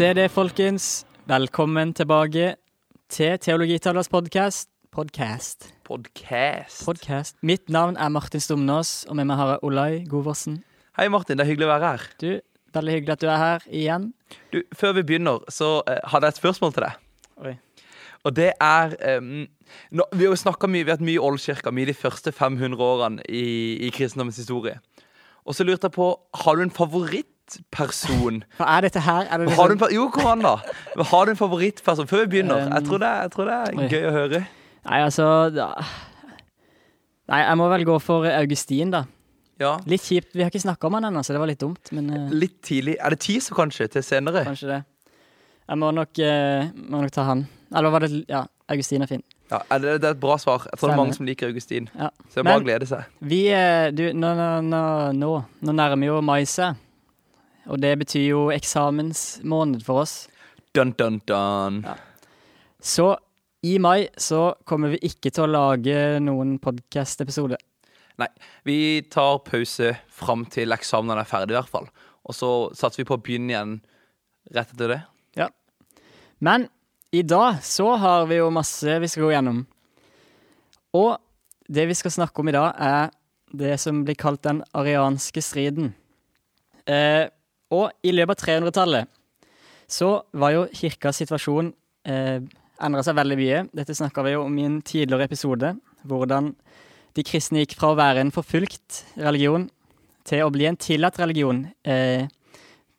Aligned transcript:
Se 0.00 0.14
det, 0.16 0.30
folkens. 0.32 1.04
Velkommen 1.28 1.90
tilbake 1.92 2.54
til 3.12 3.34
Teologitalers 3.38 4.08
podkast. 4.08 4.70
Podcast. 4.90 5.74
Podcast. 5.84 6.86
Podcast. 6.86 7.36
Mitt 7.42 7.68
navn 7.68 7.98
er 8.00 8.08
Martin 8.08 8.40
Stumnås, 8.40 9.04
og 9.04 9.18
med 9.18 9.28
meg 9.28 9.36
har 9.36 9.50
jeg 9.50 9.60
Olai 9.68 9.98
Govorsen. 10.08 10.62
Hei, 10.96 11.10
Martin. 11.12 11.36
Det 11.36 11.44
er 11.44 11.50
hyggelig 11.50 11.68
å 11.68 11.72
være 11.74 11.90
her. 11.90 12.06
Du, 12.16 12.30
veldig 12.78 12.94
hyggelig 12.96 13.12
at 13.12 13.20
du 13.20 13.28
er 13.28 13.42
her 13.42 13.66
igjen. 13.68 14.06
Du, 14.54 14.62
Før 14.72 14.96
vi 14.96 15.04
begynner, 15.10 15.44
så 15.52 15.68
uh, 15.84 15.92
hadde 16.14 16.30
jeg 16.30 16.38
et 16.38 16.40
spørsmål 16.40 16.72
til 16.78 16.86
deg. 16.86 17.04
Oi. 17.44 17.54
Og 18.24 18.36
det 18.40 18.48
er 18.56 18.96
um, 19.18 19.44
nå, 19.92 20.08
Vi 20.16 20.30
har 20.30 20.32
jo 20.32 20.54
mye, 20.64 20.80
vi 20.80 20.88
har 20.88 20.96
hatt 20.96 21.08
mye 21.10 21.26
Oldkirka 21.28 21.74
mye 21.76 21.92
de 21.92 21.98
første 22.06 22.32
500 22.32 22.80
årene 22.88 23.28
i, 23.28 23.76
i 23.84 23.92
kristendommens 23.92 24.40
historie. 24.40 24.80
Og 25.44 25.60
så 25.60 25.68
lurte 25.68 25.92
jeg 25.92 25.98
på 26.00 26.08
Har 26.46 26.56
du 26.56 26.64
en 26.64 26.72
favorittperson? 27.50 28.42
Er 28.60 28.80
dette 28.80 29.00
her? 29.00 29.26
Er 29.30 29.38
det 29.38 29.54
Har 29.56 29.68
du 29.68 29.72
en, 29.72 29.78
liksom, 29.78 29.94
jo, 29.94 30.08
kom 30.10 30.26
an, 30.26 30.44
da. 30.44 31.04
Har 31.10 31.24
du 31.26 31.30
en 31.30 31.36
favorittperson 31.36 32.08
før 32.08 32.24
vi 32.24 32.36
begynner? 32.36 32.68
Jeg 32.74 32.86
tror 32.86 32.98
det, 32.98 33.08
jeg 33.22 33.30
tror 33.34 33.44
det 33.50 33.56
er 33.56 33.88
gøy 33.94 34.06
å 34.08 34.12
høre. 34.14 34.42
Nei, 34.86 35.00
altså 35.04 35.24
da. 35.54 35.70
Nei, 37.30 37.42
jeg 37.44 37.58
må 37.60 37.68
vel 37.70 37.86
gå 37.86 37.98
for 38.02 38.26
Augustin, 38.26 38.90
da. 38.94 39.04
Ja. 39.60 39.74
Litt 39.86 40.06
kjipt. 40.06 40.32
Vi 40.34 40.42
har 40.42 40.50
ikke 40.50 40.62
snakka 40.62 40.88
om 40.88 40.96
han 40.96 41.10
ennå, 41.10 41.22
så 41.22 41.36
det 41.36 41.42
var 41.42 41.50
litt 41.50 41.60
dumt. 41.60 41.90
Men 41.92 42.08
uh... 42.10 42.30
Litt 42.32 42.62
tidlig. 42.64 42.96
Er 42.96 43.12
det 43.12 43.20
teaser, 43.26 43.54
kanskje, 43.58 43.90
til 43.92 44.06
senere? 44.06 44.44
kanskje 44.46 44.70
det. 44.70 44.80
Jeg 45.70 45.78
må 45.78 45.90
nok, 45.94 46.16
uh, 46.18 46.70
må 46.88 47.04
nok 47.04 47.12
ta 47.14 47.26
han. 47.28 47.44
Eller 47.76 47.92
var 47.92 48.06
det 48.06 48.24
Ja, 48.30 48.46
Augustin 48.72 49.04
er 49.04 49.10
fin. 49.10 49.22
Ja, 49.50 49.60
det, 49.78 49.96
det 50.00 50.06
er 50.08 50.14
et 50.14 50.22
bra 50.22 50.36
svar. 50.38 50.64
Jeg 50.70 50.78
tror 50.78 50.90
det 50.90 50.94
er 50.94 51.00
mange 51.02 51.14
som 51.16 51.26
liker 51.26 51.50
Augustin. 51.50 51.88
Ja. 51.94 52.08
Så 52.30 52.38
det 52.38 52.42
er 52.44 52.48
bare 52.48 52.62
å 52.62 52.66
glede 52.66 52.86
seg. 52.86 53.16
Vi 53.32 53.40
eh, 53.50 53.90
Du, 53.94 54.04
nå, 54.14 54.30
nå, 54.38 54.80
nå, 55.16 55.30
nå 55.66 55.74
nærmer 55.74 56.06
jo 56.06 56.20
mai 56.22 56.44
seg. 56.48 56.78
Og 57.68 57.80
det 57.82 57.96
betyr 58.00 58.28
jo 58.30 58.44
eksamensmåned 58.54 59.82
for 59.84 60.04
oss. 60.04 60.14
Dun, 60.74 60.94
dun, 60.96 61.20
dun. 61.28 61.82
Ja. 61.84 61.96
Så 62.80 63.12
i 63.66 63.76
mai 63.82 64.08
så 64.16 64.54
kommer 64.64 64.94
vi 64.94 65.02
ikke 65.10 65.32
til 65.34 65.44
å 65.44 65.52
lage 65.52 65.96
noen 66.24 66.56
podkast-episode. 66.62 67.58
Vi 68.64 68.78
tar 69.12 69.40
pause 69.44 69.94
fram 70.12 70.46
til 70.52 70.72
eksamenene 70.72 71.24
er 71.24 71.28
ferdig, 71.28 71.54
i 71.54 71.58
hvert 71.58 71.72
fall. 71.72 71.88
Og 72.24 72.36
så 72.36 72.50
satser 72.76 73.02
vi 73.02 73.08
på 73.08 73.16
å 73.16 73.22
begynne 73.22 73.52
igjen 73.52 73.74
rett 74.54 74.72
etter 74.74 74.94
det. 74.94 75.00
Ja. 75.38 75.48
Men 76.40 76.68
i 77.12 77.22
dag 77.26 77.60
så 77.66 77.94
har 78.00 78.28
vi 78.30 78.38
jo 78.40 78.50
masse 78.54 78.98
vi 79.02 79.08
skal 79.10 79.26
gå 79.26 79.32
gjennom. 79.34 79.64
Og 80.96 81.16
det 81.70 81.86
vi 81.90 81.96
skal 81.98 82.14
snakke 82.14 82.42
om 82.42 82.50
i 82.50 82.54
dag, 82.56 82.74
er 82.76 83.10
det 83.56 83.76
som 83.82 84.04
blir 84.06 84.18
kalt 84.18 84.42
den 84.46 84.62
arianske 84.76 85.42
striden. 85.42 85.92
Eh, 86.86 87.28
og 87.70 87.90
i 88.02 88.12
løpet 88.14 88.36
av 88.36 88.46
300-tallet 88.46 89.16
så 89.90 90.10
var 90.38 90.54
jo 90.54 90.66
kirkas 90.74 91.18
situasjon 91.22 91.72
eh, 92.06 92.38
endra 92.80 93.02
seg 93.04 93.16
veldig 93.18 93.38
mye. 93.40 93.62
Dette 93.74 93.96
snakka 93.96 94.22
vi 94.26 94.36
jo 94.36 94.44
om 94.46 94.58
i 94.58 94.66
en 94.68 94.78
tidligere 94.86 95.26
episode. 95.26 95.72
Hvordan 96.06 96.52
de 97.18 97.24
kristne 97.26 97.64
gikk 97.64 97.76
fra 97.80 97.90
å 97.92 97.98
være 97.98 98.22
en 98.22 98.34
forfulgt 98.34 99.02
religion 99.18 99.66
til 100.28 100.44
å 100.44 100.52
bli 100.54 100.68
en 100.68 100.78
tillatt 100.78 101.18
religion 101.18 101.64
eh, 101.82 102.28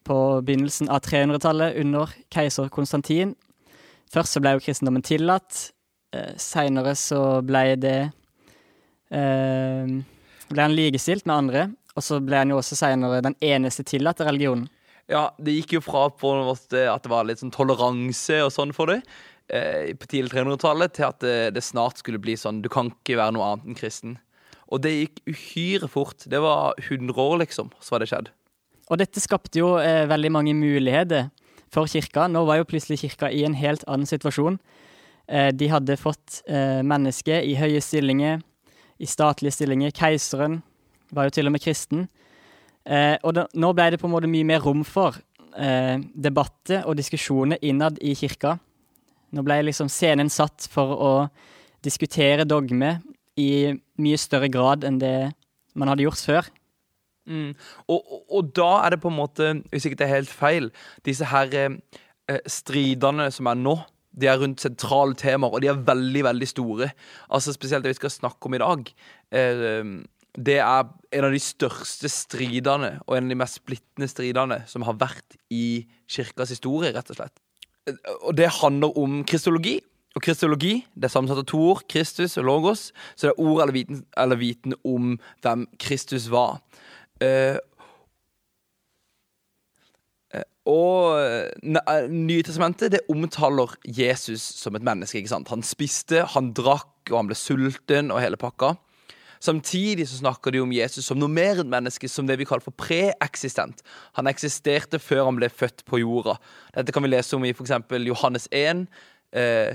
på 0.08 0.18
begynnelsen 0.44 0.90
av 0.92 1.04
300-tallet 1.06 1.78
under 1.82 2.12
keiser 2.34 2.72
Konstantin. 2.74 3.36
Først 4.12 4.36
så 4.36 4.42
ble 4.44 4.56
jo 4.58 4.64
kristendommen 4.66 5.06
tillatt. 5.06 5.70
Eh, 6.12 6.34
Seinere 6.42 6.96
så 7.00 7.40
ble 7.46 7.64
det 7.80 8.00
eh, 9.16 9.94
ble 10.52 10.66
han 10.66 10.76
likestilt 10.76 11.28
med 11.30 11.38
andre. 11.38 11.68
Og 11.98 12.06
så 12.06 12.22
ble 12.24 12.44
han 12.44 12.54
jo 12.54 12.60
også 12.62 12.78
senere 12.80 13.24
den 13.26 13.36
eneste 13.44 13.84
tillatte 13.88 14.28
religionen. 14.28 14.70
Ja, 15.12 15.30
det 15.42 15.58
gikk 15.58 15.76
jo 15.76 15.84
fra 15.84 16.06
på 16.14 16.32
at 16.54 16.72
det 16.72 17.12
var 17.12 17.28
litt 17.28 17.42
sånn 17.42 17.52
toleranse 17.52 18.38
og 18.46 18.52
sånn 18.56 18.72
for 18.76 18.94
det, 18.94 19.02
eh, 19.52 19.92
på 20.00 20.08
tidlig 20.08 20.32
300-tallet, 20.32 20.94
til 20.96 21.10
at 21.10 21.20
det, 21.24 21.38
det 21.58 21.64
snart 21.66 22.00
skulle 22.00 22.22
bli 22.22 22.38
sånn 22.40 22.62
Du 22.64 22.70
kan 22.72 22.94
ikke 22.94 23.20
være 23.20 23.36
noe 23.36 23.50
annet 23.50 23.68
enn 23.68 23.80
kristen. 23.80 24.16
Og 24.72 24.80
det 24.86 24.94
gikk 24.96 25.20
uhyre 25.28 25.90
fort. 25.92 26.24
Det 26.32 26.40
var 26.40 26.78
100 26.80 27.12
år, 27.20 27.42
liksom, 27.44 27.74
så 27.84 27.96
var 27.96 28.04
det 28.04 28.12
skjedd. 28.14 28.32
Og 28.92 29.00
dette 29.00 29.24
skapte 29.24 29.60
jo 29.60 29.76
eh, 29.80 30.08
veldig 30.08 30.32
mange 30.32 30.56
muligheter 30.56 31.28
for 31.72 31.92
kirka. 31.92 32.30
Nå 32.32 32.46
var 32.48 32.62
jo 32.62 32.68
plutselig 32.68 33.02
kirka 33.04 33.32
i 33.32 33.44
en 33.48 33.56
helt 33.60 33.84
annen 33.88 34.08
situasjon. 34.08 34.60
Eh, 35.28 35.52
de 35.56 35.70
hadde 35.72 36.00
fått 36.00 36.42
eh, 36.48 36.80
mennesker 36.88 37.44
i 37.48 37.58
høye 37.60 37.84
stillinger, 37.84 38.42
i 39.02 39.08
statlige 39.08 39.56
stillinger. 39.56 39.92
Keiseren 39.96 40.62
var 41.12 41.28
jo 41.28 41.36
til 41.36 41.50
og 41.50 41.56
med 41.56 41.64
kristen. 41.64 42.08
Eh, 42.86 43.18
og 43.22 43.36
da, 43.38 43.46
nå 43.54 43.72
ble 43.78 43.92
det 43.94 44.02
på 44.02 44.10
en 44.10 44.16
måte 44.16 44.32
mye 44.32 44.48
mer 44.48 44.64
rom 44.66 44.84
for 44.88 45.20
eh, 45.56 45.98
debatter 46.00 46.88
og 46.88 46.98
diskusjoner 47.00 47.62
innad 47.62 48.00
i 48.02 48.16
kirka. 48.18 48.58
Nå 49.32 49.44
ble 49.48 49.62
liksom 49.68 49.90
scenen 49.92 50.32
satt 50.34 50.68
for 50.72 50.96
å 50.96 51.12
diskutere 51.86 52.48
dogme 52.48 52.98
i 53.40 53.72
mye 54.02 54.20
større 54.20 54.50
grad 54.52 54.84
enn 54.88 55.00
det 55.02 55.32
man 55.78 55.92
hadde 55.92 56.06
gjort 56.06 56.26
før. 56.26 56.50
Mm. 57.30 57.54
Og, 57.88 58.00
og, 58.02 58.22
og 58.28 58.52
da 58.58 58.70
er 58.82 58.96
det 58.96 59.02
på 59.04 59.12
en 59.12 59.20
måte, 59.20 59.54
hvis 59.72 59.88
ikke 59.88 60.02
det 60.02 60.08
er 60.08 60.16
helt 60.18 60.34
feil, 60.34 60.70
disse 61.08 61.28
her 61.32 61.54
eh, 61.58 61.78
eh, 62.32 62.42
stridene 62.50 63.30
som 63.34 63.50
er 63.52 63.60
nå, 63.60 63.78
de 64.12 64.28
er 64.28 64.42
rundt 64.42 64.64
sentrale 64.64 65.16
temaer, 65.16 65.54
og 65.54 65.64
de 65.64 65.70
er 65.72 65.84
veldig, 65.88 66.26
veldig 66.28 66.50
store. 66.50 66.90
Altså 67.32 67.54
Spesielt 67.56 67.86
det 67.86 67.94
vi 67.94 68.02
skal 68.02 68.12
snakke 68.12 68.50
om 68.50 68.58
i 68.58 68.62
dag. 68.64 68.92
Eh, 69.32 69.94
det 70.38 70.60
er 70.64 70.88
en 71.12 71.28
av 71.28 71.34
de 71.34 71.40
største 71.44 72.10
stridene, 72.12 72.94
og 73.04 73.18
en 73.18 73.28
av 73.28 73.34
de 73.34 73.40
mest 73.42 73.60
splittende 73.60 74.08
stridene, 74.08 74.62
som 74.72 74.86
har 74.88 75.00
vært 75.00 75.36
i 75.52 75.88
kirkas 76.12 76.54
historie, 76.54 76.94
rett 76.96 77.12
og 77.12 77.20
slett. 77.20 77.42
Og 78.22 78.36
det 78.38 78.52
handler 78.62 78.96
om 79.00 79.24
kristologi. 79.28 79.80
Og 80.16 80.24
kristologi 80.24 80.82
det 80.96 81.08
er 81.08 81.14
sammensatt 81.14 81.42
av 81.44 81.48
to 81.50 81.60
ord, 81.72 81.84
Kristus 81.92 82.38
og 82.40 82.48
logos. 82.48 82.90
Så 83.16 83.28
det 83.28 83.34
er 83.34 83.44
ord 83.44 83.64
eller 83.64 83.76
viten, 83.76 84.06
eller 84.20 84.40
viten 84.40 84.76
om 84.88 85.18
hvem 85.44 85.66
Kristus 85.80 86.30
var. 86.32 86.60
Eh, 87.24 87.58
og 90.70 91.18
eh, 91.18 92.08
Nytestamentet 92.12 92.94
det 92.94 93.02
omtaler 93.12 93.74
Jesus 93.88 94.44
som 94.60 94.76
et 94.78 94.86
menneske. 94.86 95.18
ikke 95.18 95.34
sant? 95.34 95.52
Han 95.52 95.64
spiste, 95.66 96.26
han 96.36 96.52
drakk, 96.54 96.94
og 97.10 97.18
han 97.18 97.32
ble 97.32 97.40
sulten 97.40 98.12
og 98.14 98.22
hele 98.22 98.40
pakka. 98.40 98.76
Samtidig 99.42 100.06
så 100.10 100.20
snakker 100.22 100.54
de 100.54 100.60
om 100.62 100.72
Jesus 100.72 101.08
som 101.10 101.18
noe 101.18 101.32
mer 101.32 101.64
enn 101.64 101.70
menneske, 101.72 102.10
som 102.10 102.28
det 102.30 102.38
vi 102.38 102.46
kaller 102.46 102.62
for 102.66 102.76
preeksistent. 102.78 103.82
Han 104.20 104.30
eksisterte 104.30 105.00
før 105.02 105.26
han 105.32 105.40
ble 105.40 105.50
født 105.50 105.82
på 105.88 105.98
jorda. 106.04 106.36
Dette 106.76 106.94
kan 106.94 107.02
vi 107.06 107.10
lese 107.10 107.36
om 107.40 107.48
i 107.48 107.54
f.eks. 107.56 107.74
Johannes 108.06 108.46
1. 108.54 108.86
Eh, 109.34 109.74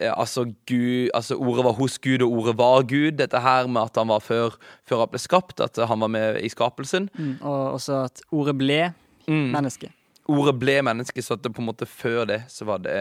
eh, 0.00 0.12
altså, 0.12 0.44
Gud, 0.68 1.08
altså 1.14 1.38
Ordet 1.40 1.64
var 1.64 1.78
hos 1.80 1.96
Gud, 1.98 2.22
og 2.26 2.32
ordet 2.42 2.56
var 2.60 2.82
Gud. 2.90 3.16
Dette 3.22 3.40
her 3.40 3.66
med 3.72 3.86
at 3.88 3.96
han 4.02 4.12
var 4.12 4.20
før, 4.20 4.58
før 4.84 5.06
han 5.06 5.12
ble 5.14 5.22
skapt, 5.22 5.64
at 5.64 5.80
han 5.88 6.04
var 6.04 6.12
med 6.12 6.42
i 6.44 6.52
skapelsen. 6.52 7.08
Mm, 7.16 7.38
og 7.40 7.78
også 7.78 8.02
at 8.04 8.22
ordet 8.32 8.58
ble 8.60 8.82
Mm. 9.24 9.54
menneske. 9.54 9.88
Ordet 10.28 10.58
ble 10.60 10.82
menneske, 10.84 11.22
så 11.24 11.38
at 11.38 11.42
det 11.44 11.54
på 11.56 11.62
en 11.62 11.70
måte 11.70 11.86
før 11.88 12.26
det 12.28 12.42
så 12.52 12.66
var 12.68 12.82
det 12.84 12.98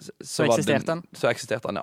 Så, 0.00 0.12
Så 0.22 0.28
så 0.38 0.44
eksisterte 0.46 0.88
han. 0.94 1.02
Så 1.12 1.28
eksisterte 1.28 1.66
han, 1.68 1.80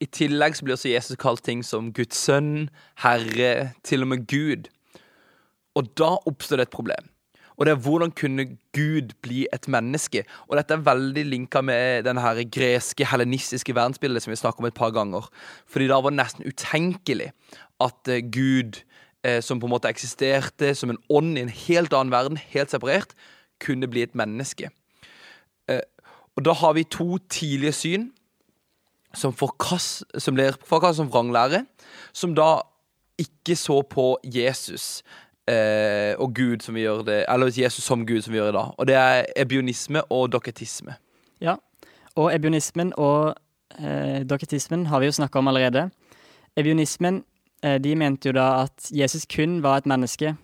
I 0.00 0.06
tillegg 0.12 0.56
så 0.56 0.66
blir 0.66 0.76
også 0.76 0.92
Jesus 0.92 1.16
kalt 1.20 1.44
ting 1.46 1.62
som 1.64 1.88
Guds 1.96 2.18
sønn, 2.20 2.68
Herre, 3.00 3.72
til 3.86 4.04
og 4.04 4.10
med 4.12 4.26
Gud. 4.28 4.68
Og 5.76 5.88
da 5.96 6.16
oppstår 6.28 6.60
det 6.60 6.68
et 6.68 6.74
problem. 6.74 7.12
Og 7.56 7.64
det 7.64 7.72
er 7.72 7.80
hvordan 7.80 8.12
kunne 8.12 8.44
Gud 8.76 9.14
bli 9.24 9.46
et 9.52 9.68
menneske? 9.72 10.26
Og 10.48 10.58
dette 10.58 10.76
er 10.76 10.84
veldig 10.84 11.24
linka 11.24 11.62
med 11.64 12.04
den 12.04 12.20
her 12.20 12.42
greske, 12.52 13.06
hellenistiske 13.08 13.74
verdensbildet 13.74 14.24
som 14.24 14.34
vi 14.34 14.36
snakker 14.36 14.60
om 14.60 14.68
et 14.68 14.76
par 14.76 14.92
ganger. 14.92 15.24
Fordi 15.64 15.88
da 15.88 16.00
var 16.04 16.12
det 16.12 16.20
nesten 16.20 16.44
utenkelig 16.44 17.30
at 17.80 18.12
eh, 18.12 18.20
Gud, 18.20 18.82
eh, 19.24 19.40
som 19.40 19.60
på 19.60 19.68
en 19.68 19.72
måte 19.72 19.88
eksisterte 19.88 20.74
som 20.76 20.92
en 20.92 21.00
ånd 21.08 21.38
i 21.38 21.46
en 21.46 21.54
helt 21.64 21.96
annen 21.96 22.12
verden, 22.12 22.36
helt 22.52 22.72
separert, 22.72 23.16
kunne 23.64 23.88
bli 23.88 24.04
et 24.04 24.14
menneske. 24.14 24.68
Eh, 25.72 25.80
og 26.36 26.44
da 26.44 26.52
har 26.52 26.76
vi 26.76 26.84
to 26.84 27.16
tidlige 27.32 27.72
syn 27.72 28.10
som, 29.14 29.34
forkast, 29.36 30.04
som 30.18 30.36
ble 30.36 30.50
forkastet 30.66 31.02
som 31.02 31.12
vranglære, 31.12 31.64
som 32.16 32.34
da 32.36 32.60
ikke 33.20 33.56
så 33.56 33.80
på 33.88 34.10
Jesus 34.24 35.02
eh, 35.48 36.12
og 36.20 36.34
Gud 36.36 36.64
som 36.64 36.76
vi 36.76 36.84
gjør 36.84 37.04
det 37.06 37.22
Eller 37.32 37.52
Jesus 37.54 37.84
som 37.84 38.06
Gud 38.06 38.22
som 38.22 38.34
vi 38.34 38.40
gjør 38.40 38.50
det 38.50 38.58
da. 38.58 38.64
Og 38.76 38.88
det 38.88 38.96
er 39.00 39.24
ebionisme 39.36 40.02
og 40.12 40.32
doketisme. 40.32 40.98
Ja. 41.40 41.56
Og 42.16 42.34
ebionismen 42.34 42.92
og 42.96 43.34
eh, 43.78 44.24
doketismen 44.28 44.86
har 44.86 45.00
vi 45.00 45.06
jo 45.08 45.16
snakka 45.16 45.38
om 45.38 45.48
allerede. 45.48 45.88
Ebionismen 46.56 47.24
eh, 47.62 47.78
de 47.80 47.94
mente 47.96 48.28
jo 48.28 48.36
da 48.36 48.66
at 48.66 48.90
Jesus 48.92 49.26
kun 49.26 49.62
var 49.62 49.80
et 49.80 49.86
menneske. 49.86 50.36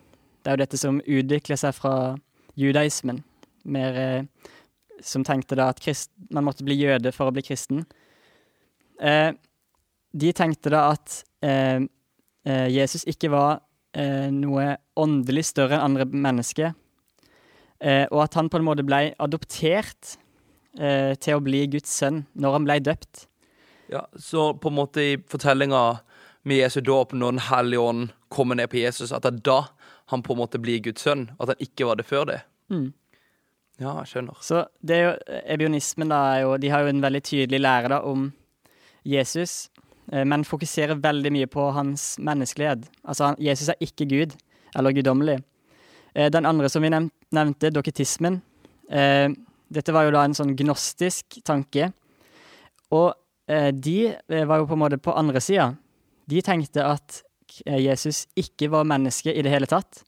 Det 0.42 0.50
er 0.50 0.56
jo 0.56 0.64
dette 0.64 0.80
som 0.80 1.00
utvikler 1.00 1.56
seg 1.56 1.74
fra 1.76 2.16
judaismen. 2.56 3.22
Mer 3.64 3.98
eh, 4.00 4.24
som 5.02 5.24
tenkte 5.24 5.58
da 5.58 5.70
at 5.72 5.80
krist, 5.82 6.10
man 6.30 6.44
måtte 6.44 6.64
bli 6.64 6.76
jøde 6.78 7.12
for 7.12 7.28
å 7.28 7.34
bli 7.34 7.44
kristen. 7.46 7.84
Eh, 9.02 9.32
de 10.14 10.31
tenkte 10.37 10.70
da 10.70 10.84
at 10.93 11.19
eh, 11.43 11.81
eh, 12.46 12.69
Jesus 12.70 13.02
ikke 13.08 13.31
var 13.32 13.60
eh, 13.96 14.28
noe 14.31 14.76
åndelig 15.00 15.46
større 15.50 15.78
enn 15.78 15.87
andre 15.90 16.06
mennesker. 16.06 16.75
eh, 17.81 18.06
og 18.12 18.22
at 18.26 18.34
han 18.38 18.49
på 18.52 18.60
en 18.60 18.66
måte 18.69 18.84
ble 18.87 19.14
adoptert 19.19 20.16
eh, 20.78 21.14
til 21.19 21.34
å 21.38 21.43
bli 21.43 21.64
Guds 21.72 21.90
sønn 21.99 22.22
når 22.34 22.52
han 22.58 22.69
ble 22.69 22.78
døpt. 22.81 23.26
Ja, 23.93 24.04
Så 24.16 24.52
på 24.56 24.70
en 24.70 24.78
måte 24.78 25.02
i 25.02 25.16
fortellinga 25.28 25.82
med 26.44 26.56
Jesu 26.62 26.81
dåp, 26.81 27.12
når 27.12 27.32
Den 27.37 27.46
hellige 27.48 27.81
ånd 27.81 28.12
kommer 28.32 28.55
ned 28.56 28.70
på 28.72 28.78
Jesus, 28.81 29.12
at 29.12 29.22
det 29.26 29.32
er 29.34 29.43
da 29.44 29.58
han 30.12 30.22
på 30.22 30.32
en 30.34 30.40
måte 30.44 30.58
blir 30.60 30.81
Guds 30.82 31.02
sønn, 31.05 31.31
at 31.40 31.48
han 31.52 31.60
ikke 31.60 31.87
var 31.88 31.96
det 32.00 32.06
før 32.08 32.25
det. 32.31 32.38
Mm. 32.72 32.93
Ja, 33.81 33.96
jeg 34.02 34.08
skjønner. 34.12 34.38
Så 34.44 34.62
det 34.84 34.96
er 34.96 35.05
jo, 35.05 35.40
ebionismen 35.56 36.10
da, 36.12 36.20
er 36.37 36.43
jo, 36.44 36.56
de 36.60 36.70
har 36.72 36.82
jo 36.84 36.93
en 36.93 37.02
veldig 37.02 37.22
tydelig 37.25 37.60
lære 37.62 37.88
da, 37.93 38.00
om 38.06 38.31
Jesus, 39.04 39.70
eh, 40.12 40.25
men 40.25 40.44
fokuserer 40.44 41.00
veldig 41.02 41.32
mye 41.32 41.49
på 41.50 41.69
hans 41.75 42.16
menneskelighet. 42.22 42.87
Altså, 43.08 43.34
Jesus 43.38 43.72
er 43.72 43.81
ikke 43.82 44.08
Gud, 44.10 44.37
eller 44.76 44.94
guddommelig. 44.94 45.40
Eh, 46.14 46.31
den 46.31 46.46
andre 46.46 46.69
som 46.69 46.82
vi 46.82 46.93
nevnte, 46.93 47.72
doketismen, 47.72 48.40
eh, 48.90 49.28
dette 49.72 49.93
var 49.93 50.06
jo 50.06 50.14
da 50.14 50.25
en 50.25 50.37
sånn 50.37 50.56
gnostisk 50.56 51.40
tanke. 51.44 51.93
Og 52.93 53.14
de 53.49 54.14
var 54.28 54.60
jo 54.60 54.66
på 54.69 54.76
en 54.76 54.81
måte 54.81 54.99
på 55.02 55.12
andre 55.19 55.40
sida. 55.43 55.72
De 56.28 56.40
tenkte 56.40 56.84
at 56.84 57.22
Jesus 57.66 58.26
ikke 58.38 58.69
var 58.70 58.84
menneske 58.84 59.32
i 59.34 59.43
det 59.43 59.50
hele 59.50 59.66
tatt. 59.66 60.05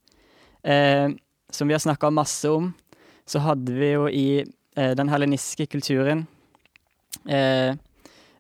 som 1.50 1.68
vi 1.68 1.74
har 1.74 1.80
snakka 1.80 2.10
masse 2.12 2.44
om, 2.44 2.74
så 3.26 3.40
hadde 3.40 3.72
vi 3.72 3.90
jo 3.92 4.06
i 4.06 4.44
den 4.74 5.08
helenistiske 5.08 5.66
kulturen 5.66 6.26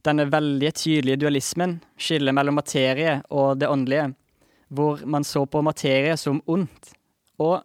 denne 0.04 0.26
veldig 0.30 0.72
tydelige 0.76 1.20
dualismen, 1.24 1.78
skillet 1.96 2.34
mellom 2.36 2.58
materie 2.60 3.18
og 3.32 3.58
det 3.60 3.70
åndelige, 3.70 4.10
hvor 4.74 5.04
man 5.06 5.24
så 5.24 5.44
på 5.46 5.62
materie 5.64 6.16
som 6.20 6.42
ondt. 6.50 6.92
Og 7.42 7.62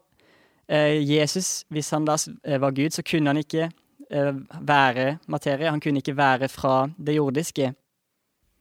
eh, 0.67 0.99
Jesus, 1.03 1.65
hvis 1.69 1.91
han 1.95 2.07
da 2.07 2.17
var 2.61 2.75
Gud, 2.75 2.95
så 2.95 3.03
kunne 3.05 3.33
han 3.33 3.41
ikke 3.41 3.67
eh, 3.67 4.33
være 4.61 5.17
materie. 5.27 5.69
Han 5.69 5.83
kunne 5.83 6.03
ikke 6.03 6.17
være 6.17 6.49
fra 6.51 6.87
det 6.97 7.17
jordiske. 7.19 7.73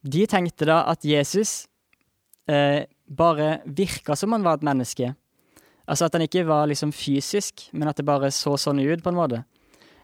De 0.03 0.27
tenkte 0.31 0.69
da 0.69 0.83
at 0.91 1.05
Jesus 1.05 1.67
eh, 2.49 2.85
bare 3.09 3.61
virka 3.65 4.17
som 4.17 4.33
han 4.37 4.47
var 4.47 4.59
et 4.59 4.67
menneske. 4.67 5.15
Altså 5.89 6.09
at 6.09 6.17
han 6.17 6.27
ikke 6.27 6.45
var 6.49 6.67
liksom 6.69 6.93
fysisk, 6.93 7.69
men 7.73 7.89
at 7.89 7.97
det 7.97 8.07
bare 8.09 8.31
så 8.35 8.57
sånn 8.61 8.83
ut, 8.83 9.03
på 9.03 9.13
en 9.13 9.19
måte. 9.19 9.45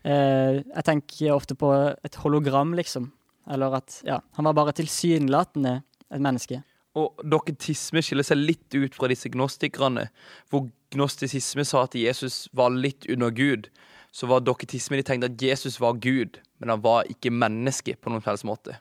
Eh, 0.04 0.60
jeg 0.60 0.86
tenker 0.86 1.34
ofte 1.34 1.56
på 1.56 1.70
et 2.04 2.18
hologram, 2.22 2.72
liksom. 2.76 3.10
Eller 3.50 3.76
at 3.80 4.00
ja, 4.06 4.20
han 4.36 4.48
var 4.48 4.56
bare 4.56 4.74
tilsynelatende 4.76 5.80
et 6.10 6.22
menneske. 6.22 6.62
Og 6.94 7.18
doketisme 7.26 8.02
skiller 8.04 8.26
seg 8.26 8.38
litt 8.38 8.76
ut 8.76 8.94
fra 8.94 9.10
disse 9.10 9.30
gnostikerne, 9.32 10.06
hvor 10.50 10.68
gnostisisme 10.94 11.64
sa 11.66 11.84
at 11.88 11.96
Jesus 11.98 12.46
var 12.54 12.70
litt 12.70 13.08
under 13.10 13.34
Gud. 13.34 13.68
Så 14.14 14.28
var 14.30 14.44
doketisme 14.46 15.00
de 15.00 15.06
tenkte 15.06 15.32
at 15.32 15.42
Jesus 15.42 15.80
var 15.82 15.98
Gud, 15.98 16.38
men 16.62 16.70
han 16.70 16.84
var 16.84 17.10
ikke 17.10 17.34
menneske 17.34 17.96
på 17.98 18.12
noen 18.12 18.22
felles 18.22 18.46
måte. 18.46 18.78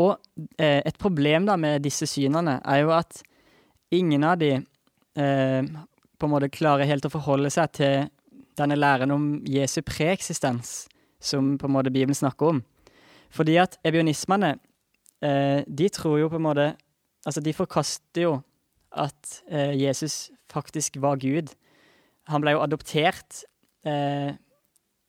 Og 0.00 0.14
eh, 0.56 0.80
et 0.86 0.98
problem 1.02 1.48
da 1.50 1.58
med 1.60 1.84
disse 1.84 2.08
synene 2.08 2.60
er 2.64 2.84
jo 2.84 2.94
at 2.96 3.20
ingen 3.92 4.24
av 4.24 4.38
de 4.40 4.54
eh, 4.56 5.70
på 6.20 6.28
en 6.28 6.32
måte 6.32 6.52
klarer 6.52 6.88
helt 6.88 7.04
å 7.04 7.12
forholde 7.12 7.50
seg 7.52 7.74
til 7.76 8.08
denne 8.60 8.76
læren 8.78 9.12
om 9.12 9.30
Jesu 9.48 9.80
preeksistens, 9.84 10.86
som 11.20 11.56
på 11.58 11.68
en 11.68 11.74
måte 11.76 11.92
Bibelen 11.92 12.16
snakker 12.16 12.54
om. 12.54 12.62
Fordi 13.30 13.56
at 13.62 13.78
ebionismene, 13.86 14.56
eh, 15.22 15.62
de 15.66 15.88
tror 15.88 16.18
jo 16.18 16.30
på 16.32 16.40
en 16.40 16.48
måte 16.48 16.70
Altså, 17.20 17.42
de 17.44 17.52
forkaster 17.52 18.22
jo 18.22 18.30
at 18.96 19.42
eh, 19.52 19.74
Jesus 19.76 20.30
faktisk 20.48 20.96
var 21.02 21.18
Gud. 21.20 21.52
Han 22.32 22.40
ble 22.40 22.54
jo 22.54 22.62
adoptert 22.64 23.42
eh, 23.84 24.32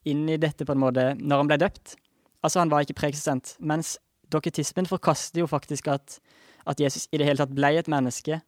inn 0.04 0.26
i 0.28 0.36
dette 0.36 0.68
på 0.68 0.76
en 0.76 0.82
måte 0.82 1.06
når 1.22 1.40
han 1.40 1.52
ble 1.54 1.58
døpt. 1.62 1.96
Altså, 2.44 2.60
han 2.60 2.72
var 2.74 2.84
ikke 2.84 2.98
preeksistent. 3.00 3.56
Mens 3.64 3.96
doketismen 4.28 4.90
forkaster 4.90 5.40
jo 5.40 5.48
faktisk 5.48 5.88
at, 5.88 6.20
at 6.68 6.84
Jesus 6.84 7.08
i 7.12 7.22
det 7.22 7.30
hele 7.30 7.40
tatt 7.40 7.56
ble 7.56 7.72
et 7.80 7.88
menneske. 7.88 8.42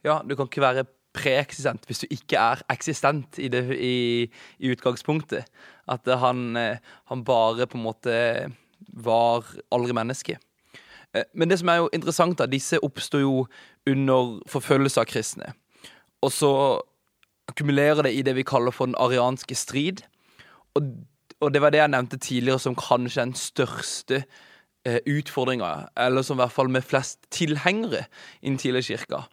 Ja, 0.00 0.22
du 0.24 0.32
kan 0.32 0.48
ikke 0.48 0.64
være 0.64 0.86
preeksistent 1.16 1.86
hvis 1.88 2.04
du 2.04 2.10
ikke 2.14 2.38
er 2.38 2.62
eksistent 2.72 3.38
i, 3.42 3.48
det, 3.52 3.64
i, 3.74 4.28
i 4.58 4.72
utgangspunktet. 4.72 5.48
At 5.90 6.06
han, 6.22 6.56
eh, 6.56 6.78
han, 7.10 7.24
bare 7.24 7.66
på 7.66 7.78
en 7.78 7.86
måte 7.86 8.14
var 8.88 9.48
aldri 9.74 9.96
menneske. 9.96 10.38
Eh, 11.14 11.26
men 11.34 11.50
det 11.50 11.60
som 11.60 11.72
er 11.72 11.82
jo 11.82 11.90
interessant, 11.96 12.38
da, 12.38 12.46
disse 12.50 12.78
oppstår 12.84 13.24
jo 13.24 13.34
under 13.90 14.38
forfølgelse 14.50 15.02
av 15.02 15.10
kristne. 15.10 15.52
Og 16.22 16.32
så 16.34 16.52
akkumulerer 17.50 18.06
det 18.06 18.14
i 18.14 18.22
det 18.22 18.36
vi 18.38 18.46
kaller 18.46 18.74
for 18.74 18.86
den 18.86 18.98
arianske 19.00 19.56
strid. 19.58 20.04
Og, 20.78 20.92
og 21.40 21.50
det 21.54 21.64
var 21.64 21.74
det 21.74 21.82
jeg 21.82 21.94
nevnte 21.96 22.20
tidligere 22.22 22.62
som 22.62 22.78
kanskje 22.78 23.24
den 23.24 23.34
største 23.38 24.22
eh, 24.86 25.00
utfordringa, 25.08 25.88
eller 25.98 26.22
som 26.22 26.38
i 26.38 26.44
hvert 26.44 26.54
fall 26.54 26.70
med 26.70 26.86
flest 26.86 27.24
tilhengere 27.34 28.06
innen 28.42 28.82
kirka, 28.82 29.26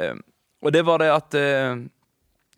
Eh, 0.00 0.14
og 0.62 0.72
det 0.72 0.86
var 0.86 1.02
det 1.02 1.10
at 1.12 1.34
eh, 1.38 1.82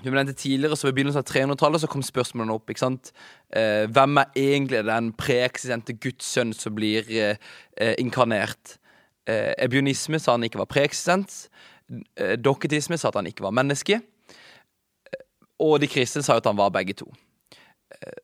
som 0.03 0.13
nevnte 0.13 0.33
tidligere, 0.33 0.77
så 0.77 0.87
Ved 0.87 0.95
begynnelsen 0.95 1.23
av 1.23 1.29
300-tallet 1.29 1.81
så 1.81 1.89
kom 1.89 2.03
spørsmålene 2.03 2.53
opp. 2.53 2.71
ikke 2.71 2.83
sant? 2.83 3.13
Eh, 3.57 3.87
hvem 3.89 4.17
er 4.21 4.33
egentlig 4.37 4.85
den 4.85 5.13
preeksistente 5.13 5.95
Guds 5.97 6.27
sønn 6.27 6.53
som 6.53 6.75
blir 6.75 7.09
eh, 7.09 7.37
eh 7.81 7.95
inkarnert? 7.99 8.79
Eh, 9.27 9.55
ebionisme 9.59 10.19
sa 10.19 10.33
han 10.33 10.45
ikke 10.45 10.59
var 10.59 10.69
preeksistent. 10.69 11.49
Eh, 12.17 12.37
dokketisme 12.37 12.99
sa 12.99 13.09
at 13.09 13.15
han 13.15 13.27
ikke 13.27 13.43
var 13.43 13.51
menneske. 13.57 14.01
Eh, 14.01 15.23
og 15.61 15.81
de 15.81 15.89
kristne 15.89 16.23
sa 16.23 16.37
at 16.37 16.47
han 16.47 16.57
var 16.57 16.71
begge 16.71 16.93
to. 16.93 17.13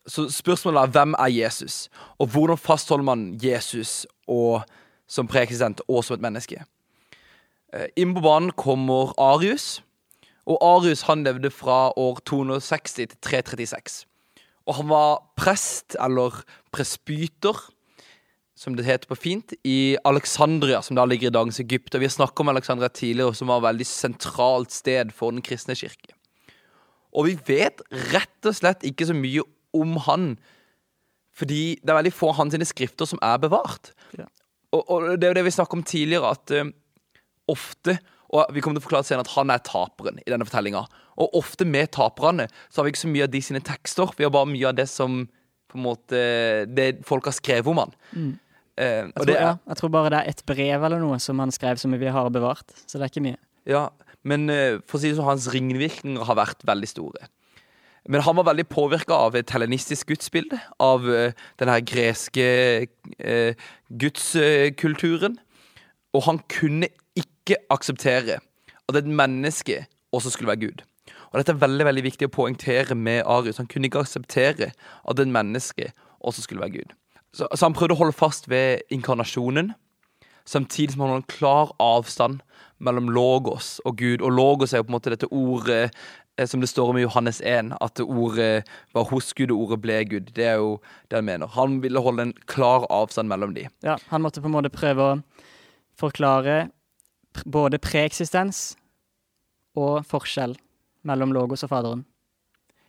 Så 0.07 0.27
spørsmålet 0.29 0.83
er 0.83 0.91
hvem 0.91 1.15
er 1.15 1.29
Jesus, 1.31 1.89
og 2.19 2.27
hvordan 2.27 2.59
fastholder 2.59 3.05
man 3.05 3.39
Jesus 3.43 4.07
og, 4.27 4.63
som 5.09 5.29
preeksistent 5.29 5.81
og 5.89 6.05
som 6.05 6.15
et 6.15 6.21
menneske? 6.21 6.65
Eh, 7.73 7.87
inn 7.97 8.15
på 8.17 8.23
banen 8.25 8.51
kommer 8.59 9.15
Arius. 9.21 9.81
Og 10.51 10.59
Arius 10.65 11.05
han 11.07 11.23
levde 11.27 11.53
fra 11.55 11.91
år 11.99 12.23
260 12.27 12.97
til 12.97 13.19
336. 13.23 14.05
Og 14.67 14.77
han 14.81 14.89
var 14.91 15.21
prest, 15.39 15.97
eller 16.03 16.43
presbyter, 16.75 17.57
som 18.59 18.75
det 18.77 18.85
heter 18.85 19.09
på 19.09 19.17
fint, 19.17 19.55
i 19.65 19.97
Alexandria, 20.05 20.83
som 20.85 20.99
da 20.99 21.07
ligger 21.09 21.31
i 21.31 21.35
dagens 21.35 21.61
Egypt. 21.63 21.95
Og 21.95 22.03
vi 22.03 22.09
har 22.11 22.17
snakket 22.17 22.43
om 22.45 22.53
Alexandria 22.53 22.91
tidligere, 22.93 23.35
som 23.35 23.49
var 23.49 23.63
et 23.63 23.71
veldig 23.71 23.87
sentralt 23.89 24.75
sted 24.75 25.15
for 25.17 25.33
den 25.33 25.45
kristne 25.45 25.79
kirke. 25.79 26.13
Og 27.17 27.27
vi 27.27 27.39
vet 27.47 27.81
rett 28.13 28.47
og 28.47 28.55
slett 28.55 28.85
ikke 28.87 29.09
så 29.09 29.17
mye 29.17 29.43
om 29.75 29.97
han, 30.07 30.35
fordi 31.35 31.79
det 31.81 31.91
er 31.91 31.99
veldig 32.03 32.13
få 32.15 32.35
av 32.35 32.43
hans 32.43 32.69
skrifter 32.69 33.09
som 33.09 33.23
er 33.23 33.39
bevart. 33.43 33.95
Ja. 34.19 34.27
Og, 34.75 34.85
og, 34.85 35.09
det 35.19 35.27
er 35.27 35.33
jo 35.33 35.39
det 35.41 35.47
vi 35.49 35.55
snakket 35.55 35.79
om 35.79 35.87
tidligere, 35.87 36.31
at 36.37 36.53
uh, 36.55 36.71
ofte 37.51 37.99
og 38.31 38.53
vi 38.55 38.63
kommer 38.63 38.79
til 38.79 38.85
å 38.85 38.87
forklare 38.87 39.07
senere 39.09 39.27
at 39.27 39.35
han 39.35 39.51
er 39.51 39.63
taperen 39.67 40.21
i 40.23 40.31
denne 40.31 40.47
fortellinga. 40.47 40.85
Og 41.21 41.33
ofte 41.41 41.67
med 41.67 41.91
taperne 41.97 42.47
så 42.69 42.81
har 42.81 42.87
vi 42.87 42.93
ikke 42.95 43.03
så 43.03 43.11
mye 43.11 43.27
av 43.27 43.33
de 43.33 43.41
sine 43.43 43.63
tekster. 43.67 44.13
Vi 44.19 44.27
har 44.27 44.31
bare 44.35 44.51
mye 44.51 44.69
av 44.71 44.77
det 44.79 44.87
som 44.91 45.25
på 45.71 45.79
en 45.79 45.85
måte 45.85 46.21
Det 46.67 46.87
folk 47.07 47.29
har 47.29 47.35
skrevet 47.37 47.71
om 47.71 47.79
han. 47.83 47.97
Mm. 48.15 48.31
Eh, 48.81 48.87
jeg, 48.87 49.17
tror, 49.17 49.35
er, 49.35 49.43
ja, 49.43 49.57
jeg, 49.71 49.81
tror, 49.81 49.93
bare 49.95 50.13
det 50.15 50.21
er 50.21 50.31
et 50.33 50.45
brev 50.47 50.87
eller 50.87 51.03
noe 51.03 51.19
som 51.23 51.43
han 51.43 51.53
skrev 51.55 51.83
som 51.83 51.95
vi 51.95 52.15
har 52.15 52.31
bevart. 52.35 52.71
Så 52.87 52.99
det 52.99 53.07
er 53.07 53.13
ikke 53.13 53.27
mye. 53.27 53.43
Ja, 53.71 53.85
men 54.27 54.47
eh, 54.51 54.79
for 54.87 54.99
å 54.99 55.03
si 55.03 55.11
det 55.11 55.19
sånn, 55.19 55.31
hans 55.31 55.51
ringvirkninger 55.51 56.27
har 56.27 56.39
vært 56.39 56.65
veldig 56.71 56.91
store. 56.91 57.31
Men 58.11 58.25
han 58.25 58.39
var 58.39 58.49
veldig 58.49 58.67
påvirka 58.71 59.19
av 59.27 59.37
et 59.37 59.51
helenistisk 59.53 60.09
gudsbilde. 60.09 60.57
Av 60.81 61.05
uh, 61.05 61.37
den 61.61 61.69
her 61.69 61.83
greske 61.85 62.47
uh, 63.21 63.67
gudskulturen. 63.93 65.37
Og 66.17 66.25
han 66.27 66.41
kunne 66.51 66.89
ikke 67.51 67.75
akseptere 67.77 68.39
at 68.91 68.99
et 68.99 69.07
menneske 69.07 69.85
også 70.13 70.33
skulle 70.35 70.51
være 70.51 70.65
Gud. 70.67 70.87
Og 71.31 71.39
Dette 71.39 71.55
er 71.55 71.63
veldig 71.63 71.87
veldig 71.87 72.03
viktig 72.09 72.27
å 72.27 72.35
poengtere 72.35 72.97
med 72.99 73.23
Arius. 73.27 73.61
Han 73.63 73.69
kunne 73.71 73.87
ikke 73.87 74.03
akseptere 74.03 74.73
at 74.73 75.23
et 75.23 75.31
menneske 75.31 75.93
også 76.21 76.43
skulle 76.43 76.65
være 76.65 76.81
Gud. 76.81 76.97
Så, 77.33 77.47
så 77.55 77.69
han 77.69 77.77
prøvde 77.77 77.95
å 77.95 78.01
holde 78.01 78.17
fast 78.17 78.49
ved 78.51 78.83
inkarnasjonen, 78.91 79.73
samtidig 80.49 80.97
som 80.97 81.05
han 81.05 81.13
hadde 81.13 81.23
en 81.23 81.31
klar 81.31 81.71
avstand 81.79 82.41
mellom 82.83 83.13
logos 83.15 83.77
og 83.87 84.01
Gud. 84.01 84.25
Og 84.25 84.35
logos 84.35 84.75
er 84.75 84.83
jo 84.83 84.89
på 84.89 84.91
en 84.91 84.97
måte 84.97 85.13
dette 85.15 85.29
ordet 85.31 85.93
eh, 86.41 86.49
som 86.51 86.63
det 86.63 86.71
står 86.73 86.91
om 86.91 86.99
i 86.99 87.05
Johannes 87.05 87.39
1, 87.47 87.77
at 87.79 88.03
ordet 88.03 88.65
var 88.97 89.07
hos 89.13 89.31
Gud, 89.37 89.53
og 89.55 89.69
ordet 89.69 89.81
ble 89.85 90.01
Gud. 90.11 90.35
Det 90.35 90.49
er 90.51 90.59
jo 90.59 90.81
det 91.07 91.21
han 91.21 91.29
mener. 91.29 91.53
Han 91.55 91.79
ville 91.85 92.03
holde 92.03 92.27
en 92.27 92.35
klar 92.51 92.89
avstand 92.91 93.31
mellom 93.31 93.55
de. 93.55 93.69
Ja, 93.87 94.01
Han 94.11 94.27
måtte 94.27 94.43
på 94.43 94.51
en 94.51 94.57
måte 94.59 94.73
prøve 94.75 95.07
å 95.07 95.21
forklare 96.01 96.71
både 97.47 97.81
preeksistens 97.83 98.75
og 99.79 100.05
forskjell 100.09 100.57
mellom 101.07 101.35
Logos 101.35 101.65
og 101.67 101.73
Faderen. 101.73 102.05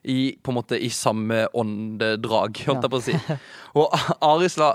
I, 0.01 0.33
på 0.41 0.51
en 0.51 0.57
måte, 0.57 0.79
i 0.81 0.89
samme 0.89 1.45
åndedrag, 1.53 2.63
holdt 2.65 2.87
jeg 2.87 2.91
på 2.91 2.99
å 2.99 3.05
si. 3.05 3.17
Og 3.77 3.93
Aris 4.25 4.57
la, 4.57 4.71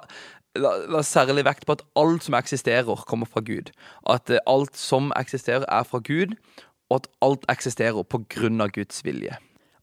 la, 0.54 0.76
la, 0.92 1.02
særlig 1.02 1.42
vekt 1.48 1.66
på 1.66 1.74
at 1.74 1.82
alt 1.98 2.28
som 2.28 2.36
eksisterer, 2.38 3.02
kommer 3.10 3.26
fra 3.26 3.42
Gud. 3.42 3.72
At 4.06 4.30
alt 4.46 4.78
som 4.78 5.10
eksisterer, 5.18 5.66
er 5.66 5.88
fra 5.88 5.98
Gud, 5.98 6.36
og 6.90 7.00
at 7.00 7.10
alt 7.26 7.46
eksisterer 7.50 8.06
på 8.06 8.22
grunn 8.30 8.62
av 8.62 8.70
Guds 8.76 9.02
vilje. 9.06 9.34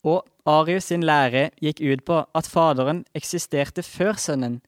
Og 0.07 0.23
Arius 0.47 0.89
sin 0.91 1.03
lære 1.07 1.49
gikk 1.63 1.79
ut 1.83 2.03
på 2.07 2.23
at 2.35 2.47
Faderen 2.47 3.03
eksisterte 3.15 3.83
før 3.83 4.19
Sønnen, 4.19 4.61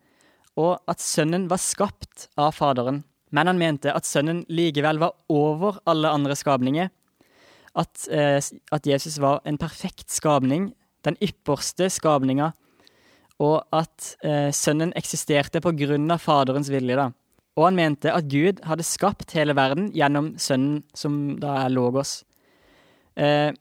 og 0.55 0.79
at 0.91 1.03
Sønnen 1.03 1.49
var 1.51 1.59
skapt 1.59 2.29
av 2.39 2.55
Faderen. 2.55 3.03
Men 3.31 3.49
han 3.49 3.59
mente 3.59 3.93
at 3.93 4.07
Sønnen 4.07 4.43
likevel 4.49 4.99
var 5.01 5.15
over 5.31 5.79
alle 5.89 6.11
andre 6.13 6.35
skapninger. 6.37 6.91
At, 7.75 8.07
eh, 8.09 8.39
at 8.71 8.87
Jesus 8.87 9.17
var 9.19 9.41
en 9.45 9.57
perfekt 9.57 10.11
skapning, 10.11 10.73
den 11.03 11.17
ypperste 11.21 11.89
skapninga, 11.91 12.53
og 13.43 13.65
at 13.75 14.15
eh, 14.23 14.51
Sønnen 14.55 14.93
eksisterte 14.95 15.59
på 15.61 15.73
grunn 15.75 16.07
av 16.11 16.23
Faderens 16.23 16.71
vilje. 16.71 16.95
da. 16.95 17.09
Og 17.55 17.69
han 17.69 17.75
mente 17.75 18.11
at 18.11 18.29
Gud 18.31 18.61
hadde 18.67 18.83
skapt 18.83 19.35
hele 19.35 19.55
verden 19.55 19.89
gjennom 19.95 20.33
Sønnen, 20.39 20.83
som 20.95 21.35
da 21.39 21.65
er 21.65 21.73
Logos. 21.73 22.23
Eh, 23.15 23.51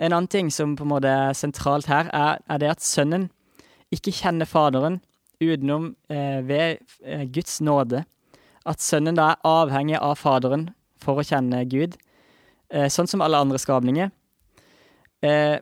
en 0.00 0.12
annen 0.14 0.30
ting 0.30 0.50
som 0.50 0.76
på 0.78 0.86
en 0.86 0.92
måte 0.94 1.10
er 1.10 1.36
sentralt 1.36 1.90
her, 1.90 2.08
er, 2.14 2.40
er 2.48 2.62
det 2.62 2.70
at 2.72 2.84
Sønnen 2.84 3.28
ikke 3.92 4.14
kjenner 4.14 4.48
Faderen 4.48 5.00
utenom 5.42 5.94
eh, 6.08 6.40
ved 6.46 6.80
eh, 7.04 7.26
Guds 7.32 7.58
nåde. 7.60 8.04
At 8.70 8.82
Sønnen 8.84 9.18
da 9.18 9.32
er 9.32 9.48
avhengig 9.48 9.98
av 9.98 10.18
Faderen 10.20 10.68
for 11.02 11.18
å 11.18 11.26
kjenne 11.26 11.64
Gud, 11.70 11.96
eh, 12.70 12.86
sånn 12.92 13.08
som 13.10 13.22
alle 13.24 13.40
andre 13.40 13.58
skapninger. 13.58 14.12
Eh, 15.26 15.58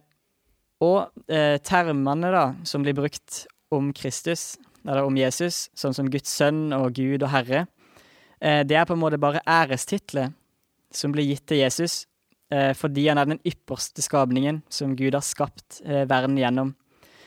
og 0.84 1.08
eh, 1.26 1.56
termene 1.64 2.32
da, 2.34 2.44
som 2.68 2.84
blir 2.84 2.96
brukt 2.98 3.46
om 3.74 3.92
Kristus, 3.96 4.58
eller 4.84 5.06
om 5.06 5.16
Jesus, 5.16 5.68
sånn 5.76 5.96
som 5.96 6.10
Guds 6.10 6.30
sønn 6.30 6.68
og 6.76 6.92
Gud 6.96 7.24
og 7.24 7.32
Herre, 7.32 7.66
det 8.38 8.76
er 8.78 8.84
på 8.86 8.94
en 8.94 9.00
måte 9.02 9.18
bare 9.18 9.40
ærestitler 9.50 10.28
som 10.94 11.10
blir 11.10 11.26
gitt 11.26 11.42
til 11.50 11.58
Jesus 11.58 12.04
fordi 12.78 13.08
han 13.10 13.18
er 13.18 13.26
den 13.26 13.40
ypperste 13.42 13.98
skapningen 13.98 14.60
som 14.70 14.92
Gud 14.96 15.16
har 15.18 15.24
skapt 15.26 15.80
verden 15.82 16.38
gjennom. 16.38 16.70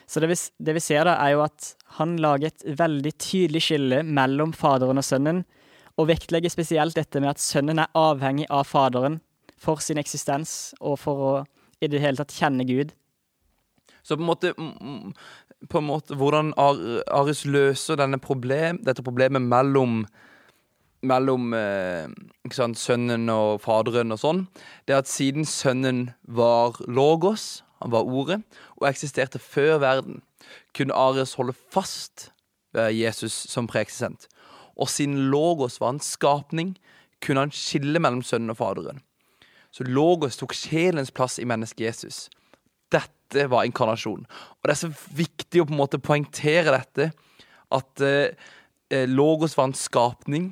Så 0.08 0.24
det 0.24 0.30
vi, 0.32 0.38
det 0.64 0.78
vi, 0.78 0.84
ser 0.84 1.04
da, 1.10 1.18
er 1.20 1.34
jo 1.36 1.44
at 1.44 1.74
han 1.98 2.16
lager 2.24 2.48
et 2.48 2.64
veldig 2.80 3.12
tydelig 3.20 3.66
skille 3.68 4.00
mellom 4.08 4.56
Faderen 4.56 5.04
og 5.04 5.06
Sønnen, 5.06 5.44
og 6.02 6.10
vektlegger 6.10 6.50
spesielt 6.50 6.98
dette 6.98 7.22
med 7.22 7.36
at 7.36 7.42
Sønnen 7.44 7.82
er 7.84 7.92
avhengig 7.98 8.48
av 8.50 8.66
Faderen 8.70 9.20
for 9.62 9.82
sin 9.84 10.02
eksistens 10.02 10.74
og 10.82 10.98
for 11.02 11.26
å 11.28 11.34
i 11.82 11.90
det 11.90 12.02
hele 12.02 12.20
tatt 12.20 12.34
kjenne 12.34 12.66
Gud. 12.70 12.94
Så 14.06 14.18
på 14.18 14.24
en 14.24 14.30
måte, 14.30 14.52
på 15.70 15.80
en 15.80 15.88
måte 15.88 16.18
Hvordan 16.18 16.54
Arius 16.58 17.46
løser 17.46 18.02
problem, 18.22 18.82
dette 18.86 19.06
problemet 19.06 19.42
mellom 19.42 20.06
mellom 21.02 21.54
eh, 21.58 22.10
sant, 22.54 22.78
sønnen 22.78 23.30
og 23.34 23.62
faderen 23.64 24.14
og 24.14 24.20
sånn, 24.22 24.44
det 24.86 24.94
er 24.94 25.02
at 25.02 25.10
siden 25.10 25.48
sønnen 25.50 26.12
var 26.22 26.78
logos, 26.86 27.64
han 27.82 27.90
var 27.90 28.06
ordet, 28.06 28.38
og 28.78 28.86
eksisterte 28.86 29.42
før 29.42 29.80
verden, 29.82 30.22
kunne 30.78 30.94
Arius 30.94 31.34
holde 31.40 31.58
fast 31.74 32.30
ved 32.78 32.94
Jesus 32.94 33.34
som 33.50 33.66
preeksistent. 33.66 34.28
Og 34.82 34.90
siden 34.90 35.30
logos 35.32 35.80
var 35.82 35.94
en 35.94 36.04
skapning, 36.04 36.76
kunne 37.22 37.46
han 37.46 37.54
skille 37.54 38.02
mellom 38.02 38.24
sønnen 38.26 38.54
og 38.54 38.58
faderen. 38.58 39.02
Så 39.72 39.86
logos 39.88 40.40
tok 40.40 40.56
sjelens 40.58 41.14
plass 41.16 41.38
i 41.40 41.48
mennesket 41.48 41.86
Jesus. 41.86 42.24
Dette 42.92 43.46
var 43.52 43.68
inkarnasjon. 43.68 44.26
Og 44.26 44.68
det 44.68 44.74
er 44.74 44.82
så 44.82 44.90
viktig 45.16 45.62
å 45.62 45.68
på 45.70 45.76
en 45.76 45.80
måte 45.80 46.02
poengtere 46.02 46.74
dette. 46.74 47.12
At 47.72 48.04
eh, 48.04 48.34
eh, 48.92 49.08
Logos 49.08 49.56
var 49.56 49.70
en 49.70 49.78
skapning. 49.78 50.50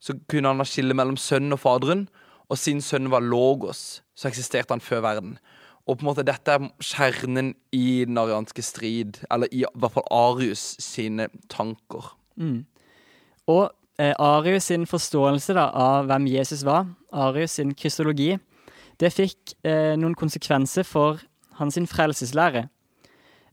Så 0.00 0.16
kunne 0.30 0.54
han 0.54 0.62
ha 0.62 0.68
skille 0.68 0.96
mellom 0.96 1.18
sønnen 1.20 1.56
og 1.56 1.60
faderen. 1.60 2.06
Og 2.48 2.60
siden 2.60 2.80
sønnen 2.84 3.12
var 3.12 3.24
Logos, 3.26 4.00
så 4.16 4.30
eksisterte 4.30 4.72
han 4.72 4.84
før 4.84 5.02
verden. 5.04 5.36
Og 5.86 5.98
på 5.98 6.06
en 6.06 6.08
måte 6.08 6.24
dette 6.26 6.54
er 6.54 6.70
kjernen 6.82 7.52
i 7.74 8.06
den 8.06 8.18
arianske 8.18 8.62
strid, 8.64 9.20
eller 9.30 9.50
i, 9.52 9.62
i 9.66 9.78
hvert 9.78 9.94
fall 9.94 10.06
Arius 10.14 10.64
sine 10.82 11.28
tanker. 11.52 12.14
Mm. 12.38 12.64
Og 13.46 13.70
eh, 13.98 14.14
Arius 14.18 14.70
sin 14.70 14.86
forståelse 14.86 15.54
da, 15.56 15.70
av 15.70 16.10
hvem 16.10 16.28
Jesus 16.34 16.64
var, 16.66 16.88
Arius 17.12 17.58
sin 17.60 17.74
kristologi, 17.74 18.34
det 19.00 19.12
fikk 19.12 19.56
eh, 19.66 19.94
noen 19.98 20.16
konsekvenser 20.18 20.86
for 20.88 21.20
hans 21.60 21.78
frelseslære. 21.90 22.66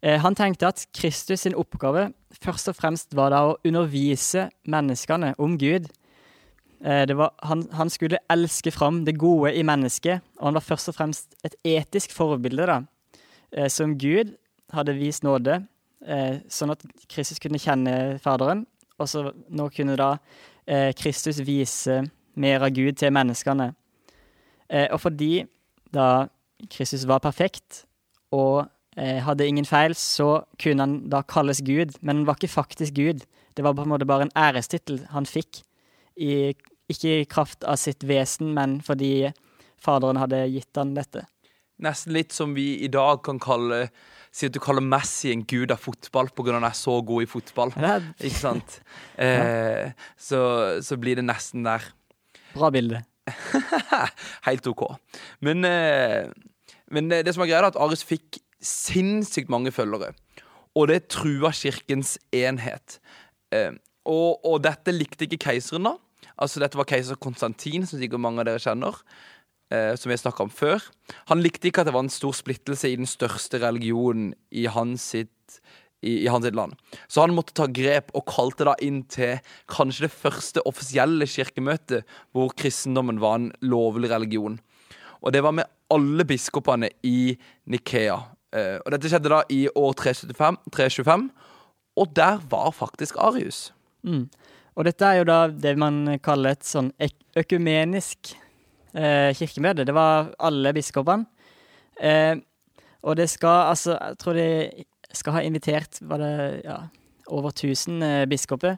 Eh, 0.03 0.19
han 0.19 0.35
tenkte 0.35 0.67
at 0.67 0.85
Kristus 0.95 1.45
sin 1.45 1.55
oppgave 1.55 2.09
først 2.43 2.67
og 2.71 2.75
fremst 2.75 3.15
var 3.15 3.31
da 3.31 3.43
å 3.47 3.57
undervise 3.63 4.49
menneskene 4.67 5.33
om 5.39 5.55
Gud. 5.59 5.87
Eh, 6.83 7.07
var, 7.15 7.31
han, 7.47 7.63
han, 7.71 7.91
skulle 7.91 8.19
elske 8.31 8.73
fram 8.75 9.03
det 9.07 9.15
gode 9.19 9.53
i 9.55 9.63
mennesket, 9.63 10.23
og 10.39 10.49
han 10.49 10.59
var 10.59 10.65
først 10.65 10.91
og 10.91 10.97
fremst 10.97 11.37
et 11.47 11.55
etisk 11.63 12.11
forbilde 12.11 12.67
da, 12.67 12.81
eh, 13.55 13.69
som 13.71 13.95
Gud 13.95 14.35
hadde 14.73 14.97
vist 14.97 15.23
nåde, 15.23 15.61
sånn 16.51 16.73
at 16.73 16.81
Kristus 17.07 17.39
kunne 17.39 17.61
kjenne 17.61 18.17
Faderen. 18.19 18.65
Og 19.01 19.09
så 19.09 19.25
nå 19.49 19.69
kunne 19.73 19.97
da 19.99 20.15
Kristus 20.95 21.41
vise 21.43 21.97
mer 22.39 22.63
av 22.63 22.71
Gud 22.75 22.95
til 23.01 23.11
menneskene. 23.11 23.65
Og 24.93 24.99
fordi 25.01 25.43
da 25.93 26.27
Kristus 26.71 27.07
var 27.09 27.23
perfekt, 27.23 27.83
og 28.33 28.65
eh, 28.97 29.21
hadde 29.23 29.47
ingen 29.47 29.67
feil, 29.67 29.95
så 29.95 30.43
kunne 30.61 30.85
han 30.85 30.95
da 31.11 31.21
kalles 31.27 31.61
Gud, 31.65 31.97
men 32.01 32.21
han 32.21 32.27
var 32.27 32.39
ikke 32.39 32.55
faktisk 32.55 32.95
Gud. 32.97 33.25
Det 33.53 33.65
var 33.65 33.75
på 33.77 33.85
en 33.85 33.93
måte 33.93 34.07
bare 34.09 34.27
en 34.27 34.35
ærestittel 34.37 35.03
han 35.13 35.29
fikk, 35.29 35.61
i, 36.17 36.53
ikke 36.89 37.19
i 37.21 37.29
kraft 37.29 37.65
av 37.65 37.79
sitt 37.81 38.05
vesen, 38.07 38.53
men 38.57 38.79
fordi 38.85 39.31
Faderen 39.83 40.15
hadde 40.21 40.45
gitt 40.47 40.77
han 40.79 40.93
dette. 40.95 41.25
Nesten 41.83 42.15
litt 42.15 42.35
som 42.35 42.55
vi 42.55 42.79
i 42.85 42.89
dag 42.91 43.23
kan 43.25 43.41
kalle 43.43 43.87
Si 44.33 44.47
at 44.49 44.55
du 44.55 44.57
kaller 44.57 44.81
Messi 44.81 45.29
en 45.29 45.43
gud 45.45 45.69
av 45.69 45.77
fotball 45.77 46.31
pga. 46.33 46.55
han 46.55 46.63
er 46.65 46.73
så 46.73 46.95
god 47.05 47.21
i 47.21 47.27
fotball. 47.29 47.69
Ja. 47.77 47.99
Ikke 48.17 48.39
sant? 48.39 48.79
Eh, 49.21 49.91
så, 50.17 50.39
så, 50.81 50.97
blir 50.97 51.19
det 51.19 51.27
nesten 51.27 51.67
der. 51.67 51.85
Bra 52.55 52.71
bilde. 52.73 53.03
Helt 54.47 54.65
OK. 54.71 54.87
Men 55.45 55.61
eh, 55.69 56.33
men 56.93 57.09
det, 57.09 57.23
det 57.25 57.33
som 57.35 57.43
er 57.43 57.49
greia, 57.49 57.63
er 57.63 57.71
at 57.71 57.79
Aris 57.81 58.05
fikk 58.05 58.39
sinnssykt 58.63 59.51
mange 59.51 59.73
følgere. 59.75 60.13
Og 60.77 60.89
det 60.89 61.07
trua 61.13 61.51
kirkens 61.55 62.15
enhet. 62.35 62.99
Eh, 63.53 63.73
og, 64.09 64.43
og, 64.43 64.59
dette 64.65 64.93
likte 64.93 65.27
ikke 65.27 65.41
keiseren, 65.49 65.89
da. 65.89 65.97
Altså 66.41 66.61
Dette 66.63 66.79
var 66.79 66.87
keiser 66.89 67.19
Konstantin, 67.21 67.85
som 67.87 68.01
sikkert 68.01 68.21
mange 68.23 68.41
av 68.41 68.49
dere 68.49 68.61
kjenner. 68.61 68.97
Eh, 69.73 69.95
som 69.95 70.11
vi 70.11 70.17
snakka 70.17 70.43
om 70.43 70.51
før. 70.53 70.83
Han 71.31 71.41
likte 71.41 71.69
ikke 71.69 71.81
at 71.81 71.87
det 71.87 71.95
var 71.95 72.03
en 72.05 72.13
stor 72.13 72.35
splittelse 72.37 72.91
i 72.91 72.97
den 72.99 73.09
største 73.09 73.57
religionen 73.63 74.33
i 74.53 74.67
hans 74.69 75.05
sitt 75.15 75.61
i, 76.03 76.25
i 76.25 76.27
hans 76.29 76.45
land. 76.53 76.75
Så 77.07 77.23
han 77.23 77.33
måtte 77.33 77.55
ta 77.57 77.65
grep 77.71 78.11
og 78.13 78.27
kalte 78.29 78.67
da 78.67 78.75
inn 78.83 79.01
til 79.09 79.39
kanskje 79.71 80.05
det 80.05 80.13
første 80.13 80.61
offisielle 80.69 81.25
kirkemøtet 81.25 82.05
hvor 82.35 82.53
kristendommen 82.59 83.21
var 83.23 83.39
en 83.39 83.49
lovlig 83.65 84.11
religion. 84.11 84.59
Og 85.23 85.33
det 85.33 85.41
var 85.41 85.55
med 85.55 85.71
alle 85.93 86.27
biskopene 86.27 86.91
i 87.07 87.33
Nikea. 87.65 88.19
Eh, 88.53 88.77
og 88.83 88.93
dette 88.93 89.09
skjedde 89.09 89.31
da 89.33 89.41
i 89.49 89.63
år 89.73 89.97
375, 90.03 90.61
325, 90.75 91.27
og 91.97 92.13
der 92.13 92.45
var 92.51 92.69
faktisk 92.75 93.17
Arius. 93.17 93.71
Mm. 94.03 94.27
Og 94.75 94.85
dette 94.85 95.07
er 95.07 95.21
jo 95.21 95.29
da 95.29 95.47
det 95.47 95.77
man 95.79 96.19
kaller 96.21 96.57
et 96.57 96.67
sånn 96.67 96.91
økumenisk 97.37 98.35
kirkemøte. 98.93 99.85
Det 99.87 99.93
var 99.95 100.31
alle 100.39 100.73
biskopene. 100.75 101.25
Eh, 101.97 102.35
og 103.03 103.17
det 103.19 103.27
skal 103.29 103.69
altså 103.69 103.97
Jeg 103.97 104.17
tror 104.21 104.33
de 104.37 104.47
skal 105.13 105.35
ha 105.35 105.41
invitert 105.45 105.99
var 106.01 106.17
det, 106.17 106.61
ja, 106.65 106.77
over 107.27 107.51
1000 107.53 108.03
eh, 108.03 108.25
biskoper. 108.29 108.77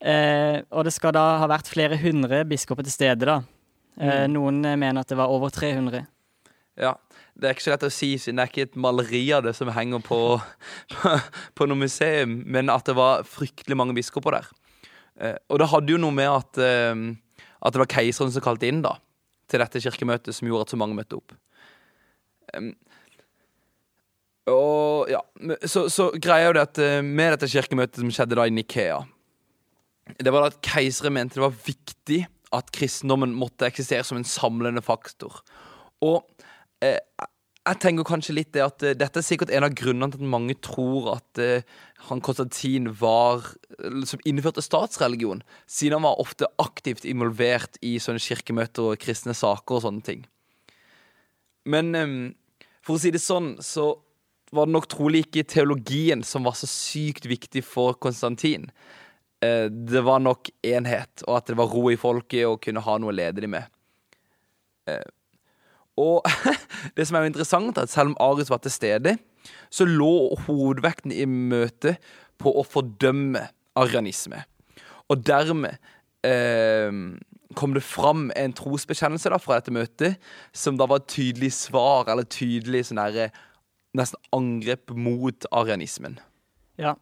Eh, 0.00 0.62
og 0.70 0.86
det 0.86 0.94
skal 0.96 1.12
da 1.12 1.24
ha 1.42 1.48
vært 1.50 1.68
flere 1.68 1.98
hundre 2.00 2.44
biskoper 2.48 2.86
til 2.86 2.94
stede, 2.94 3.28
da. 3.28 3.40
Eh, 4.00 4.24
mm. 4.24 4.32
Noen 4.32 4.62
mener 4.64 5.02
at 5.02 5.10
det 5.10 5.18
var 5.20 5.32
over 5.32 5.52
300. 5.52 6.06
Ja. 6.80 6.94
Det 7.40 7.48
er 7.48 7.54
ikke 7.54 7.64
så 7.64 7.72
lett 7.72 7.84
å 7.86 7.92
si, 7.92 8.08
siden 8.20 8.36
det 8.36 8.44
er 8.44 8.50
ikke 8.50 8.64
et 8.66 8.80
maleri 8.80 9.22
av 9.32 9.44
det 9.46 9.54
som 9.56 9.70
henger 9.72 10.02
på, 10.04 10.18
på, 10.92 11.12
på 11.56 11.68
noe 11.68 11.84
museum, 11.86 12.40
men 12.44 12.72
at 12.72 12.88
det 12.88 12.96
var 12.98 13.24
fryktelig 13.28 13.78
mange 13.78 13.96
biskoper 13.96 14.36
der. 14.36 14.50
Eh, 15.20 15.36
og 15.48 15.60
det 15.62 15.70
hadde 15.72 15.94
jo 15.94 16.00
noe 16.02 16.16
med 16.16 16.28
at, 16.28 16.60
eh, 16.60 17.46
at 17.60 17.76
det 17.76 17.84
var 17.84 17.92
keiseren 17.92 18.32
som 18.34 18.44
kalte 18.44 18.68
inn 18.68 18.82
da, 18.84 18.96
til 19.50 19.62
dette 19.62 19.82
kirkemøtet, 19.82 20.36
som 20.36 20.48
gjorde 20.48 20.68
at 20.68 20.74
så 20.74 20.78
mange 20.80 20.96
møtte 20.98 21.18
opp. 21.18 21.34
Um, 22.54 22.72
og 24.50 25.10
ja, 25.10 25.20
Så, 25.68 25.84
så 25.92 26.08
greia 26.16 26.48
jo 26.48 26.54
det 26.56 26.62
at 26.64 26.80
eh, 26.82 27.00
med 27.04 27.36
dette 27.36 27.50
kirkemøtet 27.52 28.00
som 28.00 28.10
skjedde 28.10 28.38
da 28.38 28.46
i 28.48 28.54
Nikea 28.54 28.96
Det 30.18 30.32
var 30.32 30.42
da 30.42 30.50
at 30.50 30.62
keisere 30.64 31.12
mente 31.14 31.38
det 31.38 31.44
var 31.44 31.54
viktig 31.54 32.24
at 32.56 32.72
kristendommen 32.74 33.36
måtte 33.36 33.68
eksistere 33.68 34.02
som 34.02 34.18
en 34.18 34.26
samlende 34.26 34.82
faktor. 34.82 35.36
Og 36.02 36.24
eh, 36.82 36.98
jeg 37.68 37.78
tenker 37.82 38.06
kanskje 38.08 38.34
litt 38.34 38.52
det 38.56 38.62
at 38.64 38.84
uh, 38.86 38.96
dette 38.96 39.20
er 39.20 39.26
sikkert 39.26 39.52
en 39.54 39.66
av 39.66 39.74
grunnene 39.76 40.10
til 40.14 40.22
at 40.22 40.32
mange 40.32 40.56
tror 40.64 41.10
at 41.16 41.40
uh, 41.42 41.64
han 42.08 42.22
Konstantin 42.24 42.88
var 42.96 43.44
Som 44.08 44.22
innførte 44.24 44.62
statsreligion, 44.64 45.42
siden 45.68 45.98
han 45.98 46.06
var 46.08 46.20
ofte 46.20 46.48
aktivt 46.60 47.04
involvert 47.04 47.76
i 47.84 47.98
sånne 48.00 48.22
kirkemøter 48.22 48.92
og 48.92 49.00
kristne 49.00 49.36
saker 49.36 49.78
og 49.78 49.84
sånne 49.84 50.04
ting. 50.04 50.22
Men 51.68 51.94
um, 51.96 52.16
for 52.84 52.96
å 52.96 53.02
si 53.02 53.12
det 53.12 53.20
sånn, 53.22 53.54
så 53.60 53.92
var 54.52 54.66
det 54.66 54.74
nok 54.74 54.88
trolig 54.90 55.24
ikke 55.26 55.46
teologien 55.52 56.24
som 56.26 56.46
var 56.46 56.56
så 56.58 56.68
sykt 56.68 57.28
viktig 57.30 57.62
for 57.66 57.94
Konstantin. 58.02 58.66
Eh, 59.44 59.66
det 59.70 60.02
var 60.04 60.20
nok 60.20 60.50
enhet, 60.66 61.22
og 61.26 61.38
at 61.38 61.52
det 61.52 61.58
var 61.60 61.70
ro 61.70 61.86
i 61.92 61.98
folket 62.00 62.48
og 62.48 62.60
kunne 62.64 62.82
ha 62.84 62.96
noe 63.00 63.12
å 63.12 63.16
lede 63.16 63.44
dem 63.44 63.54
med. 63.54 63.70
Eh, 66.00 66.06
og 66.06 66.56
det 66.96 67.06
som 67.06 67.16
er 67.16 67.24
jo 67.24 67.32
interessant, 67.32 67.76
er 67.76 67.88
at 67.88 67.92
selv 67.92 68.12
om 68.12 68.20
Arius 68.20 68.50
var 68.50 68.62
til 68.64 68.74
stede, 68.74 69.16
så 69.70 69.86
lå 69.88 70.34
hovedvekten 70.46 71.12
i 71.12 71.26
møtet 71.28 72.00
på 72.40 72.52
å 72.52 72.64
fordømme 72.66 73.46
arianisme. 73.78 74.42
Og 75.10 75.20
dermed 75.26 75.76
eh, 76.26 76.90
kom 77.58 77.74
det 77.74 77.84
fram 77.84 78.28
en 78.38 78.54
trosbekjennelse 78.56 79.32
da 79.32 79.38
fra 79.42 79.58
dette 79.58 79.74
møtet, 79.74 80.18
som 80.52 80.78
da 80.78 80.86
var 80.90 81.02
et 81.02 81.12
tydelig 81.12 81.52
svar, 81.56 82.08
eller 82.10 82.28
tydelig 82.28 82.88
sånn 82.88 83.02
derre 83.02 83.30
Nesten 83.90 84.20
angrep 84.30 84.92
mot 84.94 85.48
arianismen. 85.50 86.12
Ja. 86.78 86.92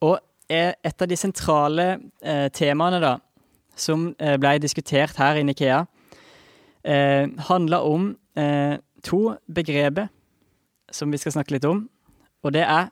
Og 0.00 0.16
et 0.48 1.02
av 1.04 1.10
de 1.10 1.18
sentrale 1.20 1.84
eh, 2.24 2.46
temaene 2.56 3.02
da, 3.02 3.10
som 3.76 4.14
eh, 4.16 4.38
ble 4.40 4.54
diskutert 4.62 5.20
her 5.20 5.36
i 5.36 5.44
Nikea, 5.44 5.82
eh, 6.84 7.28
handler 7.48 7.86
om 7.86 8.10
eh, 8.38 8.78
to 9.06 9.36
begreper 9.46 10.08
som 10.92 11.10
vi 11.12 11.18
skal 11.20 11.32
snakke 11.36 11.54
litt 11.56 11.64
om. 11.68 11.88
Og 12.42 12.52
det 12.54 12.64
er 12.66 12.90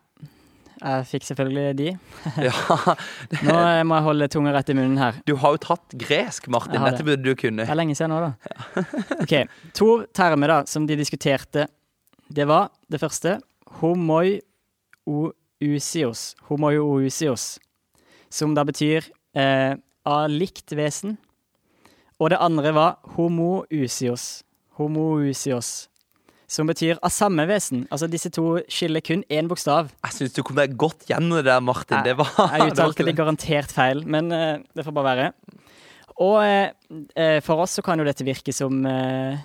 Jeg 0.80 1.04
fikk 1.10 1.24
selvfølgelig 1.28 1.76
de. 1.76 1.88
ja, 2.46 2.54
Nå 3.46 3.52
eh, 3.52 3.82
må 3.84 3.98
jeg 3.98 4.04
holde 4.06 4.28
tunga 4.32 4.52
rett 4.56 4.70
i 4.72 4.76
munnen 4.78 4.96
her. 4.96 5.14
Du 5.28 5.34
har 5.42 5.52
jo 5.52 5.60
tatt 5.60 5.92
gresk, 6.00 6.48
Martin. 6.48 6.80
Det. 6.80 6.94
Dette 6.94 7.04
burde 7.04 7.24
du 7.26 7.34
kunne. 7.36 7.66
Det 7.66 7.72
er 7.74 7.76
lenge 7.76 7.94
siden 7.98 8.10
nå, 8.14 8.18
da. 8.24 8.30
Ok, 9.26 9.34
To 9.76 9.88
termer 10.16 10.48
da, 10.54 10.58
som 10.70 10.86
de 10.88 10.96
diskuterte. 10.96 11.66
Det 12.32 12.46
var 12.48 12.70
det 12.88 13.00
første 13.02 13.40
homoiousios. 13.82 14.40
Homoiousios. 16.48 17.60
Som 18.32 18.54
da 18.56 18.64
betyr 18.64 19.04
eh, 19.36 19.74
av 20.08 20.30
likt 20.32 20.72
vesen. 20.78 21.18
Og 22.20 22.28
det 22.32 22.38
andre 22.40 22.72
var 22.76 22.98
homousios. 23.16 24.42
Homousios. 24.76 25.88
Som 26.50 26.68
betyr 26.68 26.98
av 26.98 27.12
samme 27.14 27.46
vesen. 27.48 27.86
Altså 27.94 28.08
disse 28.10 28.28
to 28.34 28.58
skiller 28.68 29.00
kun 29.06 29.22
én 29.32 29.48
bokstav. 29.48 29.88
Jeg 30.04 30.16
syns 30.16 30.34
du 30.36 30.42
kom 30.44 30.58
deg 30.58 30.74
godt 30.76 31.06
gjennom 31.08 31.38
det 31.38 31.46
der, 31.46 31.62
Martin. 31.64 32.02
Det 32.04 32.16
var, 32.18 32.28
Jeg 32.36 32.50
det 32.50 32.66
var 32.66 32.74
uttalte 32.74 32.98
ikke 32.98 33.08
det 33.08 33.16
garantert 33.20 33.72
feil, 33.72 34.02
men 34.04 34.28
uh, 34.34 34.58
det 34.76 34.84
får 34.84 34.96
bare 34.96 35.14
være. 35.14 35.28
Og 36.20 36.36
eh, 36.44 37.38
for 37.40 37.62
oss 37.62 37.78
så 37.78 37.84
kan 37.86 37.96
jo 37.96 38.04
dette 38.04 38.26
virke 38.26 38.52
som 38.52 38.82
uh, 38.84 39.38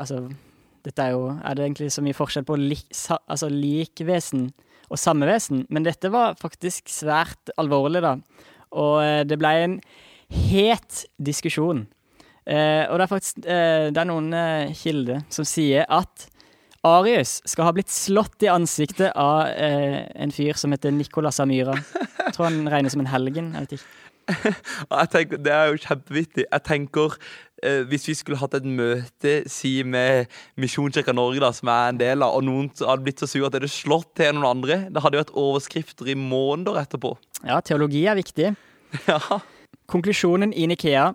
Altså, 0.00 0.22
dette 0.86 1.02
er 1.04 1.12
jo 1.12 1.26
Er 1.34 1.58
det 1.58 1.66
egentlig 1.66 1.90
så 1.92 2.00
mye 2.00 2.16
forskjell 2.16 2.46
på 2.48 2.56
lik, 2.56 2.86
sa, 2.96 3.18
altså 3.28 3.50
likvesen 3.52 4.46
og 4.88 5.00
samme 5.00 5.28
vesen? 5.28 5.66
Men 5.68 5.84
dette 5.84 6.08
var 6.14 6.38
faktisk 6.40 6.88
svært 6.88 7.52
alvorlig, 7.60 8.00
da. 8.04 8.14
Og 8.72 9.28
det 9.28 9.36
ble 9.38 9.52
en 9.66 9.76
het 10.32 11.04
diskusjon. 11.20 11.84
Eh, 12.44 12.84
og 12.90 12.98
det 13.00 13.04
er 13.06 13.08
faktisk 13.08 13.38
eh, 13.48 13.86
Det 13.88 14.00
er 14.02 14.08
noen 14.10 14.26
eh, 14.36 14.72
kilder 14.76 15.22
som 15.32 15.46
sier 15.48 15.86
at 15.88 16.26
Arius 16.84 17.38
skal 17.48 17.64
ha 17.64 17.72
blitt 17.72 17.88
slått 17.88 18.44
i 18.44 18.50
ansiktet 18.52 19.14
av 19.16 19.46
eh, 19.48 20.02
en 20.20 20.32
fyr 20.34 20.58
som 20.60 20.74
heter 20.74 20.92
Nicolas 20.92 21.40
Amyra. 21.40 21.78
Jeg 22.18 22.34
tror 22.36 22.50
han 22.50 22.68
regnes 22.68 22.92
som 22.92 23.00
en 23.00 23.08
helgen. 23.08 23.54
Jeg 23.56 23.64
vet 23.64 23.78
ikke. 23.78 23.92
Jeg 25.00 25.08
tenker, 25.12 25.40
det 25.44 25.52
er 25.52 25.72
jo 25.72 25.80
kjempevittig. 25.80 26.44
Jeg 26.44 26.64
tenker 26.64 27.16
eh, 27.64 27.82
Hvis 27.88 28.06
vi 28.08 28.14
skulle 28.16 28.38
hatt 28.40 28.56
et 28.56 28.68
møte 28.68 29.34
si 29.52 29.78
med 29.84 30.28
Misjonskirka 30.60 31.12
Norge, 31.16 31.40
da, 31.44 31.50
som 31.56 31.72
er 31.72 31.90
en 31.94 32.00
del 32.00 32.24
av, 32.24 32.36
og 32.36 32.44
noen 32.44 32.70
hadde 32.76 33.04
blitt 33.04 33.20
så 33.20 33.28
sur 33.28 33.48
at 33.48 33.56
de 33.56 33.62
hadde 33.62 33.72
slått 33.72 34.12
til 34.20 34.36
noen 34.36 34.50
andre, 34.52 34.78
det 34.92 35.04
hadde 35.04 35.18
jo 35.18 35.24
vært 35.24 35.36
overskrifter 35.40 36.12
i 36.12 36.16
måneder 36.20 36.82
etterpå. 36.84 37.16
Ja, 37.44 37.60
teologi 37.64 38.04
er 38.08 38.20
viktig. 38.20 38.54
Ja. 39.08 39.18
Konklusjonen 39.90 40.52
i 40.54 40.68
Nikea 40.70 41.08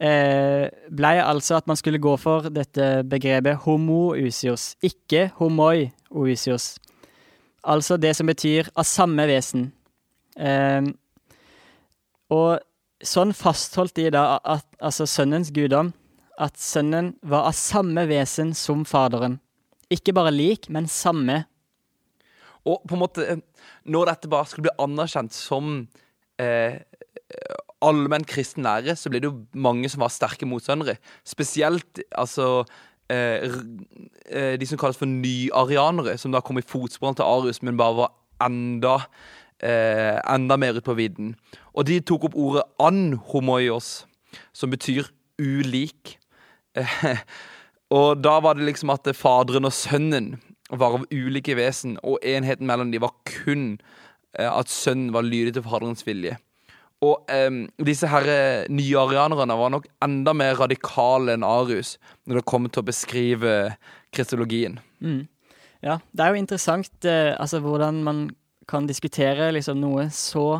eh, 0.00 0.68
ble 0.90 1.12
altså 1.22 1.58
at 1.58 1.66
man 1.70 1.78
skulle 1.78 2.00
gå 2.02 2.14
for 2.20 2.48
dette 2.54 2.88
begrepet 3.08 3.60
homoousios, 3.64 4.72
ikke 4.82 5.28
homoi-ousios. 5.38 6.76
Altså 7.68 7.98
det 8.00 8.14
som 8.16 8.30
betyr 8.30 8.70
av 8.78 8.86
samme 8.88 9.26
vesen. 9.28 9.70
Eh, 10.38 10.88
og 12.30 12.58
sånn 13.04 13.34
fastholdt 13.36 13.96
de 13.98 14.08
da 14.14 14.38
at 14.42 14.66
altså 14.78 15.06
sønnens 15.08 15.52
guddom, 15.54 15.92
at 16.38 16.58
sønnen 16.60 17.16
var 17.26 17.48
av 17.50 17.56
samme 17.58 18.04
vesen 18.10 18.54
som 18.54 18.84
faderen. 18.86 19.38
Ikke 19.90 20.14
bare 20.14 20.30
lik, 20.34 20.68
men 20.70 20.86
samme. 20.90 21.42
Og 22.68 22.82
på 22.86 22.94
en 22.94 23.02
måte, 23.02 23.24
eh, 23.24 23.40
når 23.88 24.12
dette 24.12 24.30
bare 24.30 24.46
skulle 24.46 24.68
bli 24.68 24.78
anerkjent 24.84 25.34
som 25.34 25.88
eh, 26.38 26.78
allmenn 27.84 28.26
kristen 28.26 28.66
lære, 28.66 28.96
så 28.96 29.10
ble 29.10 29.22
det 29.22 29.30
jo 29.30 29.46
mange 29.54 29.88
som 29.90 30.02
var 30.02 30.12
sterke 30.12 30.46
motstandere. 30.48 30.98
Spesielt 31.26 32.02
altså 32.10 32.64
eh, 33.10 33.48
eh, 34.30 34.54
de 34.58 34.66
som 34.66 34.80
kalles 34.80 34.98
for 34.98 35.10
nyarianere, 35.10 36.16
som 36.18 36.34
da 36.34 36.42
kom 36.44 36.58
i 36.58 36.66
fotsporene 36.66 37.18
til 37.18 37.28
Arius, 37.28 37.62
men 37.62 37.78
bare 37.78 38.00
var 38.02 38.14
enda 38.48 38.96
eh, 39.62 40.18
enda 40.26 40.56
mer 40.56 40.78
ut 40.78 40.86
på 40.86 40.96
vidden. 40.98 41.34
Og 41.74 41.86
de 41.88 42.00
tok 42.00 42.28
opp 42.28 42.38
ordet 42.38 42.66
anhomoios, 42.82 44.06
som 44.52 44.70
betyr 44.70 45.10
ulik. 45.38 46.16
Eh, 46.76 47.22
og 47.98 48.22
da 48.22 48.38
var 48.44 48.58
det 48.58 48.68
liksom 48.68 48.94
at 48.94 49.08
faderen 49.16 49.68
og 49.68 49.74
sønnen 49.74 50.36
var 50.68 50.98
av 50.98 51.06
ulike 51.14 51.56
vesen, 51.56 51.96
og 52.04 52.20
enheten 52.26 52.68
mellom 52.68 52.92
dem 52.92 53.02
var 53.04 53.14
kun 53.28 53.78
eh, 54.36 54.50
at 54.50 54.70
sønnen 54.72 55.14
var 55.14 55.26
lydig 55.26 55.56
til 55.56 55.64
faderens 55.66 56.04
vilje. 56.06 56.36
Og 57.04 57.28
um, 57.30 57.60
disse 57.86 58.08
her 58.10 58.26
eh, 58.26 58.64
nye 58.74 58.96
arianerne 58.98 59.54
var 59.54 59.70
nok 59.70 59.84
enda 60.02 60.32
mer 60.34 60.56
radikale 60.58 61.36
enn 61.36 61.44
Arius 61.46 61.92
når 62.26 62.40
det 62.40 62.46
kommer 62.50 62.72
til 62.74 62.82
å 62.82 62.88
beskrive 62.88 63.52
kristologien. 64.14 64.80
Mm. 64.98 65.28
Ja, 65.84 66.00
det 66.10 66.24
er 66.24 66.34
jo 66.34 66.40
interessant 66.42 67.06
eh, 67.06 67.36
altså 67.38 67.60
hvordan 67.62 68.00
man 68.02 68.24
kan 68.68 68.88
diskutere 68.90 69.52
liksom 69.54 69.78
noe 69.80 70.08
så 70.12 70.58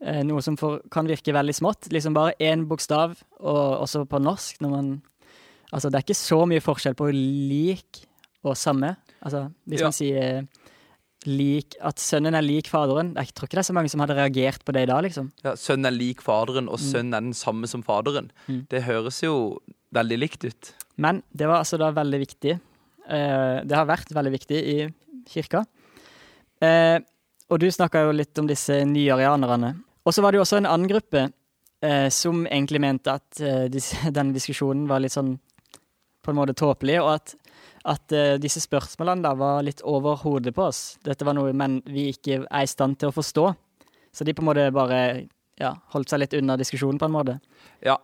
eh, 0.00 0.22
Noe 0.24 0.40
som 0.42 0.56
for, 0.56 0.80
kan 0.90 1.06
virke 1.06 1.34
veldig 1.36 1.54
smått. 1.60 1.90
Liksom 1.92 2.16
bare 2.16 2.32
én 2.40 2.64
bokstav, 2.70 3.18
og 3.44 3.82
også 3.84 4.06
på 4.08 4.22
norsk, 4.24 4.62
når 4.64 4.72
man 4.78 4.94
Altså, 5.74 5.88
det 5.90 5.96
er 5.98 6.04
ikke 6.04 6.14
så 6.14 6.36
mye 6.46 6.62
forskjell 6.62 6.94
på 6.94 7.08
lik 7.10 8.04
og 8.46 8.54
samme. 8.54 8.92
Altså, 9.26 9.48
hvis 9.66 9.80
Ja. 9.80 9.88
man 9.88 9.94
sier 9.96 10.46
lik 11.26 11.74
At 11.80 11.98
sønnen 12.02 12.34
er 12.34 12.42
lik 12.44 12.68
faderen 12.70 13.14
Jeg 13.16 13.32
tror 13.34 13.46
ikke 13.48 13.56
det 13.58 13.62
er 13.64 13.68
så 13.70 13.74
mange 13.76 13.90
som 13.92 14.00
hadde 14.04 14.16
reagert 14.18 14.64
på 14.64 14.72
det 14.76 14.82
i 14.84 14.90
dag, 14.90 15.02
liksom. 15.06 15.30
Ja, 15.44 15.52
sønnen 15.56 15.86
er 15.90 15.96
lik 15.96 16.20
faderen, 16.24 16.68
og 16.68 16.78
Mm. 16.78 16.84
sønnen 16.90 17.14
er 17.14 17.20
den 17.20 17.32
samme 17.34 17.66
som 17.70 17.82
faderen. 17.82 18.30
Mm. 18.48 18.66
Det 18.68 18.82
høres 18.84 19.20
jo 19.22 19.60
veldig 19.94 20.18
likt 20.18 20.44
ut. 20.44 20.72
Men 20.96 21.22
det 21.34 21.46
var 21.48 21.58
altså 21.62 21.78
da 21.78 21.90
veldig 21.92 22.20
viktig. 22.20 22.60
Eh, 23.08 23.60
det 23.64 23.76
har 23.76 23.86
vært 23.86 24.12
veldig 24.14 24.32
viktig 24.32 24.58
i 24.58 24.88
kirka. 25.28 25.64
Eh, 26.62 26.98
og 27.50 27.58
du 27.60 27.66
snakka 27.70 28.04
jo 28.06 28.12
litt 28.16 28.38
om 28.38 28.46
disse 28.48 28.84
nyarianerne. 28.84 29.74
Og 30.06 30.12
så 30.14 30.22
var 30.22 30.32
det 30.32 30.38
jo 30.38 30.44
også 30.44 30.58
en 30.58 30.66
annen 30.70 30.88
gruppe 30.88 31.26
eh, 31.82 32.08
som 32.08 32.46
egentlig 32.46 32.80
mente 32.80 33.12
at 33.12 33.40
denne 34.16 34.32
diskusjonen 34.34 34.86
var 34.88 35.00
litt 35.04 35.12
sånn 35.12 35.38
på 36.24 36.32
en 36.32 36.38
måte 36.38 36.54
tåpelig, 36.56 37.00
og 37.02 37.10
at, 37.18 37.34
at 37.84 38.14
uh, 38.16 38.36
disse 38.40 38.62
spørsmålene 38.64 39.24
da 39.26 39.34
var 39.38 39.64
litt 39.66 39.82
over 39.84 40.16
hodet 40.22 40.54
på 40.56 40.68
oss. 40.70 40.96
Dette 41.04 41.26
var 41.26 41.36
noe 41.36 41.52
men 41.56 41.80
vi 41.88 42.08
ikke 42.14 42.42
er 42.44 42.64
i 42.64 42.70
stand 42.70 42.98
til 43.00 43.10
å 43.10 43.16
forstå. 43.16 43.46
Så 44.14 44.24
de 44.24 44.34
på 44.34 44.44
en 44.44 44.48
måte 44.48 44.70
bare 44.74 45.00
ja, 45.60 45.74
holdt 45.94 46.12
seg 46.12 46.22
litt 46.22 46.36
unna 46.38 46.56
diskusjonen, 46.58 46.98
på 46.98 47.08
en 47.08 47.14
måte. 47.14 47.36
Ja, 47.84 47.98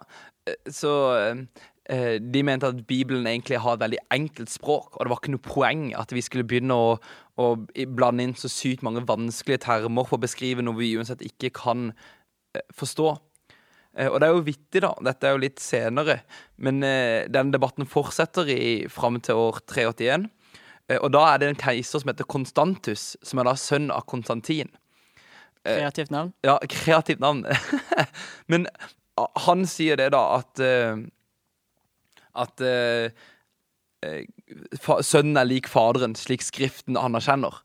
eh, 0.46 0.58
så 0.70 0.92
eh, 1.24 2.18
de 2.20 2.42
mente 2.46 2.70
at 2.70 2.84
Bibelen 2.86 3.26
egentlig 3.30 3.60
har 3.62 3.78
et 3.78 3.84
veldig 3.84 4.02
enkelt 4.14 4.52
språk, 4.52 4.94
og 4.94 5.06
det 5.06 5.12
var 5.12 5.22
ikke 5.22 5.34
noe 5.34 5.46
poeng 5.46 5.84
at 5.98 6.14
vi 6.14 6.22
skulle 6.26 6.46
begynne 6.46 6.76
å, 6.76 6.94
å 7.40 7.48
blande 7.96 8.26
inn 8.26 8.36
så 8.38 8.50
sykt 8.52 8.84
mange 8.86 9.06
vanskelige 9.08 9.64
termer 9.66 10.06
for 10.06 10.18
å 10.18 10.26
beskrive 10.26 10.66
noe 10.66 10.78
vi 10.78 10.92
uansett 10.98 11.24
ikke 11.26 11.54
kan 11.62 11.90
forstå. 12.74 13.14
Eh, 13.98 14.09
og 14.09 14.20
det 14.20 14.29
er 14.29 14.37
jo 14.37 14.44
vittig, 14.46 14.83
da. 14.85 14.92
Dette 15.07 15.29
er 15.29 15.35
jo 15.35 15.42
litt 15.42 15.62
senere, 15.62 16.20
men 16.62 16.83
eh, 16.87 17.26
denne 17.33 17.55
debatten 17.55 17.88
fortsetter 17.90 18.50
i, 18.53 18.87
fram 18.92 19.18
til 19.24 19.40
år 19.40 19.62
381. 19.70 20.29
Eh, 20.88 20.98
og 21.00 21.11
da 21.16 21.26
er 21.33 21.42
det 21.42 21.50
en 21.50 21.61
keiser 21.61 22.03
som 22.03 22.12
heter 22.12 22.29
Konstantus, 22.31 23.14
som 23.26 23.42
er 23.42 23.50
da 23.50 23.57
sønn 23.59 23.90
av 23.94 24.07
Konstantin. 24.11 24.70
Kreativt 25.66 26.12
navn. 26.14 26.33
Ja, 26.46 26.57
kreativt 26.72 27.20
navn. 27.20 27.42
Men 28.50 28.64
han 29.44 29.66
sier 29.68 29.98
det, 30.00 30.07
da, 30.14 30.40
at 30.40 30.62
At 32.40 32.62
sønnen 35.05 35.37
er 35.37 35.44
lik 35.44 35.68
faderen, 35.68 36.14
slik 36.16 36.40
Skriften 36.46 36.96
anerkjenner. 36.96 37.59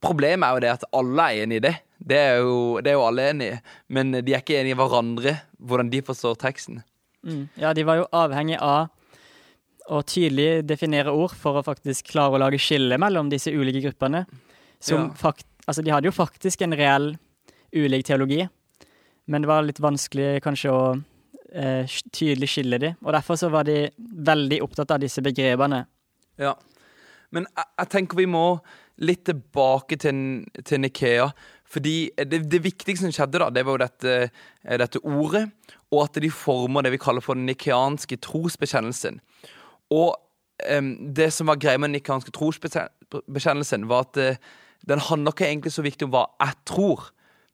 Problemet 0.00 0.46
er 0.46 0.56
jo 0.56 0.62
det 0.64 0.72
at 0.72 0.86
alle 0.96 1.26
er 1.26 1.44
enig 1.44 1.58
i 1.60 1.64
det. 1.66 1.74
Det 2.04 2.18
er 2.20 2.42
jo, 2.44 2.56
det 2.84 2.92
er 2.92 2.98
jo 2.98 3.06
alle 3.06 3.28
enig 3.32 3.46
i. 3.54 3.60
Men 3.96 4.12
de 4.18 4.34
er 4.34 4.42
ikke 4.42 4.58
enige 4.60 4.76
i 4.76 4.80
hverandre, 4.80 5.38
hvordan 5.58 5.90
de 5.92 6.02
forstår 6.04 6.36
teksten. 6.42 6.82
Mm. 7.24 7.46
Ja, 7.60 7.72
de 7.72 7.84
var 7.88 8.02
jo 8.02 8.10
avhengig 8.12 8.58
av 8.60 8.90
å 9.88 10.00
tydelig 10.04 10.64
definere 10.68 11.12
ord 11.12 11.32
for 11.36 11.60
å 11.60 11.64
faktisk 11.64 12.10
klare 12.12 12.36
å 12.36 12.40
lage 12.40 12.60
skille 12.60 12.98
mellom 13.00 13.30
disse 13.32 13.52
ulike 13.52 13.82
gruppene. 13.84 14.24
Som 14.80 15.08
Ja. 15.08 15.14
fakt, 15.16 15.46
altså, 15.66 15.82
de 15.84 15.92
hadde 15.92 16.08
jo 16.08 16.12
faktisk 16.12 16.62
en 16.62 16.76
reell 16.76 17.16
ulik 17.74 18.04
teologi, 18.04 18.48
men 19.26 19.42
det 19.42 19.48
var 19.48 19.62
litt 19.64 19.80
vanskelig 19.80 20.42
kanskje 20.44 20.70
å 20.70 21.02
eh, 21.54 21.86
tydelig 22.12 22.48
skille 22.48 22.78
de, 22.78 22.94
og 23.02 23.12
derfor 23.12 23.36
så 23.36 23.50
var 23.50 23.64
de 23.64 23.90
veldig 23.98 24.60
opptatt 24.62 24.90
av 24.90 25.00
disse 25.00 25.22
begrepene. 25.22 25.86
Ja. 26.38 26.54
Men 27.32 27.46
jeg, 27.56 27.64
jeg 27.78 27.88
tenker 27.88 28.16
vi 28.16 28.26
må 28.26 28.60
litt 29.02 29.24
tilbake 29.26 29.96
til, 29.98 30.44
til 30.64 30.80
Nikea. 30.84 31.32
Fordi 31.70 32.10
det, 32.16 32.42
det 32.50 32.62
viktigste 32.64 33.06
som 33.06 33.14
skjedde, 33.14 33.40
da, 33.42 33.48
det 33.50 33.64
var 33.66 33.76
jo 33.76 33.84
dette, 33.84 34.16
eh, 34.64 34.76
dette 34.80 35.00
ordet, 35.02 35.46
og 35.90 36.04
at 36.04 36.20
de 36.22 36.30
former 36.30 36.84
det 36.84 36.94
vi 36.94 37.00
kaller 37.02 37.24
for 37.24 37.38
den 37.38 37.46
nikeanske 37.48 38.18
trosbekjennelsen. 38.22 39.20
Og 39.94 40.14
um, 40.70 40.92
det 41.14 41.30
som 41.34 41.48
var 41.50 41.60
greia 41.62 41.80
med 41.80 41.90
den 41.90 41.98
nikeanske 41.98 42.34
trosbekjennelsen, 42.34 43.88
var 43.90 44.06
at 44.08 44.20
uh, 44.20 44.60
den 44.88 45.00
handler 45.00 45.32
ikke 45.32 45.48
egentlig 45.48 45.72
så 45.72 45.84
viktig 45.84 46.08
om 46.08 46.14
hva 46.14 46.26
jeg 46.42 46.56
tror, 46.68 47.08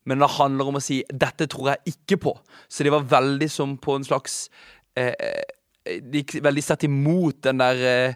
men 0.08 0.22
det 0.22 0.32
handler 0.38 0.70
om 0.70 0.78
å 0.80 0.82
si 0.82 1.02
'dette 1.12 1.46
tror 1.50 1.72
jeg 1.72 1.94
ikke 1.94 2.20
på'. 2.24 2.36
Så 2.68 2.84
det 2.84 2.92
var 2.92 3.08
veldig 3.08 3.50
som 3.50 3.76
på 3.78 3.96
en 3.96 4.04
slags 4.04 4.50
eh, 4.96 5.14
eh, 5.18 6.00
De 6.00 6.20
gikk 6.20 6.42
veldig 6.44 6.62
sterkt 6.62 6.84
imot 6.84 7.42
den 7.42 7.58
der 7.58 7.76
eh, 7.88 8.14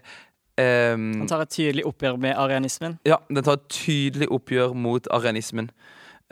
em, 0.61 1.11
Han 1.19 1.29
tar 1.29 1.45
et 1.45 1.53
tydelig 1.53 1.85
oppgjør 1.89 2.17
med 2.21 2.35
arianismen. 2.35 2.97
ja, 3.05 3.17
den 3.29 3.43
tar 3.43 3.59
et 3.59 3.69
tydelig 3.69 4.29
oppgjør 4.31 4.73
mot 4.73 5.07
arianismen. 5.11 5.71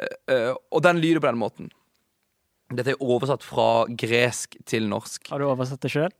Uh, 0.01 0.33
uh, 0.33 0.53
og 0.71 0.83
den 0.83 0.99
lyder 1.03 1.19
på 1.19 1.27
den 1.27 1.41
måten. 1.41 1.71
Dette 2.73 2.95
er 2.95 3.01
oversatt 3.03 3.43
fra 3.45 3.85
gresk 3.89 4.57
til 4.65 4.87
norsk. 4.89 5.27
Har 5.29 5.39
du 5.39 5.45
oversatt 5.45 5.81
det 5.83 5.91
sjøl? 5.93 6.13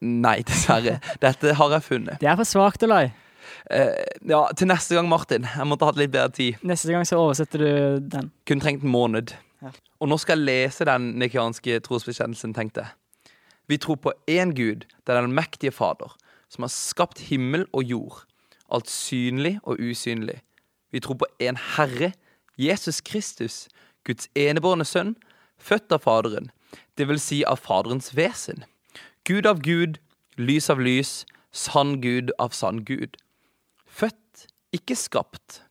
Nei, 0.00 0.40
dessverre. 0.46 0.98
Dette 1.24 1.54
har 1.54 1.76
jeg 1.76 1.86
funnet. 1.86 2.20
Det 2.22 2.30
er 2.30 2.38
for 2.40 2.48
svakt, 2.48 2.82
Olai. 2.86 3.10
Uh, 3.70 3.92
ja, 4.26 4.40
til 4.56 4.70
neste 4.70 4.96
gang, 4.96 5.08
Martin. 5.10 5.46
Jeg 5.46 5.68
måtte 5.68 5.86
hatt 5.86 6.00
litt 6.00 6.12
bedre 6.14 6.32
tid. 6.34 6.58
Neste 6.66 6.90
gang 6.94 7.06
så 7.06 7.20
oversetter 7.20 7.62
du 7.62 8.08
den. 8.16 8.32
Kunne 8.48 8.64
trengt 8.64 8.86
en 8.86 8.92
måned. 8.92 9.36
Ja. 9.60 9.70
Og 10.00 10.08
nå 10.08 10.16
skal 10.20 10.40
jeg 10.40 10.48
lese 10.48 10.88
den 10.88 11.12
nikianske 11.20 11.82
trosbekjennelsen, 11.84 12.54
tenkte 12.56 12.86
jeg. 12.86 12.96
Vi 13.70 13.78
tror 13.78 14.00
på 14.02 14.12
én 14.26 14.54
Gud, 14.56 14.86
det 15.06 15.14
er 15.14 15.20
den 15.20 15.36
mektige 15.36 15.70
Fader, 15.70 16.16
som 16.50 16.66
har 16.66 16.72
skapt 16.74 17.22
himmel 17.30 17.66
og 17.72 17.84
jord, 17.86 18.24
alt 18.70 18.90
synlig 18.90 19.58
og 19.62 19.78
usynlig. 19.80 20.40
Vi 20.90 21.00
tror 21.00 21.20
på 21.22 21.28
en 21.38 21.56
Herre, 21.76 22.12
Jesus 22.58 23.00
Kristus, 23.00 23.68
Guds 24.04 24.28
enebårne 24.34 24.84
sønn, 24.84 25.14
født 25.58 25.92
av 25.92 26.02
Faderen, 26.04 26.50
det 26.98 27.08
vil 27.08 27.20
si 27.22 27.42
av 27.46 27.60
Faderens 27.62 28.12
vesen. 28.16 28.64
Gud 29.24 29.46
av 29.46 29.62
Gud, 29.62 30.00
lys 30.36 30.70
av 30.70 30.80
lys, 30.80 31.24
sann 31.52 32.00
Gud 32.02 32.32
av 32.38 32.54
sann 32.56 32.84
Gud. 32.84 33.16
Født, 33.86 34.46
ikke 34.74 34.96
skapt, 34.98 35.62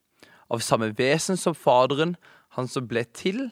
av 0.49 0.63
samme 0.65 0.91
vesen 0.97 1.37
som 1.37 1.55
Faderen, 1.55 2.15
han 2.55 2.67
som 2.67 2.87
ble 2.87 3.03
til, 3.13 3.49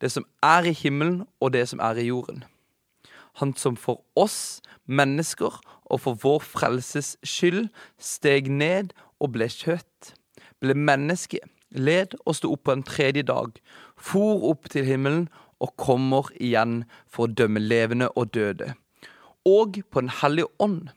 det 0.00 0.10
som 0.12 0.26
er 0.42 0.66
i 0.66 0.74
himmelen 0.74 1.22
og 1.40 1.52
det 1.54 1.66
som 1.70 1.82
er 1.82 2.00
i 2.00 2.08
jorden. 2.08 2.44
Han 3.40 3.54
som 3.56 3.76
for 3.76 4.02
oss 4.18 4.60
mennesker 4.86 5.54
og 5.92 6.00
for 6.04 6.18
vår 6.22 6.42
frelses 6.44 7.14
skyld 7.26 7.68
steg 8.00 8.50
ned 8.50 8.92
og 9.22 9.34
ble 9.36 9.48
kjøtt, 9.48 10.14
ble 10.60 10.76
menneske, 10.76 11.40
led 11.72 12.16
og 12.26 12.36
sto 12.36 12.52
opp 12.52 12.66
på 12.68 12.74
en 12.76 12.84
tredje 12.86 13.24
dag, 13.28 13.56
for 13.96 14.44
opp 14.50 14.68
til 14.72 14.86
himmelen 14.88 15.28
og 15.62 15.76
kommer 15.80 16.28
igjen 16.42 16.82
for 17.08 17.28
å 17.28 17.34
dømme 17.38 17.62
levende 17.62 18.10
og 18.16 18.32
døde. 18.34 18.74
Og 19.46 19.80
på 19.90 20.00
Den 20.00 20.12
hellige 20.20 20.50
ånd. 20.58 20.90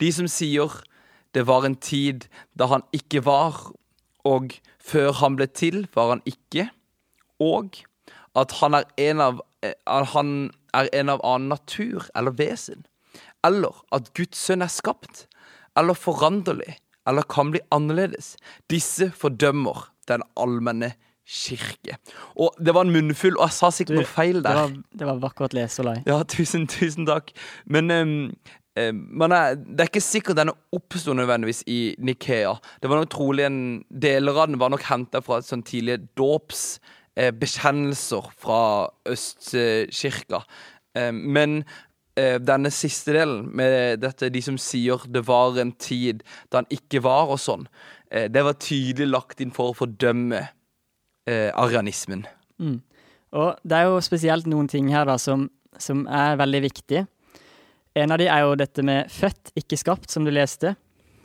De 0.00 0.10
som 0.12 0.28
sier 0.28 0.82
det 1.32 1.46
var 1.48 1.64
en 1.64 1.76
tid 1.76 2.26
da 2.58 2.68
han 2.68 2.84
ikke 2.92 3.22
var, 3.24 3.72
og 4.24 4.52
før 4.82 5.12
han 5.22 5.36
ble 5.38 5.46
til, 5.48 5.86
var 5.94 6.12
han 6.12 6.22
ikke, 6.28 6.68
og 7.40 7.80
at 8.36 8.52
han 8.60 8.76
er 8.76 8.84
en 9.00 9.20
av, 9.20 9.40
han 9.86 10.50
er 10.74 10.88
en 10.92 11.12
av 11.12 11.20
annen 11.26 11.52
natur 11.52 12.08
eller 12.18 12.34
vesen, 12.38 12.84
eller 13.46 13.82
at 13.94 14.12
Guds 14.18 14.38
sønn 14.38 14.62
er 14.64 14.72
skapt, 14.72 15.26
eller 15.78 15.94
foranderlig, 15.98 16.76
eller 17.08 17.26
kan 17.30 17.50
bli 17.54 17.60
annerledes. 17.74 18.36
Disse 18.70 19.10
fordømmer 19.10 19.88
den 20.10 20.22
allmenne 20.38 20.92
kirke. 21.26 21.96
Og 22.36 22.56
det 22.58 22.74
var 22.74 22.86
en 22.86 22.92
munnfull, 22.94 23.36
og 23.38 23.46
jeg 23.46 23.56
sa 23.58 23.70
sikkert 23.74 23.96
Du, 23.96 24.00
noe 24.02 24.10
feil 24.10 24.40
Det 24.40 24.48
der. 24.48 24.58
var, 24.58 24.74
det 24.98 25.06
var 25.08 25.20
vakkert 25.22 25.54
lest, 25.56 25.80
Olai. 25.82 26.00
Ja, 26.06 26.18
tusen, 26.28 26.66
tusen 26.70 27.06
takk. 27.08 27.30
Men 27.66 27.90
um, 27.94 28.16
men 28.72 29.32
er, 29.36 29.58
det 29.60 29.84
er 29.84 29.88
ikke 29.90 30.00
sikkert 30.00 30.38
denne 30.38 30.54
oppsto 30.72 31.12
nødvendigvis 31.12 31.58
i 31.68 31.80
Nikea. 32.00 32.54
Det 32.80 32.88
var 32.88 33.02
nok 33.02 33.10
trolig 33.12 33.44
en 33.44 33.58
Deler 33.92 34.38
av 34.40 34.48
den 34.48 34.56
var 34.62 34.72
nok 34.72 34.86
henta 34.88 35.20
fra 35.20 35.42
et 35.42 35.48
sånn 35.48 35.60
tidlige 35.68 36.00
dåpsbekjennelser 37.16 38.28
fra 38.40 38.88
østkirka. 39.08 40.42
Um, 40.98 41.14
men 41.32 41.64
eh, 42.16 42.38
denne 42.40 42.70
siste 42.70 43.12
delen, 43.12 43.48
med 43.54 44.00
dette 44.00 44.30
de 44.32 44.42
som 44.42 44.58
sier 44.58 45.00
det 45.08 45.24
var 45.26 45.58
en 45.60 45.72
tid 45.72 46.22
da 46.50 46.62
han 46.62 46.70
ikke 46.70 47.02
var, 47.02 47.28
og 47.28 47.40
sånn, 47.40 47.66
eh, 48.10 48.28
det 48.28 48.44
var 48.44 48.60
tydelig 48.60 49.08
lagt 49.08 49.40
inn 49.40 49.52
for 49.52 49.72
å 49.72 49.76
fordømme 49.76 50.42
eh, 51.28 51.50
arianismen. 51.52 52.26
Mm. 52.58 52.80
Og 53.32 53.56
det 53.64 53.78
er 53.78 53.88
jo 53.88 54.00
spesielt 54.04 54.46
noen 54.46 54.68
ting 54.68 54.90
her 54.92 55.06
da 55.08 55.16
som, 55.18 55.48
som 55.80 56.06
er 56.06 56.36
veldig 56.36 56.62
viktig. 56.66 57.06
En 57.96 58.12
av 58.12 58.20
de 58.20 58.28
er 58.28 58.44
jo 58.44 58.56
dette 58.56 58.84
med 58.84 59.08
født, 59.12 59.52
ikke 59.56 59.76
skapt, 59.80 60.10
som 60.12 60.24
du 60.24 60.32
leste. 60.32 60.74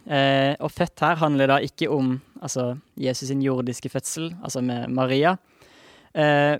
Eh, 0.07 0.55
og 0.63 0.71
født 0.71 1.03
her 1.03 1.19
handler 1.19 1.51
da 1.51 1.57
ikke 1.63 1.89
om 1.91 2.17
altså, 2.39 2.77
Jesus 2.95 3.27
sin 3.27 3.43
jordiske 3.43 3.91
fødsel, 3.91 4.33
altså 4.43 4.63
med 4.63 4.87
Maria. 4.87 5.35
Eh, 6.17 6.57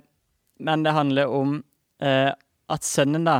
men 0.60 0.84
det 0.84 0.96
handler 0.96 1.34
om 1.34 1.60
eh, 2.02 2.32
at 2.67 2.86
sønnen 2.86 3.26
da 3.28 3.39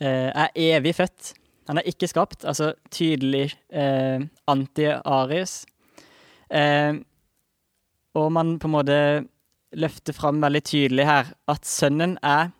eh, 0.00 0.30
er 0.30 0.54
evig 0.54 0.96
født. 0.98 1.32
Han 1.66 1.80
er 1.80 1.88
ikke 1.90 2.08
skapt, 2.10 2.44
altså 2.46 2.72
tydelig 2.94 3.50
eh, 3.74 4.22
anti-Arius. 4.50 5.64
Eh, 6.50 6.98
og 8.16 8.28
man 8.32 8.56
på 8.62 8.70
en 8.70 8.76
måte 8.76 8.98
løfter 9.76 10.14
fram 10.16 10.38
veldig 10.44 10.62
tydelig 10.64 11.08
her 11.08 11.32
at 11.50 11.66
sønnen 11.68 12.16
er 12.24 12.52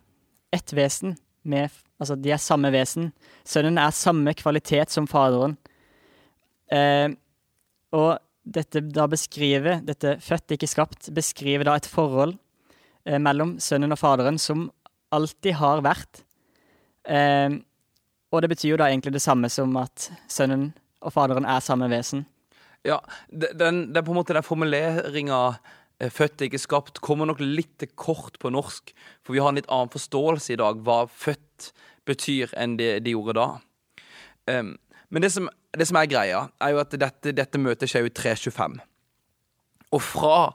ett 0.53 0.75
vesen. 0.75 1.15
Med, 1.47 1.71
altså, 1.95 2.17
de 2.19 2.33
er 2.35 2.41
samme 2.43 2.73
vesen. 2.75 3.13
Sønnen 3.47 3.79
er 3.79 3.95
samme 3.95 4.33
kvalitet 4.35 4.91
som 4.91 5.05
faderen. 5.07 5.55
Eh, 6.67 7.07
og 7.95 8.17
dette 8.43 8.81
da 8.83 9.05
beskriver, 9.07 9.79
dette 9.87 10.17
født, 10.23 10.57
ikke 10.57 10.67
skapt, 10.67 11.07
beskriver 11.15 11.69
da 11.69 11.77
et 11.79 11.87
forhold 11.87 12.35
eh, 13.07 13.19
mellom 13.23 13.55
sønnen 13.63 13.95
og 13.95 14.01
faderen 14.01 14.37
som 14.41 14.67
alltid 15.15 15.57
har 15.61 15.83
vært. 15.85 16.23
Eh, 17.07 17.57
og 18.27 18.43
det 18.43 18.51
betyr 18.51 18.73
jo 18.73 18.79
da 18.81 18.89
egentlig 18.91 19.15
det 19.15 19.23
samme 19.23 19.49
som 19.51 19.71
at 19.79 20.09
sønnen 20.27 20.73
og 21.01 21.13
faderen 21.15 21.47
er 21.47 21.63
samme 21.63 21.87
vesen. 21.91 22.25
Ja, 22.85 22.99
den, 23.31 23.57
den, 23.59 23.95
er 23.95 24.05
på 24.05 24.23
den 24.27 24.43
formuleringa 24.43 25.57
'født 25.97 26.13
'født, 26.13 26.41
ikke 26.41 26.61
skapt' 26.61 26.99
kommer 27.01 27.25
nok 27.25 27.39
litt 27.39 27.79
til 27.79 27.89
kort 27.95 28.37
på 28.39 28.49
norsk. 28.49 28.93
For 29.25 29.33
vi 29.33 29.39
har 29.39 29.49
en 29.49 29.55
litt 29.55 29.69
annen 29.69 29.89
forståelse 29.89 30.53
i 30.53 30.59
dag 30.59 30.83
hva 30.85 31.07
'født' 31.07 31.71
betyr, 32.05 32.53
enn 32.55 32.77
det 32.77 33.03
de 33.03 33.15
gjorde 33.15 33.33
da. 33.33 33.47
Um, 34.47 34.77
men 35.09 35.21
det 35.21 35.31
som, 35.31 35.49
det 35.73 35.87
som 35.87 35.97
er 35.97 36.05
greia, 36.05 36.47
er 36.61 36.69
jo 36.69 36.79
at 36.79 36.91
dette, 36.91 37.33
dette 37.33 37.59
møtet 37.59 37.89
skjer 37.89 38.05
jo 38.05 38.11
i 38.11 38.15
325. 38.15 38.79
Og 39.91 40.01
fra 40.01 40.53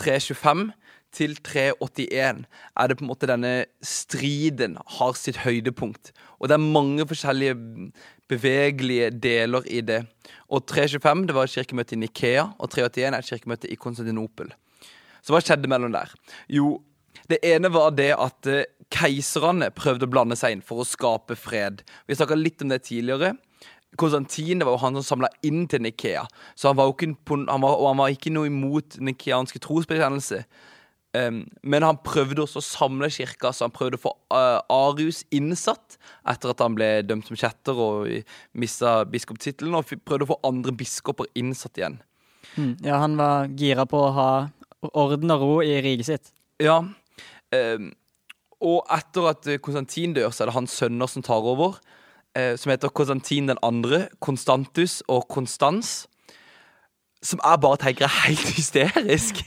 325 0.00 0.72
til 1.14 1.36
381 1.46 2.44
er 2.44 2.90
det 2.90 2.96
på 2.98 3.04
en 3.04 3.10
måte 3.10 3.28
denne 3.30 3.52
striden 3.84 4.76
har 4.98 5.14
sitt 5.18 5.42
høydepunkt. 5.44 6.12
Og 6.40 6.50
det 6.50 6.58
er 6.58 6.64
mange 6.64 7.06
forskjellige 7.08 7.54
bevegelige 8.30 9.10
deler 9.22 9.66
i 9.70 9.80
det. 9.84 10.02
Og 10.50 10.66
325 10.66 11.26
det 11.28 11.36
var 11.36 11.48
et 11.48 11.54
kirkemøte 11.54 11.96
i 11.96 12.02
Nikea, 12.02 12.48
og 12.58 12.70
381 12.74 13.06
er 13.06 13.20
et 13.20 13.30
kirkemøte 13.30 13.70
i 13.70 13.78
Konstantinopel. 13.80 14.52
Så 15.24 15.32
hva 15.32 15.40
skjedde 15.40 15.70
mellom 15.70 15.94
der? 15.94 16.12
Jo, 16.52 16.82
det 17.30 17.40
ene 17.46 17.70
var 17.72 17.94
det 17.96 18.12
at 18.20 18.50
eh, 18.50 18.66
keiserne 18.92 19.70
prøvde 19.74 20.04
å 20.04 20.12
blande 20.12 20.36
seg 20.36 20.56
inn 20.56 20.64
for 20.64 20.82
å 20.82 20.88
skape 20.88 21.36
fred. 21.38 21.80
Vi 22.08 22.18
snakka 22.18 22.36
litt 22.36 22.62
om 22.64 22.72
det 22.72 22.82
tidligere. 22.84 23.32
Konstantin 24.00 24.60
det 24.60 24.66
var 24.66 24.76
jo 24.76 24.82
han 24.82 24.98
som 24.98 25.06
samla 25.06 25.30
inn 25.46 25.64
til 25.70 25.84
Nikea. 25.84 26.26
Så 26.58 26.70
han 26.70 26.78
var 26.78 26.90
ikke, 26.92 27.14
han 27.30 27.64
var, 27.64 27.78
og 27.78 27.88
han 27.92 28.00
var 28.02 28.12
ikke 28.12 28.32
noe 28.34 28.50
imot 28.50 28.98
nikeanske 29.00 29.62
trosbekjennelse. 29.64 30.42
Um, 31.14 31.44
men 31.62 31.84
han 31.86 32.00
prøvde 32.02 32.42
også 32.42 32.58
å 32.58 32.66
samle 32.66 33.06
kirka, 33.12 33.52
så 33.54 33.68
han 33.68 33.74
prøvde 33.74 34.00
å 34.00 34.02
få 34.02 34.10
uh, 34.34 34.58
Arius 34.72 35.20
innsatt 35.34 35.94
etter 36.26 36.50
at 36.50 36.62
han 36.64 36.74
ble 36.74 36.88
dømt 37.06 37.28
som 37.28 37.38
kjetter 37.38 37.78
og 37.78 38.08
mista 38.58 38.96
biskoptittelen, 39.06 39.76
og 39.78 39.86
prøvde 40.02 40.26
å 40.26 40.32
få 40.32 40.40
andre 40.48 40.74
biskoper 40.74 41.30
innsatt 41.38 41.78
igjen. 41.78 42.00
Mm. 42.56 42.72
Ja, 42.82 42.98
han 43.02 43.14
var 43.20 43.46
gira 43.54 43.86
på 43.86 44.00
å 44.08 44.14
ha 44.16 44.30
orden 44.90 45.30
og 45.36 45.44
ro 45.44 45.54
i 45.62 45.76
riket 45.84 46.08
sitt. 46.08 46.32
Ja. 46.62 46.80
Um, 47.54 47.92
og 48.64 48.82
etter 48.92 49.28
at 49.30 49.46
eh, 49.50 49.60
Konstantin 49.62 50.14
dør, 50.16 50.32
så 50.32 50.44
er 50.44 50.50
det 50.50 50.56
hans 50.56 50.74
sønner 50.74 51.10
som 51.10 51.22
tar 51.22 51.46
over, 51.46 51.78
uh, 52.34 52.54
som 52.58 52.72
heter 52.72 52.90
Konstantin 52.90 53.50
den 53.50 53.60
andre, 53.62 54.08
Konstantus 54.24 54.98
og 55.06 55.28
Konstans. 55.30 56.08
Som 57.24 57.40
jeg 57.40 57.60
bare 57.62 57.78
tenker 57.80 58.04
er 58.06 58.14
helt 58.26 58.48
hysterisk. 58.58 59.38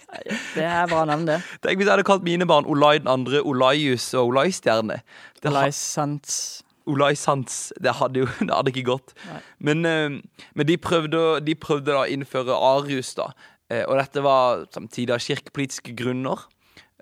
Det 0.55 0.63
er 0.65 0.87
bra 0.89 1.03
navn, 1.05 1.27
det. 1.29 1.35
Tenk 1.61 1.77
hvis 1.77 1.85
jeg 1.87 1.93
hadde 1.93 2.05
kalt 2.07 2.25
mine 2.25 2.47
barn 2.49 2.65
Olai 2.65 2.95
den 2.97 3.09
andre, 3.11 3.43
Olaius 3.45 4.07
og 4.17 4.31
Olai-stjerne. 4.31 4.97
Olai 5.45 5.67
Sants. 5.77 6.63
Olai 6.89 7.13
Sants. 7.19 7.71
Det 7.83 7.93
hadde 7.99 8.23
jo 8.23 8.27
det 8.47 8.49
hadde 8.55 8.73
ikke 8.73 8.87
gått. 8.89 9.13
Men, 9.59 9.85
eh, 9.85 10.17
men 10.55 10.67
de, 10.69 10.77
prøvde, 10.81 11.21
de 11.45 11.55
prøvde 11.55 11.91
da 11.93 12.01
å 12.05 12.09
innføre 12.09 12.57
Arius, 12.73 13.13
da. 13.19 13.29
Eh, 13.69 13.83
Og 13.85 13.97
dette 13.99 14.23
var 14.25 14.65
samtidig 14.73 15.13
av 15.13 15.21
kirkepolitiske 15.23 15.93
grunner. 15.99 16.47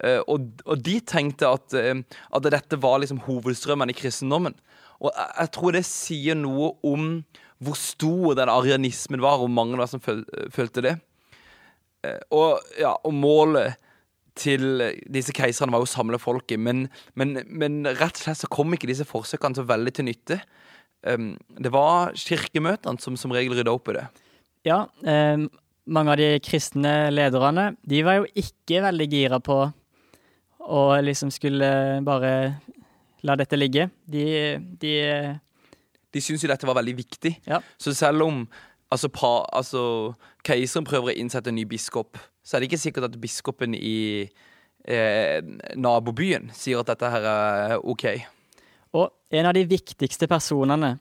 Eh, 0.03 0.19
Og, 0.27 0.51
og 0.65 0.81
de 0.83 0.99
tenkte 1.07 1.47
at, 1.55 1.71
at 1.77 2.51
dette 2.51 2.81
var 2.83 2.99
liksom 2.99 3.23
hovedstrømmen 3.29 3.93
i 3.93 3.97
kristendommen. 3.97 4.57
Og 4.99 5.11
jeg, 5.13 5.31
jeg 5.39 5.51
tror 5.55 5.75
det 5.75 5.85
sier 5.88 6.35
noe 6.39 6.73
om 6.83 7.09
hvor 7.65 7.78
stor 7.80 8.36
den 8.38 8.51
arianismen 8.51 9.23
var, 9.23 9.41
og 9.41 9.51
mange 9.51 9.80
da 9.80 9.88
som 9.89 10.01
føl, 10.04 10.23
følte 10.54 10.84
det. 10.86 10.93
Eh, 12.06 12.21
Og, 12.36 12.62
ja, 12.80 12.93
og 13.04 13.13
målet 13.13 13.75
til 14.36 14.82
disse 15.08 15.32
keiserne 15.32 15.71
var 15.71 15.80
jo 15.80 15.88
å 15.88 15.93
samle 15.93 16.19
folket, 16.19 16.60
men, 16.60 16.89
men, 17.15 17.38
men 17.47 17.86
rett 17.88 18.17
og 18.19 18.23
slett 18.25 18.41
så 18.41 18.49
kom 18.51 18.73
ikke 18.75 18.89
disse 18.89 19.06
forsøkene 19.08 19.56
så 19.56 19.63
veldig 19.63 19.93
til 19.95 20.10
nytte. 20.10 20.41
Um, 21.06 21.36
det 21.62 21.71
var 21.71 22.12
kirkemøtene 22.17 22.99
som 22.99 23.15
som 23.15 23.32
regel 23.32 23.56
rydda 23.56 23.71
opp 23.71 23.91
i 23.93 23.95
det. 23.99 24.04
Ja, 24.67 24.82
eh, 25.08 25.38
mange 25.86 26.12
av 26.12 26.19
de 26.19 26.39
kristne 26.43 27.12
lederne, 27.13 27.75
de 27.86 28.01
var 28.04 28.19
jo 28.19 28.28
ikke 28.41 28.82
veldig 28.88 29.08
gira 29.12 29.39
på 29.39 29.60
å 30.65 30.84
liksom 31.06 31.30
skulle 31.32 32.01
bare 32.04 32.32
la 33.25 33.36
dette 33.38 33.58
ligge. 33.58 33.88
De, 34.10 34.25
de 34.82 34.95
De 36.15 36.23
syntes 36.23 36.45
jo 36.45 36.49
dette 36.51 36.67
var 36.67 36.78
veldig 36.80 36.95
viktig. 36.97 37.34
Ja. 37.49 37.60
Så 37.82 37.91
selv 37.97 38.23
om 38.23 38.45
altså, 38.93 39.10
pa, 39.12 39.34
altså, 39.54 40.13
keiseren 40.47 40.88
prøver 40.88 41.12
å 41.12 41.17
innsette 41.19 41.51
en 41.51 41.60
ny 41.60 41.65
biskop, 41.69 42.19
så 42.45 42.56
er 42.56 42.63
det 42.63 42.71
ikke 42.71 42.84
sikkert 42.86 43.10
at 43.10 43.19
biskopen 43.21 43.75
i 43.75 43.97
eh, 44.88 45.39
nabobyen 45.75 46.51
sier 46.56 46.82
at 46.82 46.93
dette 46.93 47.12
her 47.12 47.28
er 47.32 47.75
OK. 47.82 48.08
Og 48.95 49.12
en 49.36 49.49
av 49.49 49.56
de 49.58 49.65
viktigste 49.67 50.30
personene 50.32 50.95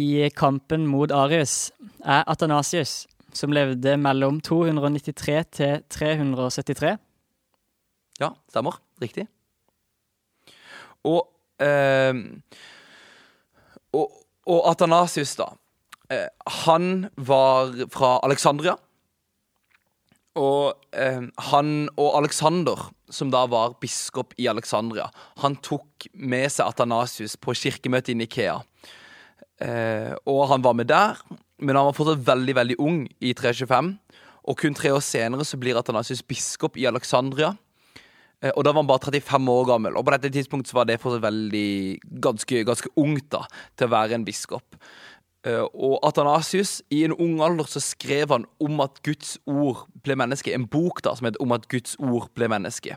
i 0.00 0.28
kampen 0.34 0.86
mot 0.90 1.12
Arius 1.14 1.72
er 2.00 2.24
Athanasius, 2.30 3.04
som 3.34 3.52
levde 3.54 3.96
mellom 3.98 4.40
293 4.42 5.36
til 5.58 5.82
373. 5.90 6.94
Ja, 8.22 8.30
stemmer. 8.50 8.78
Riktig. 9.02 9.26
Og 11.04 11.26
eh, 11.62 12.14
og, 13.94 14.24
og 14.50 14.66
Athanasius, 14.70 15.36
da. 15.38 15.52
Eh, 16.12 16.28
han 16.64 17.06
var 17.16 17.72
fra 17.94 18.18
Alexandria. 18.26 18.76
Og 20.34 20.74
eh, 20.98 21.22
han 21.50 21.72
og 21.94 22.10
Alexander, 22.18 22.88
som 23.10 23.30
da 23.30 23.44
var 23.50 23.76
biskop 23.82 24.34
i 24.40 24.48
Alexandria, 24.50 25.06
han 25.42 25.56
tok 25.62 26.08
med 26.14 26.50
seg 26.50 26.66
Athanasius 26.66 27.38
på 27.38 27.54
kirkemøtet 27.54 28.14
i 28.14 28.18
Nikea. 28.18 28.58
Eh, 29.62 30.12
og 30.26 30.48
han 30.50 30.64
var 30.64 30.74
med 30.74 30.90
der, 30.90 31.20
men 31.62 31.78
han 31.78 31.86
var 31.86 31.96
fortsatt 31.96 32.26
veldig, 32.26 32.56
veldig 32.58 32.78
ung 32.82 33.04
i 33.22 33.34
325. 33.36 33.94
Og 34.44 34.58
kun 34.60 34.74
tre 34.76 34.90
år 34.92 35.00
senere 35.04 35.46
så 35.46 35.56
blir 35.60 35.78
Athanasius 35.78 36.24
biskop 36.26 36.76
i 36.76 36.88
Alexandria. 36.90 37.54
Eh, 38.44 38.52
Og 38.52 38.64
da 38.64 38.72
var 38.72 38.82
han 38.82 38.90
bare 38.90 39.08
35 39.08 39.48
år 39.48 39.66
gammel, 39.72 39.96
og 39.96 40.04
på 40.04 40.14
dette 40.14 40.32
tidspunktet 40.34 40.72
så 40.72 40.80
var 40.80 40.88
det 40.88 41.00
fortsatt 41.00 41.24
veldig 41.24 42.00
ganske, 42.20 42.64
ganske 42.68 42.92
ungt 43.00 43.30
da, 43.32 43.44
til 43.76 43.88
å 43.88 43.94
være 43.94 44.18
en 44.18 44.26
biskop. 44.26 44.76
Eh, 45.46 45.64
Og 45.72 45.98
Athanasius, 46.04 46.82
i 46.90 47.04
en 47.04 47.16
ung 47.16 47.40
alder, 47.40 47.64
så 47.64 47.80
skrev 47.80 48.28
han 48.30 48.46
om 48.60 48.80
at 48.84 49.00
Guds 49.02 49.38
ord 49.46 49.86
ble 50.04 50.16
menneske. 50.16 50.52
En 50.52 50.68
bok 50.68 51.02
da, 51.02 51.14
som 51.16 51.26
het 51.26 51.40
Om 51.40 51.52
at 51.52 51.68
Guds 51.68 51.96
ord 51.98 52.30
ble 52.34 52.48
menneske. 52.48 52.96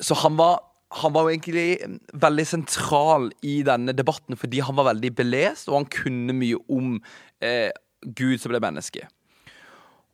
Så 0.00 0.14
han 0.14 0.36
var, 0.36 0.60
han 0.90 1.12
var 1.14 1.22
jo 1.24 1.34
egentlig 1.34 1.78
veldig 2.12 2.46
sentral 2.46 3.30
i 3.42 3.62
denne 3.62 3.92
debatten, 3.92 4.36
fordi 4.36 4.60
han 4.60 4.76
var 4.76 4.92
veldig 4.92 5.14
belest, 5.14 5.68
og 5.68 5.80
han 5.82 5.86
kunne 5.86 6.34
mye 6.36 6.58
om 6.68 7.00
eh, 7.40 7.70
Gud 8.04 8.38
som 8.38 8.50
ble 8.52 8.60
menneske. 8.60 9.08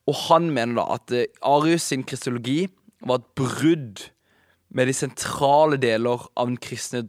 Og 0.07 0.14
han 0.29 0.51
mener 0.51 0.81
da 0.83 0.87
at 0.95 1.11
eh, 1.12 1.27
Arius 1.43 1.90
sin 1.90 2.05
kristologi 2.05 2.69
var 3.07 3.21
et 3.21 3.31
brudd 3.38 4.11
med 4.70 4.88
de 4.88 4.94
sentrale 4.94 5.78
deler 5.80 6.26
av 6.38 6.50
den 6.50 6.59
kristne 6.62 7.02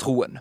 troen. 0.00 0.40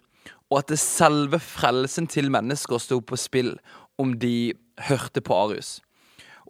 Og 0.51 0.59
at 0.61 0.71
det 0.71 0.79
selve 0.83 1.39
frelsen 1.43 2.07
til 2.11 2.31
mennesker 2.31 2.81
sto 2.81 2.99
på 3.03 3.19
spill 3.19 3.55
om 4.01 4.17
de 4.19 4.53
hørte 4.87 5.23
på 5.23 5.35
Arius. 5.35 5.79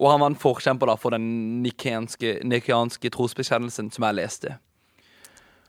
Og 0.02 0.10
han 0.10 0.22
var 0.24 0.32
en 0.32 0.40
forkjemper 0.42 0.90
da 0.90 0.98
for 0.98 1.14
den 1.14 1.62
nikeanske 1.62 3.12
trosbekjennelsen 3.14 3.92
som 3.94 4.08
jeg 4.08 4.18
leste. 4.18 4.56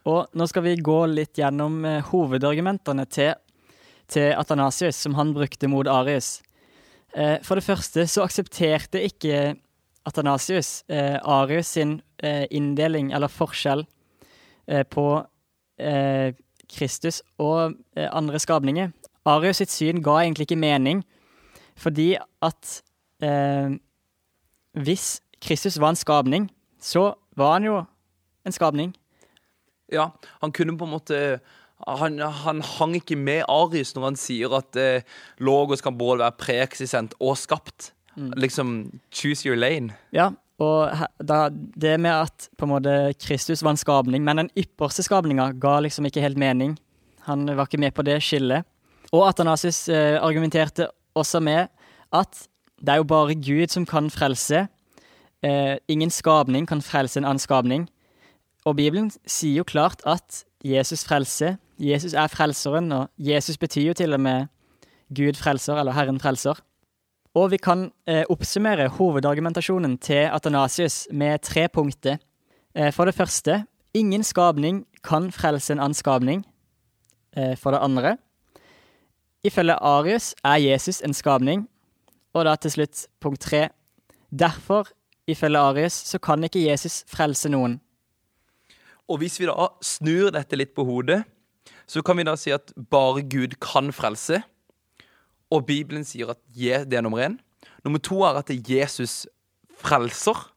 Og 0.08 0.30
nå 0.34 0.46
skal 0.50 0.64
vi 0.66 0.78
gå 0.82 1.00
litt 1.10 1.38
gjennom 1.38 1.84
eh, 1.86 2.00
hovedargumentene 2.10 3.04
til, 3.06 3.36
til 4.10 4.32
Athanasius, 4.34 4.98
som 4.98 5.14
han 5.18 5.34
brukte 5.36 5.70
mot 5.70 5.86
Arius. 5.86 6.40
Eh, 7.14 7.38
for 7.46 7.58
det 7.58 7.66
første 7.66 8.06
så 8.10 8.24
aksepterte 8.26 9.02
ikke 9.06 9.54
Athanasius 10.08 10.80
eh, 10.90 11.18
Arius 11.22 11.76
sin 11.76 12.00
inndeling, 12.22 13.08
eller 13.10 13.26
forskjell, 13.26 13.80
på 14.90 15.06
eh, 15.80 16.34
Kristus 16.72 17.22
og 17.38 17.74
eh, 17.96 18.08
andre 18.12 18.38
skapninger. 18.38 18.92
Arius 19.24 19.60
sitt 19.62 19.70
syn 19.70 20.02
ga 20.02 20.18
egentlig 20.22 20.48
ikke 20.48 20.58
mening, 20.58 21.04
fordi 21.78 22.16
at 22.42 22.82
eh, 23.22 23.78
hvis 24.72 25.20
Kristus 25.42 25.80
var 25.80 25.92
en 25.92 26.00
skapning, 26.00 26.50
så 26.80 27.12
var 27.36 27.52
han 27.52 27.66
jo 27.66 27.80
en 28.46 28.52
skapning. 28.52 28.94
Ja, 29.92 30.08
han 30.40 30.52
kunne 30.52 30.78
på 30.78 30.88
en 30.88 30.94
måte 30.94 31.18
han, 31.82 32.18
han 32.18 32.62
hang 32.62 32.94
ikke 32.96 33.16
med 33.18 33.42
Arius 33.50 33.94
når 33.96 34.04
han 34.04 34.18
sier 34.18 34.54
at 34.54 34.76
eh, 34.78 35.02
logos 35.42 35.82
kan 35.82 35.98
både 35.98 36.22
være 36.22 36.38
preeksistent 36.38 37.16
og 37.20 37.36
skapt. 37.38 37.92
Liksom 38.36 38.92
choose 39.10 39.48
your 39.48 39.56
lane. 39.56 39.96
Ja, 40.12 40.30
og 40.62 41.04
da, 41.18 41.46
det 41.50 41.96
med 42.00 42.28
at 42.28 42.48
på 42.58 42.66
en 42.66 42.72
måte 42.74 42.94
Kristus 43.22 43.62
var 43.64 43.74
en 43.74 43.80
skapning, 43.80 44.24
men 44.24 44.44
den 44.44 44.50
ypperste 44.58 45.04
skapninga 45.06 45.50
ga 45.62 45.78
liksom 45.82 46.06
ikke 46.08 46.22
helt 46.24 46.40
mening. 46.40 46.76
Han 47.26 47.46
var 47.46 47.66
ikke 47.66 47.80
med 47.82 47.94
på 47.96 48.04
det 48.06 48.20
skillet. 48.24 48.66
Og 49.12 49.26
Atanasius 49.28 49.88
eh, 49.92 50.16
argumenterte 50.22 50.88
også 51.18 51.40
med 51.44 51.68
at 52.12 52.46
det 52.82 52.94
er 52.94 53.02
jo 53.02 53.08
bare 53.08 53.36
Gud 53.38 53.70
som 53.70 53.86
kan 53.86 54.10
frelse. 54.10 54.66
Eh, 55.42 55.76
ingen 55.88 56.10
skapning 56.10 56.66
kan 56.68 56.82
frelse 56.82 57.20
en 57.20 57.28
annen 57.28 57.42
skapning. 57.42 57.86
Og 58.64 58.76
Bibelen 58.78 59.10
sier 59.26 59.62
jo 59.62 59.66
klart 59.66 60.02
at 60.06 60.44
Jesus 60.64 61.04
frelser. 61.04 61.58
Jesus 61.82 62.14
er 62.14 62.30
frelseren, 62.30 62.92
og 62.92 63.08
Jesus 63.18 63.58
betyr 63.58 63.90
jo 63.90 63.94
til 63.98 64.14
og 64.14 64.20
med 64.20 64.46
Gud 65.14 65.34
frelser, 65.38 65.76
eller 65.76 65.92
Herren 65.92 66.20
frelser. 66.20 66.60
Og 67.34 67.50
vi 67.50 67.56
kan 67.56 67.86
eh, 68.04 68.24
oppsummere 68.28 68.90
hovedargumentasjonen 68.92 69.96
til 70.04 70.28
Athanasius 70.28 71.06
med 71.10 71.40
tre 71.40 71.68
punkter. 71.72 72.18
Eh, 72.76 72.92
for 72.92 73.08
det 73.08 73.14
første, 73.14 73.64
ingen 73.94 74.24
skapning 74.24 74.84
kan 75.04 75.30
frelse 75.32 75.72
en 75.72 75.80
annen 75.80 75.96
skapning. 75.96 76.44
Eh, 77.36 77.56
for 77.56 77.72
det 77.72 77.80
andre, 77.80 78.16
ifølge 79.44 79.74
Arius 79.80 80.34
er 80.44 80.60
Jesus 80.60 81.00
en 81.00 81.14
skapning. 81.14 81.68
Og 82.34 82.44
da 82.44 82.56
til 82.56 82.70
slutt 82.70 83.06
punkt 83.20 83.40
tre. 83.40 83.68
Derfor, 84.30 84.88
ifølge 85.26 85.58
Arius, 85.58 85.92
så 85.92 86.18
kan 86.18 86.44
ikke 86.44 86.64
Jesus 86.68 87.04
frelse 87.08 87.48
noen. 87.48 87.80
Og 89.08 89.18
hvis 89.18 89.40
vi 89.40 89.48
da 89.48 89.68
snur 89.84 90.30
dette 90.32 90.56
litt 90.56 90.74
på 90.76 90.84
hodet, 90.84 91.22
så 91.86 92.02
kan 92.04 92.16
vi 92.16 92.24
da 92.24 92.36
si 92.36 92.52
at 92.52 92.72
bare 92.90 93.24
Gud 93.24 93.58
kan 93.60 93.92
frelse. 93.92 94.42
Og 95.52 95.66
Bibelen 95.68 96.06
sier 96.08 96.32
at 96.32 96.40
det 96.56 96.96
er 96.96 97.04
nummer 97.04 97.20
én. 97.26 97.36
Nummer 97.84 98.00
to 98.00 98.22
er 98.24 98.40
at 98.40 98.50
Jesus 98.50 99.26
frelser. 99.82 100.48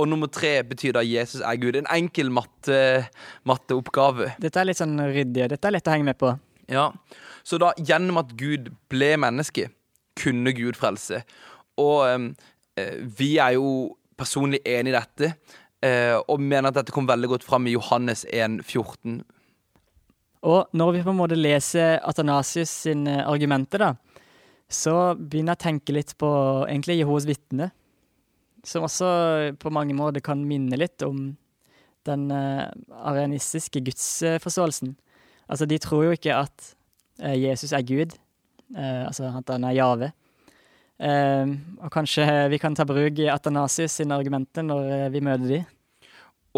Og 0.00 0.08
nummer 0.08 0.26
tre 0.26 0.62
betyr 0.66 0.96
da 0.96 1.02
Jesus 1.04 1.42
er 1.44 1.58
Gud. 1.60 1.76
En 1.78 1.88
enkel 1.94 2.32
matte, 2.32 3.06
matteoppgave. 3.46 4.32
Dette 4.42 4.60
er 4.60 4.66
litt 4.66 4.80
sånn 4.80 4.96
ryddig, 4.98 5.50
dette 5.52 5.68
er 5.68 5.76
lett 5.76 5.88
å 5.90 5.94
henge 5.94 6.08
med 6.08 6.18
på. 6.18 6.32
Ja. 6.72 6.88
Så 7.44 7.58
da, 7.60 7.72
gjennom 7.76 8.22
at 8.22 8.32
Gud 8.38 8.72
ble 8.90 9.12
menneske, 9.20 9.68
kunne 10.18 10.54
Gud 10.56 10.78
frelse. 10.80 11.22
Og 11.80 12.06
eh, 12.08 12.96
vi 13.18 13.36
er 13.42 13.58
jo 13.58 13.92
personlig 14.18 14.62
enig 14.68 14.92
i 14.92 14.96
dette, 14.96 15.32
eh, 15.84 16.16
og 16.16 16.40
mener 16.40 16.70
at 16.70 16.80
dette 16.80 16.94
kom 16.94 17.08
veldig 17.10 17.34
godt 17.36 17.46
fram 17.46 17.68
i 17.68 17.76
Johannes 17.76 18.24
1, 18.32 18.60
14. 18.64 19.20
Og 20.42 20.72
når 20.74 20.96
vi 20.96 21.02
på 21.04 21.12
en 21.12 21.20
måte 21.20 21.38
leser 21.38 22.00
Athanasius 22.02 22.72
sine 22.86 23.20
argumenter, 23.30 23.82
da, 23.82 23.90
så 24.72 25.12
begynner 25.14 25.54
jeg 25.54 25.60
å 25.60 25.64
tenke 25.66 25.94
litt 25.94 26.14
på 26.18 26.30
egentlig 26.66 26.98
Jehovas 26.98 27.28
vitne, 27.28 27.70
som 28.66 28.86
også 28.86 29.08
på 29.58 29.72
mange 29.74 29.94
måter 29.98 30.22
kan 30.24 30.42
minne 30.46 30.78
litt 30.78 31.02
om 31.06 31.32
den 32.06 32.26
uh, 32.34 32.66
arianistiske 33.06 33.82
gudsforståelsen. 33.86 34.96
Altså, 35.46 35.68
de 35.70 35.78
tror 35.82 36.06
jo 36.06 36.16
ikke 36.16 36.34
at 36.34 36.72
uh, 37.22 37.36
Jesus 37.36 37.74
er 37.74 37.86
Gud, 37.86 38.16
uh, 38.74 39.06
altså 39.06 39.30
at 39.30 39.54
han 39.54 39.66
er 39.68 39.76
Jave. 39.78 40.10
Uh, 41.02 41.54
og 41.82 41.90
kanskje 41.94 42.26
vi 42.50 42.58
kan 42.62 42.74
ta 42.78 42.86
bruk 42.86 43.22
i 43.22 43.30
Atanasius 43.30 43.98
sine 43.98 44.18
argumenter 44.18 44.66
når 44.66 44.90
eh, 44.90 45.08
vi 45.14 45.22
møter 45.24 45.48
de. 45.50 45.62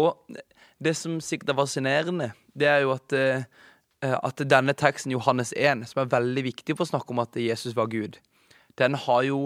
Og 0.01 0.37
det 0.81 0.93
som 0.97 1.17
sikkert 1.23 1.53
er 1.53 1.57
fascinerende, 1.57 2.27
det 2.53 2.67
er 2.69 2.83
jo 2.83 2.91
at, 2.93 3.15
eh, 3.15 3.45
at 4.13 4.41
denne 4.49 4.75
teksten, 4.77 5.13
Johannes 5.15 5.53
1, 5.57 5.85
som 5.89 6.03
er 6.03 6.11
veldig 6.11 6.43
viktig 6.51 6.75
for 6.75 6.85
å 6.85 6.91
snakke 6.93 7.15
om 7.15 7.21
at 7.23 7.37
Jesus 7.39 7.75
var 7.77 7.89
Gud, 7.91 8.19
den 8.79 8.97
har 9.05 9.23
jo 9.27 9.39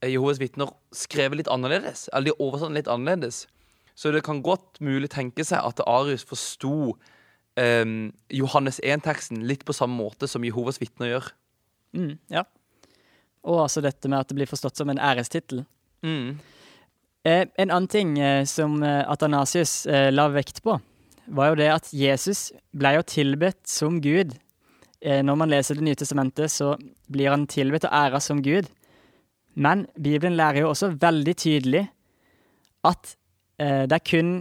eh, 0.00 0.10
Jehovas 0.12 0.40
vitner 0.40 0.72
skrevet 0.96 1.42
litt 1.42 1.50
annerledes. 1.52 2.08
Eller 2.12 2.32
de 2.32 2.38
oversatt 2.42 2.74
litt 2.74 2.90
annerledes. 2.90 3.46
Så 3.94 4.12
det 4.14 4.24
kan 4.24 4.40
godt 4.44 4.80
mulig 4.80 5.12
tenke 5.12 5.44
seg 5.44 5.60
at 5.60 5.82
Arius 5.84 6.24
forsto 6.26 6.94
eh, 7.60 7.84
Johannes 8.32 8.80
1-teksten 8.80 9.44
litt 9.48 9.66
på 9.68 9.76
samme 9.76 9.98
måte 9.98 10.30
som 10.30 10.44
Jehovas 10.46 10.80
vitner 10.82 11.12
gjør. 11.12 11.30
Mm, 11.92 12.16
ja. 12.32 12.46
Og 13.42 13.64
altså 13.64 13.82
dette 13.84 14.08
med 14.08 14.22
at 14.22 14.30
det 14.30 14.38
blir 14.38 14.50
forstått 14.50 14.80
som 14.80 14.90
en 14.92 15.02
ærestittel. 15.02 15.64
Mm. 16.06 16.38
Eh, 17.26 17.44
en 17.46 17.70
annen 17.70 17.90
ting 17.90 18.16
eh, 18.18 18.44
som 18.48 18.80
eh, 18.82 19.02
Atanasius 19.10 19.84
eh, 19.86 20.08
la 20.14 20.28
vekt 20.32 20.62
på, 20.64 20.78
var 21.32 21.52
jo 21.52 21.58
det 21.60 21.68
at 21.72 21.90
Jesus 21.96 22.50
ble 22.76 22.94
jo 22.98 23.04
tilbedt 23.08 23.60
som 23.68 24.00
Gud. 24.04 24.36
Eh, 25.02 25.22
når 25.24 25.38
man 25.40 25.50
leser 25.50 25.78
Det 25.78 25.84
nye 25.84 25.98
testamentet, 25.98 26.50
så 26.50 26.76
blir 27.10 27.32
han 27.32 27.46
tilbedt 27.46 27.88
og 27.88 27.96
æra 27.96 28.20
som 28.20 28.42
Gud. 28.42 28.68
Men 29.54 29.86
Bibelen 29.96 30.36
lærer 30.36 30.62
jo 30.62 30.70
også 30.72 30.94
veldig 31.00 31.36
tydelig 31.36 31.86
at 32.84 33.16
eh, 33.58 33.84
det 33.88 33.98
er 33.98 34.08
kun 34.10 34.32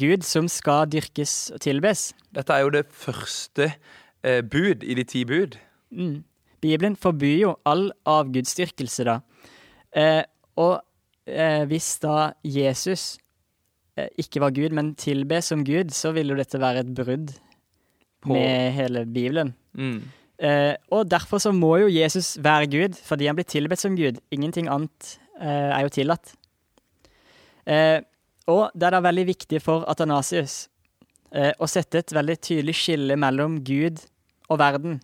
Gud 0.00 0.22
som 0.24 0.46
skal 0.48 0.88
dyrkes 0.88 1.50
og 1.52 1.60
tilbes. 1.60 2.14
Dette 2.32 2.54
er 2.54 2.64
jo 2.64 2.70
det 2.72 2.86
første 2.88 3.66
bud 4.48 4.80
i 4.82 4.94
de 4.96 5.04
ti 5.04 5.20
bud. 5.28 5.58
Mm. 5.92 6.24
Bibelen 6.60 6.96
forbyr 6.96 7.36
jo 7.38 7.52
all 7.68 7.90
avgudsdyrkelse, 8.08 9.04
da. 9.04 9.18
Eh, 9.96 10.22
og 10.56 10.80
eh, 11.26 11.64
hvis 11.68 11.98
da 12.02 12.32
Jesus 12.44 13.16
eh, 13.16 13.25
ikke 14.20 14.42
var 14.42 14.54
Gud, 14.56 14.74
men 14.76 14.94
tilbe 14.98 15.40
som 15.44 15.64
Gud, 15.64 15.92
så 15.94 16.12
ville 16.16 16.34
jo 16.34 16.40
dette 16.40 16.60
være 16.60 16.84
et 16.84 16.92
brudd 16.96 17.32
På. 18.20 18.34
med 18.34 18.74
hele 18.76 19.06
Bibelen. 19.08 19.54
Mm. 19.72 20.02
Eh, 20.38 20.74
og 20.92 21.08
derfor 21.08 21.40
så 21.40 21.52
må 21.52 21.76
jo 21.80 21.92
Jesus 21.92 22.36
være 22.44 22.68
Gud, 22.72 22.98
fordi 23.00 23.26
han 23.30 23.38
blir 23.38 23.48
tilbedt 23.48 23.80
som 23.80 23.96
Gud. 23.96 24.20
Ingenting 24.30 24.68
annet 24.68 25.16
eh, 25.40 25.72
er 25.72 25.86
jo 25.86 25.94
tillatt. 25.96 26.34
Eh, 27.66 28.00
og 28.46 28.68
det 28.76 28.88
er 28.88 28.96
da 28.98 29.02
veldig 29.02 29.26
viktig 29.32 29.62
for 29.64 29.86
Atanasius 29.90 30.66
å 31.36 31.66
sette 31.68 31.98
et 32.00 32.12
veldig 32.14 32.36
tydelig 32.40 32.72
skille 32.78 33.16
mellom 33.18 33.58
Gud 33.66 33.98
og 34.48 34.60
verden. 34.62 35.00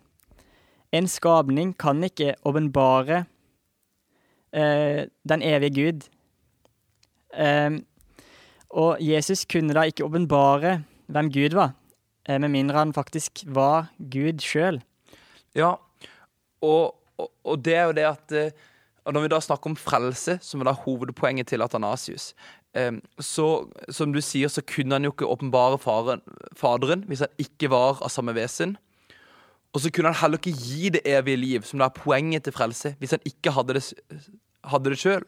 En 0.93 1.07
skapning 1.09 1.73
kan 1.77 2.03
ikke 2.05 2.35
åpenbare 2.45 3.25
eh, 4.53 5.09
den 5.29 5.41
evige 5.41 5.73
Gud. 5.73 6.03
Eh, 7.33 7.81
og 8.73 9.01
Jesus 9.01 9.45
kunne 9.49 9.75
da 9.75 9.85
ikke 9.85 10.05
åpenbare 10.07 10.79
hvem 11.13 11.29
Gud 11.33 11.55
var, 11.57 11.73
eh, 12.25 12.39
med 12.39 12.49
mindre 12.49 12.81
han 12.81 12.93
faktisk 12.93 13.43
var 13.45 13.91
Gud 13.99 14.41
sjøl. 14.41 14.81
Ja, 15.55 15.75
og, 16.61 16.95
og, 17.17 17.29
og, 17.43 17.57
det 17.65 17.75
er 17.75 17.83
jo 17.85 17.97
det 17.97 18.07
at 18.09 18.31
eh, 18.31 18.69
Når 19.03 19.25
vi 19.25 19.27
da 19.27 19.39
snakker 19.43 19.67
om 19.67 19.75
frelse, 19.75 20.37
som 20.41 20.61
er 20.61 20.69
da 20.69 20.71
hovedpoenget 20.71 21.49
til 21.51 21.61
Atanasius, 21.61 22.29
eh, 22.73 22.93
så 23.19 23.67
som 23.91 24.13
du 24.13 24.21
sier, 24.23 24.47
så 24.47 24.63
kunne 24.63 24.95
han 24.95 25.03
jo 25.03 25.11
ikke 25.11 25.27
åpenbare 25.27 25.77
Faderen 25.77 27.03
hvis 27.09 27.19
han 27.19 27.33
ikke 27.37 27.69
var 27.69 27.99
av 27.99 28.09
samme 28.09 28.31
vesen. 28.33 28.77
Og 29.73 29.81
så 29.81 29.91
kunne 29.91 30.13
han 30.13 30.21
heller 30.21 30.39
ikke 30.39 30.55
gi 30.55 30.89
det 30.95 31.01
evige 31.03 31.41
liv, 31.41 31.61
som 31.67 31.81
da 31.81 31.89
er 31.89 31.97
poenget 31.97 32.45
til 32.45 32.53
frelse, 32.55 32.95
hvis 32.99 33.11
han 33.11 33.27
ikke 33.27 33.51
hadde 33.51 33.75
det, 33.75 33.83
hadde. 34.63 35.19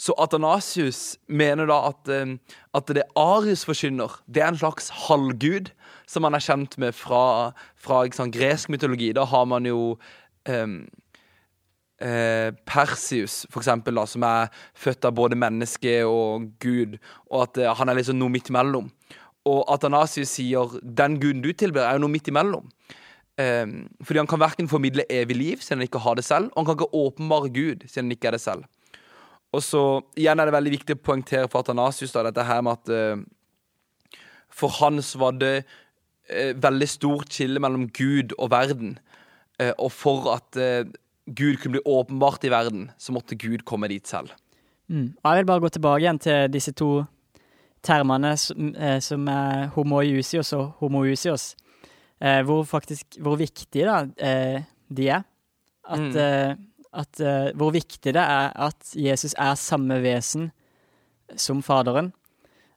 Så 0.00 0.14
Atanasius 0.16 1.18
mener 1.28 1.68
da 1.68 1.76
at, 1.90 2.08
eh, 2.08 2.38
at 2.74 2.94
det 2.96 3.04
Arius 3.18 3.66
forkynner, 3.68 4.14
det 4.26 4.42
er 4.42 4.48
en 4.48 4.60
slags 4.60 4.88
halvgud 5.08 5.68
som 6.08 6.24
man 6.24 6.34
er 6.34 6.44
kjent 6.44 6.78
med 6.80 6.96
fra, 6.96 7.52
fra 7.76 8.02
sant, 8.16 8.34
gresk 8.34 8.72
mytologi. 8.72 9.12
Da 9.12 9.26
har 9.28 9.44
man 9.44 9.68
jo 9.68 9.98
um, 10.48 10.78
eh, 12.00 12.48
Persius, 12.66 13.44
for 13.50 13.60
eksempel, 13.60 14.00
da, 14.00 14.06
som 14.08 14.24
er 14.26 14.48
født 14.74 15.06
av 15.06 15.14
både 15.18 15.38
menneske 15.38 16.00
og 16.08 16.48
gud, 16.62 16.96
og 17.30 17.44
at 17.44 17.60
eh, 17.60 17.74
han 17.76 17.92
er 17.92 18.00
liksom 18.00 18.18
noe 18.18 18.32
midt 18.32 18.50
imellom. 18.50 18.88
Og 19.50 19.62
Atanasius 19.72 20.32
sier 20.36 20.80
den 20.82 21.20
guden 21.20 21.44
du 21.44 21.52
tilber, 21.52 21.84
er 21.84 21.98
jo 21.98 22.06
noe 22.06 22.16
midt 22.16 22.32
imellom. 22.32 22.72
Eh, 23.40 23.66
fordi 24.00 24.22
han 24.22 24.30
kan 24.30 24.42
verken 24.42 24.68
formidle 24.70 25.06
evig 25.12 25.36
liv 25.36 25.62
siden 25.62 25.80
han 25.80 25.88
ikke 25.88 26.02
har 26.08 26.18
det 26.18 26.26
selv, 26.26 26.50
og 26.52 26.62
han 26.62 26.70
kan 26.70 26.80
ikke 26.80 27.04
åpenbare 27.04 27.52
Gud 27.52 27.86
siden 27.86 28.08
han 28.08 28.16
ikke 28.16 28.32
er 28.32 28.38
det 28.38 28.44
selv. 28.48 28.68
Og 29.52 29.62
så 29.66 29.82
igjen 30.18 30.38
er 30.38 30.46
det 30.46 30.54
veldig 30.54 30.72
viktig 30.76 30.96
å 30.96 31.04
poengtere 31.04 31.50
for 31.50 31.64
Atanasius 31.64 32.14
da, 32.14 32.24
dette 32.28 32.46
her 32.46 32.62
med 32.62 32.78
at 32.78 32.92
uh, 32.94 34.18
for 34.50 34.76
hans 34.78 35.12
var 35.18 35.34
det 35.40 35.54
uh, 35.64 36.52
veldig 36.54 36.88
stort 36.90 37.34
skille 37.34 37.62
mellom 37.62 37.88
Gud 37.90 38.36
og 38.38 38.52
verden. 38.54 38.98
Uh, 39.58 39.72
og 39.74 39.90
for 39.92 40.30
at 40.36 40.60
Gud 41.30 41.58
kunne 41.60 41.78
bli 41.78 41.86
åpenbart 41.86 42.46
i 42.46 42.52
verden, 42.52 42.90
så 42.98 43.14
måtte 43.14 43.38
Gud 43.38 43.66
komme 43.66 43.90
dit 43.90 44.06
selv. 44.06 44.30
Mm. 44.90 45.14
Jeg 45.22 45.38
vil 45.38 45.46
bare 45.46 45.62
gå 45.62 45.68
tilbake 45.68 46.02
igjen 46.02 46.18
til 46.18 46.46
disse 46.50 46.72
to 46.74 47.04
termene 47.86 48.32
som, 48.36 48.72
som 49.00 49.28
er 49.30 49.68
homoiusios 49.76 50.50
og 50.56 50.80
homoousios 50.82 51.52
eh, 52.20 52.42
hvor 52.44 52.64
faktisk 52.68 53.16
Hvor 53.22 53.38
viktig 53.38 53.86
da 53.86 54.02
de 54.90 55.06
er. 55.08 55.22
At, 55.90 56.00
mm. 56.00 56.69
At 56.92 57.20
uh, 57.22 57.50
Hvor 57.54 57.70
viktig 57.74 58.14
det 58.14 58.22
er 58.22 58.50
at 58.50 58.94
Jesus 58.96 59.34
er 59.38 59.54
samme 59.54 60.00
vesen 60.02 60.50
som 61.36 61.62
Faderen. 61.62 62.12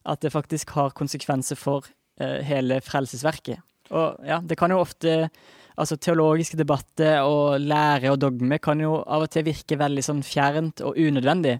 At 0.06 0.22
det 0.22 0.32
faktisk 0.32 0.70
har 0.76 0.94
konsekvenser 0.94 1.58
for 1.58 1.86
uh, 2.20 2.38
hele 2.46 2.80
frelsesverket. 2.84 3.58
Og 3.90 4.20
ja, 4.26 4.40
det 4.40 4.58
kan 4.58 4.70
jo 4.70 4.82
ofte 4.84 5.28
Altså, 5.74 5.96
teologiske 5.98 6.54
debatter 6.54 7.24
og 7.26 7.58
lære 7.58 8.12
og 8.12 8.20
dogme 8.22 8.60
kan 8.62 8.78
jo 8.78 9.00
av 9.10 9.24
og 9.24 9.30
til 9.34 9.42
virke 9.48 9.74
veldig 9.74 10.04
sånn 10.06 10.20
fjernt 10.22 10.78
og 10.86 10.94
unødvendig. 10.94 11.56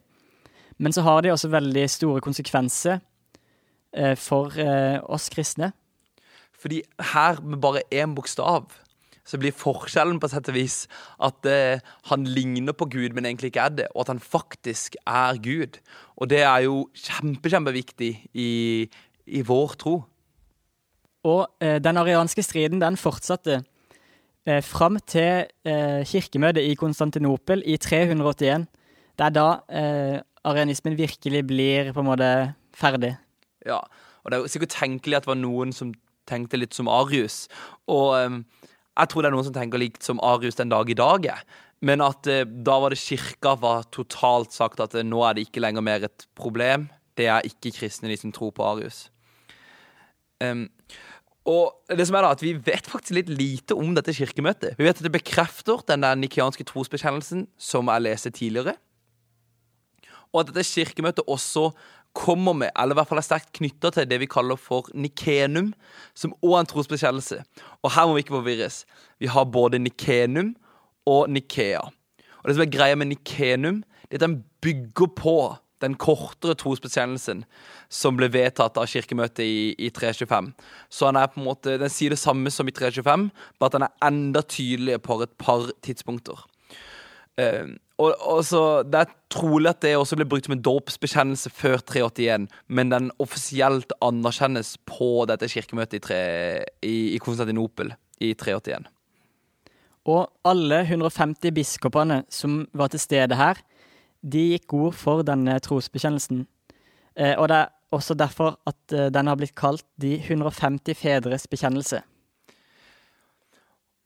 Men 0.79 0.95
så 0.95 1.03
har 1.03 1.25
de 1.27 1.33
også 1.33 1.51
veldig 1.51 1.83
store 1.90 2.23
konsekvenser 2.23 3.01
uh, 3.99 4.14
for 4.14 4.55
oss 5.11 5.27
kristne. 5.35 5.73
Fordi 6.55 6.85
her, 7.11 7.43
med 7.43 7.59
bare 7.59 7.83
én 7.90 8.14
bokstav, 8.14 8.71
så 9.25 9.41
blir 9.41 9.57
forskjellen 9.57 10.21
på 10.21 10.29
sett 10.31 10.49
og 10.53 10.57
vis 10.57 10.85
at 11.25 11.49
eh, 11.49 11.83
han 12.11 12.27
ligner 12.29 12.77
på 12.77 12.89
Gud, 12.93 13.15
men 13.17 13.27
egentlig 13.27 13.53
ikke 13.53 13.67
er 13.67 13.77
det, 13.79 13.87
og 13.95 14.05
at 14.05 14.15
han 14.15 14.21
faktisk 14.21 14.99
er 15.09 15.41
Gud. 15.43 15.81
Og 16.17 16.31
det 16.31 16.43
er 16.45 16.67
jo 16.67 16.85
kjempe, 16.93 17.53
kjempeviktig 17.53 18.13
i, 18.37 18.51
i 19.27 19.45
vår 19.47 19.77
tro. 19.81 19.95
Og 21.25 21.47
eh, 21.65 21.81
den 21.81 22.01
arianske 22.01 22.45
striden, 22.45 22.83
den 22.85 23.01
fortsatte 23.01 23.63
eh, 24.47 24.61
fram 24.63 25.01
til 25.09 25.49
eh, 25.65 26.05
kirkemøtet 26.05 26.69
i 26.69 26.77
Konstantinopel 26.77 27.65
i 27.65 27.79
381. 27.81 28.69
Det 29.17 29.29
er 29.29 29.35
da 29.35 29.49
eh, 29.73 30.19
arianismen 30.45 30.99
virkelig 30.99 31.47
blir 31.49 31.93
på 31.95 32.05
en 32.05 32.11
måte 32.11 32.31
ferdig. 32.77 33.15
Ja, 33.65 33.81
og 34.21 34.31
det 34.31 34.37
er 34.37 34.45
jo 34.45 34.53
sikkert 34.53 34.77
tenkelig 34.77 35.17
at 35.17 35.25
det 35.25 35.33
var 35.33 35.41
noen 35.41 35.73
som 35.73 35.95
tenkte 36.29 36.61
litt 36.61 36.77
som 36.77 36.89
Arius. 36.89 37.45
Og 37.91 38.15
um, 38.17 38.43
jeg 38.94 39.11
tror 39.11 39.24
det 39.24 39.30
er 39.30 39.35
noen 39.35 39.46
som 39.46 39.54
tenker 39.57 39.80
likt 39.83 40.07
som 40.07 40.20
Arius 40.22 40.59
den 40.59 40.70
dag 40.70 40.90
i 40.90 40.98
dag. 40.98 41.26
Men 41.84 42.03
at 42.05 42.28
eh, 42.30 42.47
da 42.47 42.78
var 42.80 42.95
det 42.95 43.03
kirka 43.03 43.57
var 43.61 43.88
totalt 43.95 44.55
sagt 44.55 44.82
at 44.82 44.95
eh, 44.95 45.07
nå 45.07 45.24
er 45.26 45.36
det 45.36 45.49
ikke 45.49 45.62
lenger 45.64 45.84
mer 45.84 46.07
et 46.07 46.28
problem. 46.38 46.86
Det 47.18 47.26
er 47.30 47.47
ikke 47.47 47.74
kristne, 47.74 48.11
de 48.11 48.18
som 48.18 48.32
tror 48.34 48.55
på 48.55 48.64
Arius. 48.66 49.09
Um, 50.42 50.66
og 51.49 51.92
det 51.92 52.07
som 52.09 52.16
er 52.16 52.24
da, 52.24 52.32
at 52.34 52.42
Vi 52.42 52.55
vet 52.57 52.88
faktisk 52.88 53.14
litt 53.18 53.28
lite 53.28 53.76
om 53.76 53.92
dette 53.97 54.14
kirkemøtet. 54.16 54.78
Vi 54.78 54.86
vet 54.86 54.97
at 54.97 55.05
det 55.05 55.12
bekrefter 55.12 55.82
den 55.90 56.07
der 56.07 56.16
nikianske 56.18 56.64
trosbekjennelsen 56.70 57.47
som 57.61 57.90
jeg 57.92 58.07
leste 58.07 58.32
tidligere. 58.32 58.78
Og 60.32 60.42
at 60.42 60.51
dette 60.51 60.66
kirkemøtet 60.66 61.28
også 61.30 61.70
kommer 62.15 62.55
med, 62.57 62.71
eller 62.79 62.95
i 62.95 62.99
hvert 63.01 63.11
fall 63.11 63.21
er 63.21 63.27
sterkt 63.27 63.53
knytta 63.59 63.91
til 63.95 64.07
det 64.09 64.21
vi 64.23 64.31
kaller 64.31 64.59
for 64.61 64.89
nikenum, 64.95 65.73
som 66.15 66.35
òg 66.41 66.55
er 66.55 66.62
en 66.62 66.71
trosbekjennelse. 66.71 67.41
Og 67.83 67.93
her 67.97 68.07
må 68.07 68.15
vi 68.15 68.25
ikke 68.25 68.37
forvirres. 68.37 68.85
Vi 69.19 69.31
har 69.31 69.51
både 69.51 69.83
nikenum 69.83 70.55
og 71.11 71.29
nikea. 71.31 71.83
Og 72.41 72.49
det 72.49 72.57
som 72.57 72.65
er 72.65 72.73
greia 72.73 72.97
med 72.99 73.11
nikenum, 73.11 73.83
det 74.09 74.17
er 74.17 74.23
at 74.23 74.27
den 74.29 74.43
bygger 74.62 75.11
på 75.19 75.37
den 75.83 75.97
kortere 76.01 76.57
trosbekjennelsen 76.59 77.43
som 77.93 78.17
ble 78.19 78.31
vedtatt 78.33 78.79
av 78.81 78.89
kirkemøtet 78.89 79.43
i, 79.45 79.75
i 79.77 79.91
325. 79.93 80.53
Så 80.89 81.09
han 81.09 81.19
er 81.21 81.31
på 81.33 81.41
en 81.41 81.49
måte, 81.49 81.77
den 81.81 81.93
sier 81.93 82.15
det 82.15 82.21
samme 82.23 82.53
som 82.55 82.69
i 82.71 82.75
325, 82.75 83.29
bare 83.59 83.73
at 83.73 83.77
den 83.77 83.87
er 83.89 84.09
enda 84.09 84.45
tydeligere 84.47 85.03
på 85.03 85.19
et 85.25 85.35
par 85.41 85.67
tidspunkter. 85.85 86.47
Uh, 87.35 87.75
og, 87.99 88.14
og 88.18 88.40
så, 88.47 88.82
Det 88.82 89.05
er 89.05 89.12
trolig 89.30 89.70
at 89.70 89.82
det 89.84 89.95
også 89.97 90.16
ble 90.18 90.26
brukt 90.26 90.49
som 90.49 90.57
en 90.57 90.64
dåpsbekjennelse 90.64 91.51
før 91.55 91.78
381, 91.78 92.49
men 92.66 92.90
den 92.90 93.11
offisielt 93.22 93.95
anerkjennes 94.03 94.74
på 94.88 95.26
dette 95.30 95.49
kirkemøtet 95.51 96.01
i, 96.01 96.03
tre, 96.03 96.22
i, 96.82 96.97
i 97.14 97.20
Konstantinopel 97.22 97.95
i 98.22 98.32
381. 98.34 98.90
Og 100.11 100.26
alle 100.45 100.82
150 100.84 101.55
biskopene 101.55 102.24
som 102.32 102.64
var 102.76 102.90
til 102.92 103.01
stede 103.01 103.38
her, 103.38 103.62
de 104.24 104.42
gikk 104.55 104.66
god 104.72 104.99
for 104.99 105.24
denne 105.26 105.57
trosbekjennelsen. 105.62 106.45
Eh, 107.14 107.34
og 107.38 107.49
det 107.49 107.62
er 107.62 107.72
også 107.95 108.16
derfor 108.18 108.59
at 108.66 108.92
eh, 108.92 109.11
den 109.12 109.30
har 109.30 109.38
blitt 109.38 109.55
kalt 109.55 109.84
De 110.01 110.16
150 110.18 110.99
fedres 110.99 111.47
bekjennelse. 111.47 112.03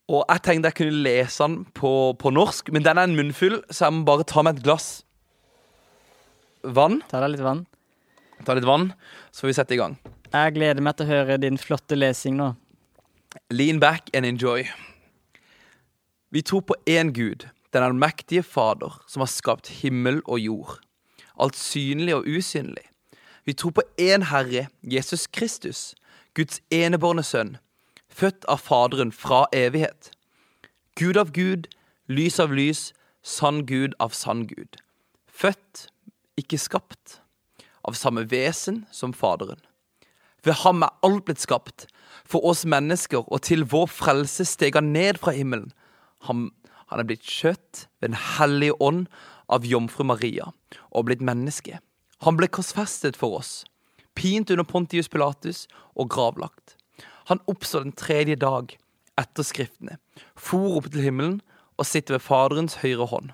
Og 0.09 0.23
jeg 0.25 0.41
tenkte 0.41 0.71
jeg 0.71 0.77
kunne 0.79 1.03
lese 1.05 1.45
den 1.45 1.59
på, 1.77 1.91
på 2.17 2.31
norsk, 2.33 2.71
men 2.73 2.85
den 2.85 2.97
er 2.97 3.05
en 3.05 3.17
munnfull, 3.17 3.59
så 3.69 3.85
jeg 3.85 3.97
må 3.99 4.07
bare 4.07 4.25
ta 4.25 4.41
med 4.45 4.57
et 4.57 4.65
glass 4.65 4.89
vann. 6.63 6.99
Ta 7.11 7.21
deg 7.23 7.35
litt 7.35 7.45
vann. 7.45 7.65
Ta 8.45 8.55
litt 8.55 8.67
vann, 8.67 8.89
så 9.31 9.43
får 9.43 9.51
vi 9.51 9.57
sette 9.59 9.75
i 9.75 9.79
gang. 9.79 9.99
Jeg 10.29 10.55
gleder 10.57 10.83
meg 10.85 10.97
til 10.97 11.07
å 11.07 11.13
høre 11.13 11.39
din 11.41 11.59
flotte 11.61 11.97
lesing 11.97 12.37
nå. 12.39 12.51
Lean 13.53 13.79
back 13.81 14.09
and 14.15 14.25
enjoy. 14.25 14.65
Vi 16.33 16.41
tror 16.45 16.65
på 16.65 16.77
én 16.89 17.13
Gud, 17.13 17.47
den 17.73 17.85
allmektige 17.85 18.43
Fader, 18.45 18.97
som 19.07 19.21
har 19.21 19.29
skapt 19.29 19.69
himmel 19.81 20.21
og 20.25 20.41
jord. 20.41 20.75
Alt 21.37 21.57
synlig 21.57 22.17
og 22.17 22.27
usynlig. 22.29 22.85
Vi 23.45 23.53
tror 23.53 23.73
på 23.77 23.85
én 24.01 24.25
Herre, 24.29 24.67
Jesus 24.81 25.27
Kristus, 25.27 25.93
Guds 26.37 26.61
enebårne 26.73 27.23
sønn, 27.25 27.57
født 28.09 28.45
av 28.51 28.61
Faderen 28.65 29.11
fra 29.15 29.45
evighet. 29.55 30.11
Gud 30.99 31.17
av 31.17 31.31
Gud, 31.31 31.69
lys 32.07 32.39
av 32.39 32.53
lys, 32.53 32.89
sann 33.21 33.65
Gud 33.65 33.95
av 33.99 34.15
sann 34.17 34.45
Gud. 34.49 34.79
Født, 35.27 35.87
ikke 36.39 36.59
skapt, 36.59 37.19
av 37.87 37.95
samme 37.95 38.25
vesen 38.29 38.85
som 38.91 39.13
Faderen. 39.13 39.61
Ved 40.43 40.61
ham 40.63 40.83
er 40.83 40.95
alt 41.03 41.25
blitt 41.27 41.43
skapt, 41.43 41.87
for 42.25 42.45
oss 42.45 42.65
mennesker, 42.65 43.25
og 43.27 43.43
til 43.47 43.65
vår 43.67 43.89
frelse 43.91 44.45
steg 44.47 44.77
han 44.77 44.93
ned 44.93 45.19
fra 45.19 45.33
himmelen. 45.35 45.71
Han, 46.27 46.49
han 46.91 47.01
er 47.01 47.07
blitt 47.07 47.25
kjøtt 47.25 47.87
ved 47.99 48.11
Den 48.11 48.19
hellige 48.37 48.77
ånd 48.79 49.07
av 49.49 49.65
jomfru 49.65 50.05
Maria, 50.07 50.51
og 50.91 51.07
blitt 51.09 51.23
menneske. 51.25 51.79
Han 52.25 52.37
ble 52.39 52.49
korsfestet 52.51 53.17
for 53.19 53.39
oss, 53.39 53.63
pint 54.15 54.51
under 54.51 54.67
Pontius 54.67 55.09
Pilatus 55.11 55.67
og 55.95 56.11
gravlagt. 56.11 56.78
Han 57.29 57.41
oppstår 57.47 57.85
den 57.85 57.93
tredje 57.93 58.35
dag 58.41 58.71
etter 59.19 59.45
skriftene, 59.45 59.99
for 60.33 60.79
opp 60.79 60.87
til 60.89 61.03
himmelen 61.05 61.35
og 61.77 61.85
sitter 61.85 62.17
ved 62.17 62.25
Faderens 62.25 62.79
høyre 62.81 63.05
hånd. 63.11 63.29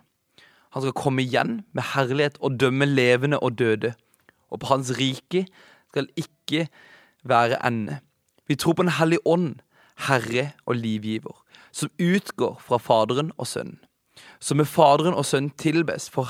Han 0.76 0.84
skal 0.84 0.98
komme 1.00 1.24
igjen 1.24 1.62
med 1.72 1.94
herlighet 1.94 2.36
og 2.44 2.58
dømme 2.60 2.88
levende 2.90 3.40
og 3.40 3.56
døde, 3.62 3.94
og 4.52 4.60
på 4.60 4.74
hans 4.74 4.92
rike 5.00 5.46
skal 5.94 6.12
ikke 6.20 6.68
være 7.24 7.62
ende. 7.64 8.02
Vi 8.52 8.60
tror 8.60 8.76
på 8.76 8.84
Den 8.84 8.98
hellige 9.00 9.24
ånd, 9.26 9.56
Herre 10.08 10.52
og 10.66 10.76
livgiver, 10.76 11.40
som 11.72 11.90
utgår 11.96 12.60
fra 12.60 12.78
Faderen 12.78 13.32
og 13.38 13.48
Sønnen, 13.48 13.80
som 14.40 14.58
med 14.58 14.68
Faderen 14.68 15.16
og 15.16 15.26
Sønnen 15.26 15.56
tilbes 15.56 16.10
for, 16.10 16.28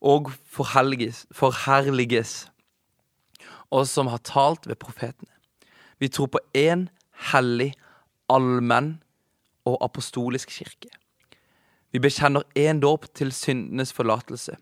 og 0.00 0.30
forherliges, 0.46 1.26
forherliges, 1.32 2.46
og 3.70 3.88
som 3.90 4.06
har 4.06 4.22
talt 4.22 4.68
ved 4.68 4.78
profetene. 4.78 5.33
Vi 6.04 6.10
tror 6.12 6.28
på 6.28 6.40
én 6.52 6.88
hellig, 7.32 7.70
allmenn 8.28 8.98
og 9.64 9.78
apostolisk 9.80 10.50
kirke. 10.52 10.90
Vi 11.96 12.00
bekjenner 12.04 12.44
én 12.58 12.82
dåp 12.82 13.06
til 13.16 13.30
syndenes 13.32 13.94
forlatelse 13.96 14.58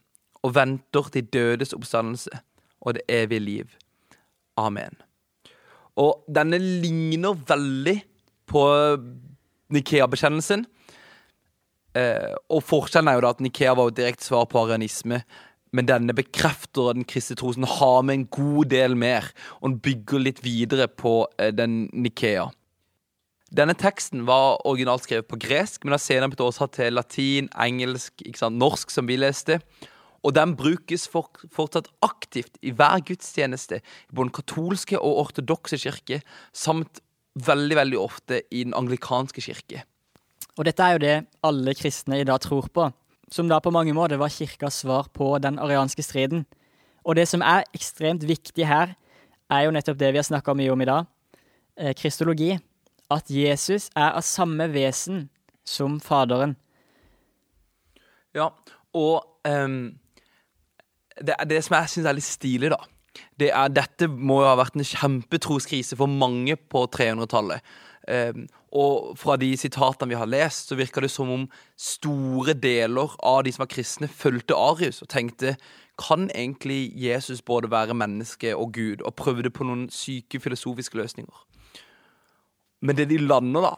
og 0.47 0.55
venter 0.55 1.09
til 1.11 1.27
dødes 1.35 1.75
oppstandelse 1.75 2.31
og 2.79 2.95
det 2.95 3.03
evige 3.11 3.43
liv. 3.43 3.75
Amen. 4.57 4.95
Og 5.99 6.23
denne 6.31 6.63
ligner 6.63 7.35
veldig 7.49 7.97
på 8.47 8.63
Nikea-bekjennelsen. 9.75 10.63
Eh, 11.99 12.37
og 12.55 12.63
forskjellen 12.63 13.11
er 13.11 13.19
jo 13.19 13.27
da 13.27 13.35
at 13.35 13.43
Nikea 13.43 13.75
var 13.75 13.91
jo 13.91 13.99
direkte 13.99 14.31
svar 14.31 14.47
på 14.47 14.63
arianisme. 14.63 15.25
Men 15.73 15.89
denne 15.89 16.15
bekrefter 16.17 16.93
den 16.97 17.07
kristne 17.09 17.39
tro 17.41 17.53
som 17.55 17.65
har 17.69 18.03
med 18.05 18.19
en 18.19 18.27
god 18.37 18.73
del 18.73 18.97
mer, 18.99 19.31
og 19.61 19.71
den 19.71 19.79
bygger 19.85 20.27
litt 20.27 20.43
videre 20.45 20.89
på 20.89 21.23
eh, 21.41 21.53
den 21.55 21.87
Nikea. 21.93 22.51
Denne 23.53 23.75
teksten 23.77 24.25
var 24.29 24.63
originalt 24.69 25.05
skrevet 25.05 25.29
på 25.29 25.39
gresk, 25.41 25.83
men 25.85 25.93
har 25.93 26.01
senere 26.01 26.33
blitt 26.33 26.45
oversatt 26.45 26.77
til 26.79 26.95
latin, 26.97 27.51
engelsk, 27.61 28.25
norsk, 28.49 28.93
som 28.93 29.09
vi 29.09 29.19
leste. 29.21 29.59
Og 30.25 30.33
den 30.37 30.55
brukes 30.57 31.05
for, 31.11 31.29
fortsatt 31.53 31.91
aktivt 32.05 32.57
i 32.65 32.73
hver 32.73 33.03
gudstjeneste 33.05 33.83
i 33.83 34.15
både 34.15 34.31
den 34.31 34.37
katolske 34.39 35.01
og 35.01 35.25
ortodokse 35.27 35.81
kirke, 35.83 36.23
samt 36.57 37.03
veldig, 37.35 37.77
veldig 37.77 38.01
ofte 38.01 38.41
i 38.53 38.65
den 38.65 38.77
anglikanske 38.77 39.45
kirke. 39.45 39.85
Og 40.57 40.67
dette 40.69 40.85
er 40.85 40.97
jo 40.97 41.05
det 41.05 41.17
alle 41.45 41.77
kristne 41.77 42.21
i 42.21 42.29
dag 42.29 42.41
tror 42.45 42.69
på, 42.73 42.89
som 43.33 43.49
da 43.49 43.61
på 43.65 43.73
mange 43.73 43.95
måter 43.97 44.21
var 44.21 44.33
kirkas 44.33 44.83
svar 44.83 45.09
på 45.15 45.35
den 45.41 45.59
arianske 45.63 46.05
striden. 46.05 46.45
Og 47.03 47.17
det 47.17 47.27
som 47.31 47.43
er 47.43 47.65
ekstremt 47.75 48.27
viktig 48.29 48.67
her, 48.69 48.95
er 49.53 49.65
jo 49.67 49.73
nettopp 49.75 49.99
det 50.01 50.13
vi 50.13 50.21
har 50.21 50.29
snakka 50.29 50.55
mye 50.57 50.73
om 50.73 50.85
i 50.85 50.89
dag, 50.89 51.09
eh, 51.77 51.95
kristologi. 51.95 52.59
At 53.11 53.29
Jesus 53.29 53.91
er 53.97 54.13
av 54.17 54.23
samme 54.25 54.69
vesen 54.73 55.29
som 55.65 56.01
Faderen. 56.01 56.57
Ja, 58.35 58.49
og 58.97 59.25
um, 59.45 59.99
det, 61.21 61.37
det, 61.49 61.61
som 61.65 61.77
jeg 61.77 61.93
syns 61.93 62.09
er 62.09 62.17
litt 62.17 62.27
stilig, 62.27 62.71
da, 62.73 62.79
det 63.41 63.51
er 63.53 63.73
dette 63.73 64.09
må 64.09 64.41
jo 64.41 64.49
ha 64.49 64.57
vært 64.61 64.79
en 64.79 64.89
kjempetroskrise 64.89 65.99
for 66.01 66.09
mange 66.09 66.57
på 66.57 66.87
300-tallet. 66.97 67.61
Um, 68.09 68.47
og 68.75 69.13
fra 69.21 69.37
de 69.39 69.53
sitatene 69.55 70.11
vi 70.11 70.19
har 70.19 70.27
lest, 70.27 70.71
så 70.71 70.79
virker 70.79 71.05
det 71.05 71.13
som 71.13 71.31
om 71.31 71.45
store 71.79 72.57
deler 72.59 73.15
av 73.23 73.45
de 73.47 73.53
som 73.55 73.63
var 73.63 73.71
kristne, 73.71 74.09
fulgte 74.11 74.59
Arius 74.59 75.05
og 75.05 75.11
tenkte 75.13 75.57
kan 76.01 76.31
egentlig 76.35 76.93
Jesus 76.97 77.43
både 77.43 77.71
være 77.71 77.95
menneske 77.95 78.57
og 78.57 78.73
Gud, 78.73 79.03
og 79.05 79.15
prøvde 79.15 79.51
på 79.51 79.65
noen 79.69 79.89
syke 79.93 80.41
filosofiske 80.41 80.97
løsninger. 80.99 81.47
Men 82.83 82.97
det 82.97 83.11
de 83.11 83.21
lander, 83.21 83.69
da, 83.69 83.75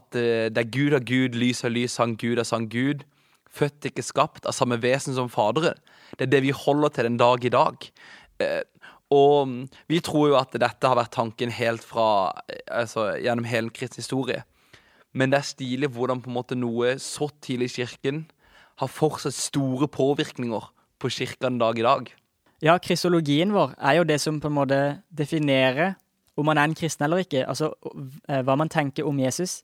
at 0.00 0.18
eh, 0.18 0.48
det 0.50 0.64
er 0.64 0.72
Gud 0.72 0.96
av 0.96 1.04
Gud, 1.06 1.36
lys 1.38 1.64
av 1.64 1.74
lys, 1.74 1.94
sang 1.98 2.16
Gud 2.18 2.40
av 2.40 2.48
sang 2.48 2.66
Gud, 2.70 3.04
født, 3.50 3.90
ikke 3.90 4.06
skapt, 4.06 4.46
av 4.46 4.56
samme 4.56 4.80
vesen 4.82 5.14
som 5.14 5.30
Faderen, 5.30 5.78
det 6.18 6.26
er 6.26 6.32
det 6.34 6.42
vi 6.46 6.54
holder 6.54 6.94
til 6.94 7.06
den 7.06 7.18
dag 7.20 7.44
i 7.44 7.52
dag. 7.52 7.90
Og 9.10 9.48
mm, 9.48 9.62
vi 9.90 10.00
tror 10.04 10.30
jo 10.30 10.38
at 10.38 10.54
dette 10.54 10.86
har 10.86 10.98
vært 10.98 11.14
tanken 11.16 11.52
helt 11.54 11.84
fra 11.86 12.30
eh, 12.46 12.62
altså, 12.82 13.10
gjennom 13.18 13.48
hele 13.50 13.74
kristens 13.74 14.06
historie. 14.06 14.44
Men 15.12 15.32
det 15.32 15.40
er 15.40 15.48
stilig 15.48 15.90
hvordan 15.94 16.22
på 16.22 16.30
en 16.30 16.36
måte 16.36 16.58
noe 16.58 16.94
så 17.02 17.30
tidlig 17.42 17.72
i 17.72 17.80
kirken 17.80 18.24
har 18.80 18.90
fortsatt 18.90 19.34
store 19.36 19.88
påvirkninger 19.90 20.68
på 21.00 21.10
kirka 21.10 21.48
den 21.48 21.58
dag 21.60 21.78
i 21.78 21.84
dag. 21.84 22.12
Ja, 22.62 22.76
kristologien 22.78 23.54
vår 23.56 23.74
er 23.76 23.98
jo 23.98 24.06
det 24.06 24.20
som 24.22 24.38
på 24.40 24.50
en 24.50 24.58
måte 24.58 24.78
definerer 25.08 25.96
om 26.38 26.46
man 26.46 26.58
er 26.60 26.68
en 26.68 26.76
kristen 26.76 27.04
eller 27.04 27.24
ikke. 27.24 27.42
Altså 27.48 27.72
eh, 28.28 28.40
hva 28.46 28.56
man 28.56 28.70
tenker 28.72 29.08
om 29.08 29.18
Jesus. 29.20 29.60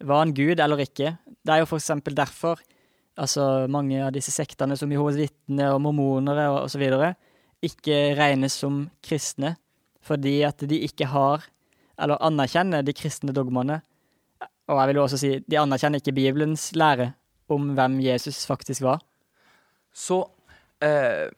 Var 0.00 0.24
han 0.24 0.34
Gud 0.34 0.60
eller 0.60 0.82
ikke? 0.82 1.14
Det 1.44 1.54
er 1.54 1.62
jo 1.62 1.76
eksempel 1.76 2.16
derfor 2.16 2.60
altså 3.20 3.66
mange 3.68 4.00
av 4.04 4.12
disse 4.14 4.32
sektene 4.32 4.76
som 4.78 4.90
Jehovas 4.92 5.18
vitner 5.20 5.74
og 5.74 5.82
mormonere 5.84 6.48
og 6.52 6.62
osv. 6.64 6.84
ikke 7.64 8.14
regnes 8.18 8.56
som 8.62 8.86
kristne 9.04 9.56
fordi 10.00 10.40
at 10.48 10.62
de 10.64 10.78
ikke 10.86 11.10
har, 11.12 11.44
eller 12.00 12.20
anerkjenner, 12.24 12.82
de 12.82 12.94
kristne 12.96 13.34
dogmene. 13.36 13.82
Og 14.70 14.78
jeg 14.78 14.88
vil 14.88 15.00
også 15.02 15.18
si, 15.20 15.32
de 15.44 15.58
anerkjenner 15.60 16.00
ikke 16.00 16.14
Bibelens 16.16 16.70
lære 16.72 17.10
om 17.52 17.74
hvem 17.76 17.98
Jesus 18.00 18.46
faktisk 18.48 18.86
var. 18.86 19.02
Så 19.92 20.22
eh, 20.82 21.28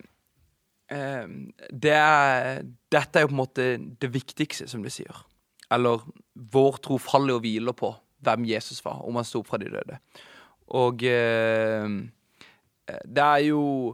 eh, 0.93 1.27
det 1.69 1.95
er, 1.97 2.63
Dette 2.93 3.19
er 3.19 3.25
jo 3.25 3.31
på 3.33 3.35
en 3.35 3.41
måte 3.41 3.67
det 4.01 4.11
viktigste, 4.13 4.69
som 4.71 4.85
du 4.85 4.91
sier. 4.93 5.25
Eller 5.73 6.05
vår 6.33 6.79
tro 6.85 6.99
faller 7.01 7.39
og 7.39 7.43
hviler 7.43 7.75
på 7.75 7.91
hvem 8.23 8.45
Jesus 8.47 8.83
var, 8.85 9.01
om 9.03 9.19
han 9.19 9.27
sto 9.27 9.41
opp 9.41 9.51
fra 9.51 9.59
de 9.59 9.71
døde. 9.73 9.99
Og 10.77 11.03
eh, 11.03 11.99
det 12.87 13.23
er 13.23 13.41
jo 13.47 13.93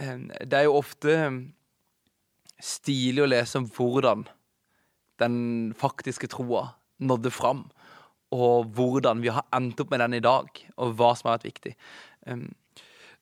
eh, 0.00 0.18
Det 0.40 0.58
er 0.58 0.64
jo 0.68 0.78
ofte 0.78 1.12
stilig 2.62 3.24
å 3.24 3.30
lese 3.30 3.60
om 3.60 3.68
hvordan 3.68 4.26
den 5.20 5.38
faktiske 5.76 6.28
troa 6.32 6.70
nådde 7.02 7.32
fram, 7.32 7.66
og 8.34 8.72
hvordan 8.76 9.22
vi 9.22 9.32
har 9.32 9.46
endt 9.54 9.80
opp 9.80 9.92
med 9.92 10.02
den 10.02 10.18
i 10.18 10.24
dag, 10.24 10.48
og 10.76 10.96
hva 10.98 11.12
som 11.16 11.28
har 11.28 11.38
vært 11.38 11.50
viktig. 11.50 11.74
Um, 12.26 12.48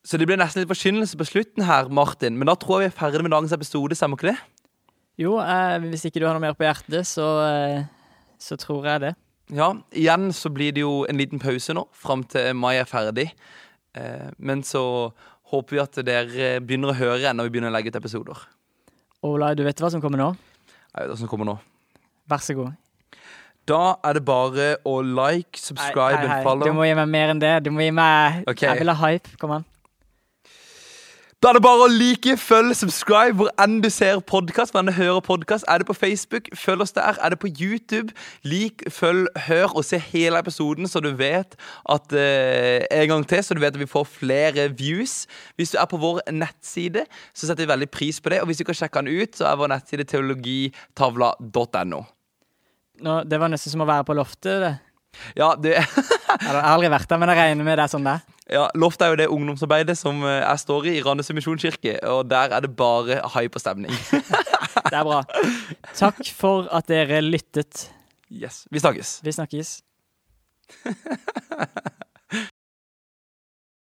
så 0.04 0.18
det 0.20 0.26
blir 0.28 0.38
nesten 0.40 0.62
litt 0.62 0.70
forkynnelse 0.70 1.16
på 1.16 1.26
slutten 1.28 1.64
her, 1.64 1.88
Martin, 1.88 2.36
men 2.38 2.48
da 2.50 2.56
tror 2.60 2.82
jeg 2.82 2.90
vi 2.90 2.92
er 2.92 2.98
ferdig 2.98 3.24
med 3.24 3.32
dagens 3.32 3.54
episode, 3.56 3.96
stemmer 3.96 4.20
ikke 4.20 4.32
det? 4.32 4.38
Jo, 5.20 5.36
eh, 5.40 5.78
hvis 5.86 6.04
ikke 6.08 6.20
du 6.20 6.26
har 6.26 6.34
noe 6.34 6.42
mer 6.42 6.56
på 6.58 6.66
hjertet, 6.66 7.06
så, 7.06 7.28
eh, 7.46 7.84
så 8.38 8.58
tror 8.60 8.86
jeg 8.90 9.00
det. 9.00 9.14
Ja, 9.54 9.70
igjen 9.92 10.32
så 10.32 10.50
blir 10.52 10.72
det 10.72 10.82
jo 10.82 11.04
en 11.08 11.20
liten 11.20 11.38
pause 11.38 11.74
nå, 11.76 11.86
fram 11.92 12.24
til 12.24 12.54
mai 12.56 12.74
er 12.80 12.88
ferdig. 12.88 13.30
Eh, 13.94 14.30
men 14.38 14.62
så 14.62 15.12
håper 15.52 15.76
vi 15.76 15.82
at 15.82 16.00
dere 16.04 16.60
begynner 16.64 16.92
å 16.92 16.98
høre 16.98 17.32
når 17.32 17.48
vi 17.48 17.54
begynner 17.54 17.70
å 17.70 17.76
legge 17.76 17.92
ut 17.92 18.00
episoder. 18.00 18.40
Olai, 19.24 19.54
du 19.56 19.62
vet 19.64 19.78
hva 19.80 19.88
som 19.88 20.02
kommer 20.04 20.20
nå? 20.20 20.32
Jeg 20.92 21.06
vet 21.06 21.12
hva 21.14 21.16
som 21.16 21.28
kommer 21.30 21.48
nå. 21.48 21.54
Vær 22.28 22.42
så 22.44 22.56
god. 22.58 22.74
Da 23.64 23.94
er 24.04 24.18
det 24.18 24.22
bare 24.28 24.66
å 24.84 24.98
like, 25.00 25.56
subscribe 25.56 26.18
Hei, 26.18 26.26
hei, 26.26 26.28
hei. 26.28 26.40
and 26.40 26.44
follow. 26.44 26.68
Du 26.68 26.76
må 26.76 26.84
gi 26.84 26.96
meg 26.98 27.08
mer 27.08 27.32
enn 27.32 27.40
det. 27.40 27.54
Du 27.64 27.70
må 27.72 27.86
gi 27.86 27.94
meg 27.96 28.42
okay. 28.44 28.68
Jeg 28.68 28.82
vil 28.82 28.92
ha 28.92 28.96
hype. 29.00 29.32
Kom 29.40 29.54
an. 29.56 29.64
Da 31.44 31.50
er 31.50 31.58
det 31.58 31.60
bare 31.60 31.84
å 31.84 31.92
like, 31.92 32.38
følge, 32.40 32.72
subscribe 32.78 33.36
hvor 33.36 33.50
enn 33.60 33.74
du 33.84 33.90
ser 33.92 34.22
podkast. 34.24 34.72
Hvor 34.72 34.80
enn 34.80 34.88
du 34.88 34.94
hører 34.96 35.20
podcast. 35.20 35.66
Er 35.68 35.82
det 35.82 35.86
på 35.90 35.92
Facebook, 35.92 36.46
følg 36.56 36.80
oss 36.80 36.94
der. 36.96 37.18
Er 37.20 37.34
det 37.34 37.38
på 37.42 37.50
YouTube, 37.52 38.14
lik, 38.48 38.80
følg, 38.88 39.26
hør 39.44 39.74
og 39.76 39.84
se 39.84 39.98
hele 40.00 40.40
episoden, 40.40 40.88
så 40.88 41.02
du 41.04 41.10
vet 41.18 41.52
at 41.92 42.14
eh, 42.16 42.86
En 42.88 43.10
gang 43.10 43.26
til, 43.28 43.44
så 43.44 43.52
du 43.52 43.60
vet 43.60 43.76
at 43.76 43.82
vi 43.82 43.90
får 43.92 44.08
flere 44.08 44.70
views. 44.72 45.26
Hvis 45.60 45.74
du 45.74 45.76
er 45.82 45.90
på 45.90 46.00
vår 46.00 46.22
nettside, 46.32 47.04
så 47.36 47.50
setter 47.50 47.66
vi 47.66 47.72
veldig 47.74 47.90
pris 47.92 48.24
på 48.24 48.32
det. 48.32 48.40
Og 48.40 48.48
hvis 48.48 48.62
du 48.62 48.64
kan 48.64 48.80
sjekke 48.80 49.04
den 49.04 49.12
ut, 49.12 49.36
så 49.36 49.50
er 49.50 49.60
vår 49.60 49.74
nettside 49.74 50.08
teologitavla.no. 50.14 52.00
Nå, 53.04 53.18
det 53.28 53.42
var 53.44 53.52
nesten 53.52 53.74
som 53.74 53.84
å 53.84 53.90
være 53.92 54.08
på 54.08 54.16
loftet. 54.16 54.64
det. 54.64 54.72
Ja, 55.36 55.52
det 55.60 55.76
Jeg 55.76 56.48
har 56.48 56.62
aldri 56.72 56.88
vært 56.88 57.12
der, 57.12 57.20
men 57.20 57.34
jeg 57.34 57.42
regner 57.42 57.68
med 57.68 57.76
det 57.76 57.84
er 57.84 57.92
sånn 57.92 58.08
det 58.08 58.16
er. 58.16 58.33
Ja, 58.50 58.66
Loft 58.76 59.00
er 59.00 59.12
jo 59.12 59.16
det 59.16 59.26
ungdomsarbeidet 59.32 59.96
som 59.96 60.20
eh, 60.22 60.42
jeg 60.42 60.60
står 60.60 60.88
i 60.90 60.96
i 60.98 61.02
Randesund 61.04 61.38
misjonskirke, 61.38 61.96
og 62.12 62.26
der 62.28 62.52
er 62.52 62.60
det 62.60 62.74
bare 62.76 63.22
hyperstemning. 63.36 63.94
Det 64.84 64.98
er 64.98 65.04
bra. 65.06 65.22
Takk 65.96 66.18
for 66.36 66.68
at 66.74 66.88
dere 66.90 67.22
lyttet. 67.24 67.86
Yes, 68.30 68.66
Vi 68.70 68.78
snakkes. 68.82 69.20
Vi 69.24 69.32
snakkes. 69.32 69.78